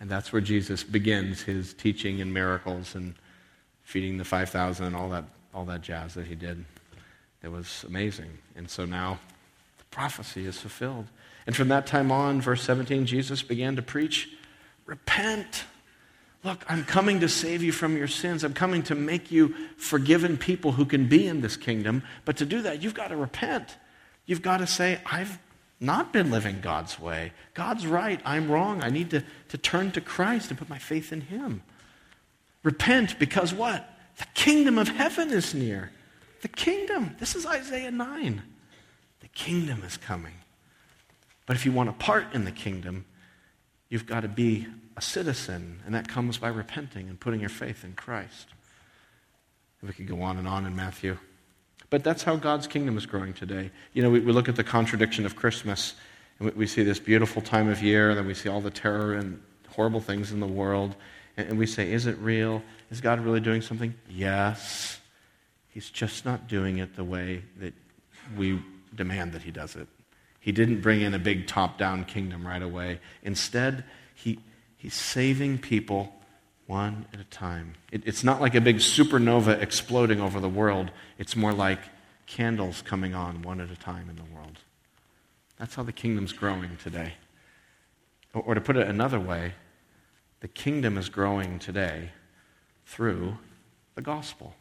And 0.00 0.10
that's 0.10 0.32
where 0.32 0.40
Jesus 0.40 0.82
begins 0.82 1.42
his 1.42 1.74
teaching 1.74 2.20
and 2.20 2.32
miracles 2.32 2.94
and 2.94 3.14
feeding 3.84 4.16
the 4.16 4.24
5,000 4.24 4.86
and 4.86 4.96
all 4.96 5.10
that, 5.10 5.24
all 5.54 5.64
that 5.66 5.82
jazz 5.82 6.14
that 6.14 6.26
he 6.26 6.34
did. 6.34 6.64
It 7.42 7.48
was 7.48 7.84
amazing. 7.86 8.38
And 8.56 8.68
so 8.68 8.84
now 8.84 9.18
the 9.78 9.84
prophecy 9.84 10.46
is 10.46 10.58
fulfilled. 10.58 11.06
And 11.46 11.56
from 11.56 11.68
that 11.68 11.86
time 11.86 12.12
on, 12.12 12.40
verse 12.40 12.62
17, 12.62 13.06
Jesus 13.06 13.42
began 13.42 13.76
to 13.76 13.82
preach 13.82 14.28
repent. 14.86 15.64
Look, 16.42 16.64
I'm 16.68 16.84
coming 16.84 17.20
to 17.20 17.28
save 17.28 17.62
you 17.62 17.72
from 17.72 17.96
your 17.96 18.08
sins. 18.08 18.44
I'm 18.44 18.54
coming 18.54 18.82
to 18.84 18.94
make 18.94 19.30
you 19.30 19.54
forgiven 19.76 20.36
people 20.36 20.72
who 20.72 20.84
can 20.84 21.06
be 21.06 21.26
in 21.26 21.40
this 21.40 21.56
kingdom. 21.56 22.02
But 22.24 22.38
to 22.38 22.46
do 22.46 22.62
that, 22.62 22.82
you've 22.82 22.94
got 22.94 23.08
to 23.08 23.16
repent. 23.16 23.76
You've 24.26 24.42
got 24.42 24.58
to 24.58 24.66
say, 24.66 25.00
I've 25.06 25.38
not 25.80 26.12
been 26.12 26.30
living 26.30 26.60
God's 26.60 26.98
way. 26.98 27.32
God's 27.54 27.86
right. 27.86 28.20
I'm 28.24 28.50
wrong. 28.50 28.82
I 28.82 28.90
need 28.90 29.10
to, 29.10 29.22
to 29.48 29.58
turn 29.58 29.92
to 29.92 30.00
Christ 30.00 30.50
and 30.50 30.58
put 30.58 30.68
my 30.68 30.78
faith 30.78 31.12
in 31.12 31.22
Him. 31.22 31.62
Repent 32.62 33.18
because 33.18 33.54
what? 33.54 33.88
The 34.18 34.26
kingdom 34.34 34.78
of 34.78 34.88
heaven 34.88 35.30
is 35.30 35.54
near. 35.54 35.90
The 36.42 36.48
kingdom. 36.48 37.16
This 37.18 37.34
is 37.34 37.46
Isaiah 37.46 37.90
9. 37.90 38.42
The 39.20 39.28
kingdom 39.28 39.82
is 39.84 39.96
coming. 39.96 40.34
But 41.50 41.56
if 41.56 41.66
you 41.66 41.72
want 41.72 41.88
a 41.88 41.94
part 41.94 42.32
in 42.32 42.44
the 42.44 42.52
kingdom, 42.52 43.06
you've 43.88 44.06
got 44.06 44.20
to 44.20 44.28
be 44.28 44.68
a 44.96 45.02
citizen, 45.02 45.82
and 45.84 45.92
that 45.96 46.06
comes 46.06 46.38
by 46.38 46.46
repenting 46.46 47.08
and 47.08 47.18
putting 47.18 47.40
your 47.40 47.48
faith 47.48 47.82
in 47.82 47.94
Christ. 47.94 48.50
If 49.82 49.88
we 49.88 49.94
could 49.94 50.06
go 50.06 50.22
on 50.22 50.36
and 50.36 50.46
on 50.46 50.64
in 50.64 50.76
Matthew. 50.76 51.18
But 51.90 52.04
that's 52.04 52.22
how 52.22 52.36
God's 52.36 52.68
kingdom 52.68 52.96
is 52.96 53.04
growing 53.04 53.32
today. 53.32 53.72
You 53.94 54.04
know, 54.04 54.10
we, 54.10 54.20
we 54.20 54.30
look 54.30 54.48
at 54.48 54.54
the 54.54 54.62
contradiction 54.62 55.26
of 55.26 55.34
Christmas, 55.34 55.94
and 56.38 56.50
we, 56.50 56.56
we, 56.56 56.66
see 56.68 56.84
this 56.84 57.00
beautiful 57.00 57.42
time 57.42 57.68
of 57.68 57.82
year, 57.82 58.10
and 58.10 58.18
then 58.20 58.28
we 58.28 58.34
see 58.34 58.48
all 58.48 58.60
the 58.60 58.70
terror 58.70 59.14
and 59.14 59.42
horrible 59.70 60.00
things 60.00 60.30
in 60.30 60.38
the 60.38 60.46
world, 60.46 60.94
and, 61.36 61.48
and 61.48 61.58
we 61.58 61.66
say, 61.66 61.90
is 61.90 62.06
it 62.06 62.16
real? 62.18 62.62
Is 62.92 63.00
God 63.00 63.18
really 63.18 63.40
doing 63.40 63.60
something? 63.60 63.92
Yes. 64.08 65.00
He's 65.70 65.90
just 65.90 66.24
not 66.24 66.46
doing 66.46 66.78
it 66.78 66.94
the 66.94 67.02
way 67.02 67.42
that 67.56 67.74
we 68.36 68.62
demand 68.94 69.32
that 69.32 69.42
He 69.42 69.50
does 69.50 69.74
it. 69.74 69.88
He 70.40 70.52
didn't 70.52 70.80
bring 70.80 71.02
in 71.02 71.14
a 71.14 71.18
big 71.18 71.46
top 71.46 71.78
down 71.78 72.04
kingdom 72.04 72.46
right 72.46 72.62
away. 72.62 73.00
Instead, 73.22 73.84
he, 74.14 74.40
He's 74.80 74.94
saving 74.94 75.58
people 75.58 76.10
one 76.66 77.04
at 77.12 77.20
a 77.20 77.24
time. 77.24 77.74
It, 77.92 78.02
it's 78.06 78.24
not 78.24 78.40
like 78.40 78.54
a 78.54 78.62
big 78.62 78.76
supernova 78.76 79.60
exploding 79.60 80.22
over 80.22 80.40
the 80.40 80.48
world, 80.48 80.90
it's 81.18 81.36
more 81.36 81.52
like 81.52 81.80
candles 82.24 82.80
coming 82.80 83.14
on 83.14 83.42
one 83.42 83.60
at 83.60 83.70
a 83.70 83.76
time 83.76 84.08
in 84.08 84.16
the 84.16 84.24
world. 84.34 84.58
That's 85.58 85.74
how 85.74 85.82
the 85.82 85.92
kingdom's 85.92 86.32
growing 86.32 86.78
today. 86.82 87.12
Or, 88.32 88.40
or 88.40 88.54
to 88.54 88.60
put 88.62 88.78
it 88.78 88.88
another 88.88 89.20
way, 89.20 89.52
the 90.40 90.48
kingdom 90.48 90.96
is 90.96 91.10
growing 91.10 91.58
today 91.58 92.12
through 92.86 93.36
the 93.96 94.02
gospel. 94.02 94.54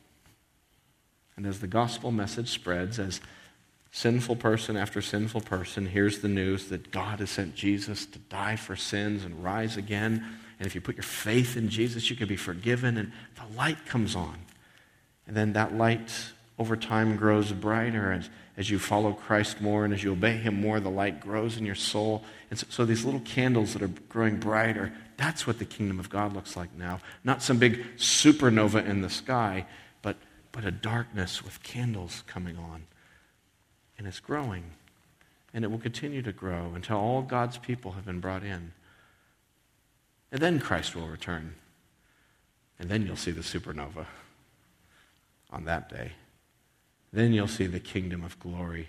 And 1.38 1.46
as 1.46 1.62
the 1.62 1.68
gospel 1.68 2.12
message 2.12 2.50
spreads, 2.50 3.00
as 3.00 3.22
sinful 3.92 4.36
person 4.36 4.78
after 4.78 5.02
sinful 5.02 5.42
person 5.42 5.88
hears 5.88 6.20
the 6.20 6.28
news 6.28 6.70
that 6.70 6.92
God 6.92 7.20
has 7.20 7.30
sent 7.30 7.56
Jesus 7.56 8.06
to 8.08 8.20
die 8.20 8.56
for 8.56 8.76
sins 8.76 9.26
and 9.26 9.44
rise 9.44 9.78
again, 9.78 10.26
and 10.60 10.68
if 10.68 10.76
you 10.76 10.82
put 10.82 10.96
your 10.96 11.04
faith 11.04 11.56
in 11.56 11.70
Jesus, 11.70 12.10
you 12.10 12.16
can 12.16 12.28
be 12.28 12.36
forgiven, 12.36 12.98
and 12.98 13.12
the 13.36 13.58
light 13.58 13.86
comes 13.86 14.16
on. 14.16 14.38
And 15.26 15.36
then 15.36 15.54
that 15.54 15.76
light 15.76 16.12
over 16.58 16.76
time 16.76 17.16
grows 17.16 17.54
brighter 17.54 18.12
as, 18.12 18.30
as 18.58 18.70
you 18.70 18.78
follow 18.78 19.14
Christ 19.14 19.62
more 19.62 19.86
and 19.86 19.94
as 19.94 20.04
you 20.04 20.12
obey 20.12 20.36
Him 20.36 20.60
more, 20.60 20.82
the 20.82 20.90
light 20.90 21.22
grows 21.22 21.58
in 21.58 21.66
your 21.66 21.76
soul. 21.76 22.26
And 22.50 22.60
so, 22.60 22.68
so 22.70 22.86
these 22.86 23.06
little 23.06 23.22
candles 23.22 23.74
that 23.74 23.82
are 23.82 23.92
growing 24.10 24.38
brighter, 24.38 24.92
that's 25.16 25.48
what 25.48 25.60
the 25.60 25.66
kingdom 25.66 26.00
of 26.00 26.10
God 26.10 26.34
looks 26.34 26.58
like 26.58 26.76
now. 26.76 27.00
Not 27.24 27.42
some 27.42 27.58
big 27.58 27.86
supernova 27.96 28.86
in 28.86 29.02
the 29.02 29.10
sky, 29.10 29.66
but, 30.02 30.18
but 30.52 30.66
a 30.66 30.72
darkness 30.72 31.42
with 31.44 31.64
candles 31.64 32.24
coming 32.28 32.58
on. 32.58 32.84
And 34.00 34.08
it's 34.08 34.20
growing. 34.20 34.64
And 35.54 35.64
it 35.64 35.70
will 35.70 35.78
continue 35.78 36.22
to 36.22 36.32
grow 36.32 36.72
until 36.74 36.98
all 36.98 37.22
God's 37.22 37.58
people 37.58 37.92
have 37.92 38.06
been 38.06 38.22
brought 38.22 38.44
in. 38.44 38.72
And 40.32 40.42
then 40.42 40.60
Christ 40.60 40.96
will 40.96 41.08
return. 41.08 41.56
And 42.80 42.90
then 42.90 43.06
you'll 43.06 43.18
see 43.18 43.32
the 43.32 43.42
supernova 43.42 44.06
on 45.52 45.66
that 45.66 45.90
day. 45.90 46.14
Then 47.12 47.34
you'll 47.34 47.48
see 47.48 47.66
the 47.66 47.80
kingdom 47.80 48.24
of 48.24 48.40
glory. 48.40 48.88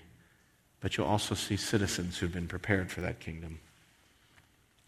But 0.81 0.97
you'll 0.97 1.07
also 1.07 1.35
see 1.35 1.57
citizens 1.57 2.19
who've 2.19 2.33
been 2.33 2.49
prepared 2.49 2.91
for 2.91 3.01
that 3.01 3.21
kingdom. 3.21 3.59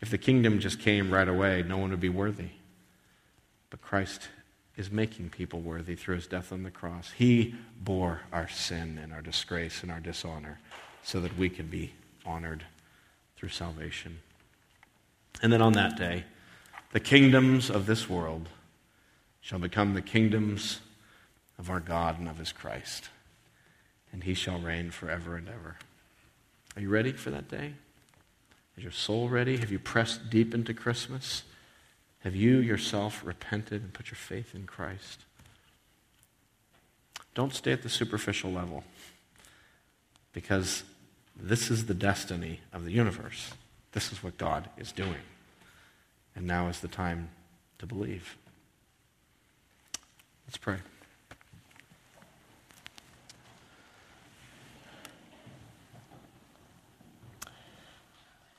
If 0.01 0.11
the 0.11 0.19
kingdom 0.19 0.61
just 0.61 0.79
came 0.79 1.11
right 1.11 1.29
away, 1.29 1.65
no 1.67 1.79
one 1.79 1.91
would 1.91 2.01
be 2.01 2.09
worthy. 2.09 2.51
But 3.71 3.81
Christ 3.81 4.29
is 4.77 4.91
making 4.91 5.31
people 5.31 5.61
worthy 5.61 5.95
through 5.95 6.17
his 6.17 6.27
death 6.27 6.53
on 6.53 6.63
the 6.63 6.71
cross. 6.71 7.13
He 7.13 7.55
bore 7.81 8.23
our 8.33 8.49
sin 8.49 8.99
and 9.03 9.13
our 9.13 9.21
disgrace 9.21 9.83
and 9.83 9.93
our 9.93 10.01
dishonor 10.01 10.59
so 11.03 11.21
that 11.21 11.37
we 11.37 11.49
can 11.49 11.67
be 11.67 11.93
honored 12.25 12.65
through 13.37 13.51
salvation. 13.51 14.21
And 15.43 15.53
then 15.53 15.61
on 15.61 15.73
that 15.73 15.97
day, 15.97 16.25
the 16.93 17.01
kingdoms 17.01 17.71
of 17.71 17.87
this 17.87 18.09
world 18.09 18.49
shall 19.41 19.59
become 19.59 19.95
the 19.95 20.03
kingdoms 20.03 20.81
of 21.59 21.69
our 21.69 21.81
God 21.81 22.19
and 22.19 22.29
of 22.29 22.39
his 22.39 22.53
Christ, 22.53 23.09
and 24.13 24.25
he 24.25 24.35
shall 24.35 24.59
reign 24.59 24.91
forever 24.91 25.37
and 25.37 25.49
ever. 25.49 25.77
Are 26.77 26.83
you 26.83 26.89
ready 26.89 27.13
for 27.13 27.31
that 27.31 27.49
day? 27.49 27.75
Is 28.77 28.85
your 28.85 28.93
soul 28.93 29.29
ready? 29.29 29.59
Have 29.59 29.71
you 29.71 29.79
pressed 29.79 30.31
deep 30.31 30.55
into 30.55 30.73
Christmas? 30.73 31.43
Have 32.23 32.37
you 32.37 32.59
yourself 32.59 33.23
repented 33.25 33.83
and 33.83 33.93
put 33.93 34.11
your 34.11 34.17
faith 34.17 34.55
in 34.55 34.65
Christ? 34.65 35.25
Don't 37.35 37.53
stay 37.53 37.73
at 37.73 37.83
the 37.83 37.89
superficial 37.89 38.53
level 38.53 38.85
because 40.33 40.85
this 41.37 41.71
is 41.71 41.87
the 41.87 41.95
destiny 41.95 42.61
of 42.73 42.85
the 42.85 42.93
universe. 42.93 43.53
This 43.93 44.13
is 44.13 44.23
what 44.23 44.39
God 44.39 44.69
is 44.79 44.93
doing. 44.93 45.23
And 46.37 46.47
now 46.47 46.69
is 46.69 46.81
the 46.81 46.89
time 46.89 47.31
to 47.79 47.87
believe. 47.87 48.37
Let's 50.47 50.59
pray. 50.59 50.77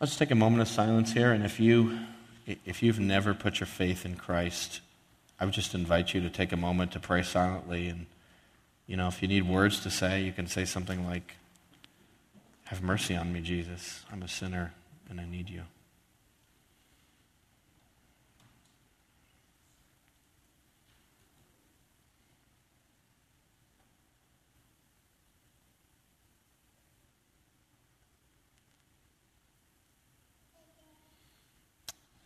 Let's 0.02 0.18
take 0.18 0.32
a 0.32 0.36
moment 0.36 0.62
of 0.62 0.68
silence 0.68 1.14
here, 1.14 1.32
and 1.32 1.46
if 1.46 1.62
you 1.62 1.98
if 2.46 2.84
you've 2.84 3.00
never 3.00 3.34
put 3.34 3.60
your 3.60 3.68
faith 3.68 4.06
in 4.06 4.16
Christ, 4.16 4.82
I 5.40 5.46
would 5.46 5.54
just 5.54 5.74
invite 5.74 6.14
you 6.14 6.22
to 6.22 6.30
take 6.30 6.52
a 6.52 6.58
moment 6.58 6.92
to 6.94 7.00
pray 7.00 7.24
silently 7.24 7.88
and 7.88 8.06
you 8.86 8.98
know, 8.98 9.08
if 9.08 9.22
you 9.22 9.28
need 9.28 9.48
words 9.48 9.80
to 9.82 9.90
say, 9.90 10.24
you 10.24 10.34
can 10.34 10.48
say 10.48 10.66
something 10.66 11.06
like 11.06 11.38
have 12.66 12.82
mercy 12.82 13.16
on 13.16 13.32
me, 13.32 13.42
Jesus. 13.42 14.04
I'm 14.12 14.24
a 14.24 14.28
sinner 14.28 14.74
and 15.10 15.22
I 15.22 15.26
need 15.26 15.50
you. 15.50 15.64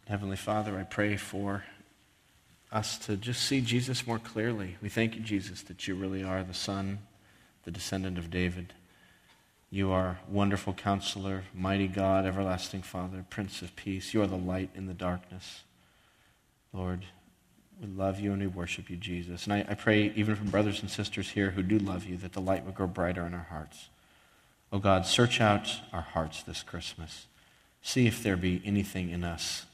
Heavenly 0.08 0.38
Father, 0.38 0.80
I 0.80 0.84
pray 0.84 1.18
for 1.18 1.66
us 2.72 2.98
to 3.00 3.18
just 3.18 3.42
see 3.42 3.60
Jesus 3.60 4.08
more 4.08 4.20
clearly. 4.20 4.78
We 4.82 4.88
thank 4.88 5.16
you, 5.16 5.22
Jesus, 5.22 5.64
that 5.64 5.86
you 5.86 5.96
really 5.96 6.24
are 6.24 6.44
the 6.44 6.54
Son, 6.54 7.00
the 7.66 7.72
descendant 7.72 8.18
of 8.18 8.32
David. 8.32 8.72
You 9.70 9.92
are 9.92 10.20
wonderful 10.30 10.72
counselor, 10.72 11.44
mighty 11.54 11.90
God, 11.90 12.26
everlasting 12.26 12.84
Father, 12.84 13.26
Prince 13.30 13.62
of 13.62 13.76
Peace. 13.76 14.14
You 14.14 14.22
are 14.22 14.28
the 14.28 14.38
light 14.38 14.70
in 14.76 14.88
the 14.88 14.94
darkness. 14.94 15.64
Lord, 16.72 17.04
we 17.82 17.88
love 17.88 18.18
you 18.22 18.32
and 18.32 18.42
we 18.42 18.48
worship 18.48 18.90
you, 18.90 18.96
Jesus. 18.96 19.44
And 19.44 19.52
I, 19.52 19.66
I 19.68 19.74
pray, 19.74 20.14
even 20.16 20.38
for 20.38 20.46
brothers 20.46 20.80
and 20.80 20.90
sisters 20.90 21.32
here 21.32 21.52
who 21.52 21.64
do 21.64 21.80
love 21.80 22.06
you, 22.06 22.16
that 22.18 22.32
the 22.32 22.40
light 22.40 22.64
would 22.66 22.76
grow 22.76 22.88
brighter 22.88 23.26
in 23.26 23.34
our 23.34 23.48
hearts. 23.50 23.90
Oh 24.72 24.80
God, 24.80 25.06
search 25.06 25.42
out 25.42 25.82
our 25.92 26.02
hearts 26.02 26.44
this 26.44 26.64
Christmas. 26.64 27.28
See 27.82 28.08
if 28.08 28.24
there 28.24 28.38
be 28.38 28.62
anything 28.64 29.10
in 29.10 29.26
us 29.26 29.66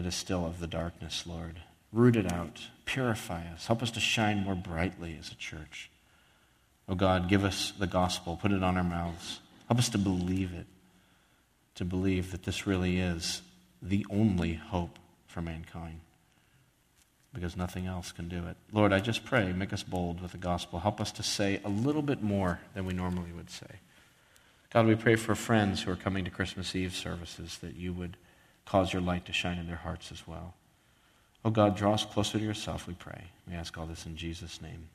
that 0.00 0.08
is 0.08 0.14
still 0.14 0.46
of 0.46 0.60
the 0.60 0.66
darkness, 0.66 1.24
Lord. 1.26 1.60
Root 1.92 2.16
it 2.16 2.32
out. 2.32 2.68
Purify 2.86 3.42
us. 3.52 3.66
Help 3.66 3.82
us 3.82 3.90
to 3.90 4.00
shine 4.00 4.44
more 4.44 4.54
brightly 4.54 5.14
as 5.20 5.30
a 5.30 5.34
church. 5.34 5.90
Oh 6.88 6.94
God, 6.94 7.28
give 7.28 7.44
us 7.44 7.74
the 7.78 7.86
gospel. 7.86 8.38
Put 8.40 8.50
it 8.50 8.62
on 8.62 8.78
our 8.78 8.82
mouths. 8.82 9.40
Help 9.68 9.78
us 9.78 9.90
to 9.90 9.98
believe 9.98 10.54
it. 10.54 10.64
To 11.74 11.84
believe 11.84 12.32
that 12.32 12.44
this 12.44 12.66
really 12.66 12.98
is 12.98 13.42
the 13.82 14.06
only 14.08 14.54
hope 14.54 14.98
for 15.26 15.42
mankind. 15.42 16.00
Because 17.34 17.54
nothing 17.54 17.86
else 17.86 18.10
can 18.10 18.26
do 18.26 18.46
it. 18.46 18.56
Lord, 18.72 18.94
I 18.94 19.00
just 19.00 19.26
pray, 19.26 19.52
make 19.52 19.74
us 19.74 19.82
bold 19.82 20.22
with 20.22 20.32
the 20.32 20.38
gospel. 20.38 20.78
Help 20.78 20.98
us 21.02 21.12
to 21.12 21.22
say 21.22 21.60
a 21.62 21.68
little 21.68 22.00
bit 22.00 22.22
more 22.22 22.58
than 22.72 22.86
we 22.86 22.94
normally 22.94 23.32
would 23.36 23.50
say. 23.50 23.80
God, 24.72 24.86
we 24.86 24.94
pray 24.94 25.16
for 25.16 25.34
friends 25.34 25.82
who 25.82 25.90
are 25.90 25.96
coming 25.96 26.24
to 26.24 26.30
Christmas 26.30 26.74
Eve 26.74 26.94
services 26.94 27.58
that 27.58 27.76
you 27.76 27.92
would 27.92 28.16
cause 28.70 28.92
your 28.92 29.02
light 29.02 29.26
to 29.26 29.32
shine 29.32 29.58
in 29.58 29.66
their 29.66 29.74
hearts 29.74 30.12
as 30.12 30.28
well. 30.28 30.54
Oh 31.44 31.50
God, 31.50 31.76
draw 31.76 31.94
us 31.94 32.04
closer 32.04 32.38
to 32.38 32.44
yourself, 32.44 32.86
we 32.86 32.94
pray. 32.94 33.24
We 33.48 33.54
ask 33.54 33.76
all 33.76 33.86
this 33.86 34.06
in 34.06 34.16
Jesus' 34.16 34.62
name. 34.62 34.88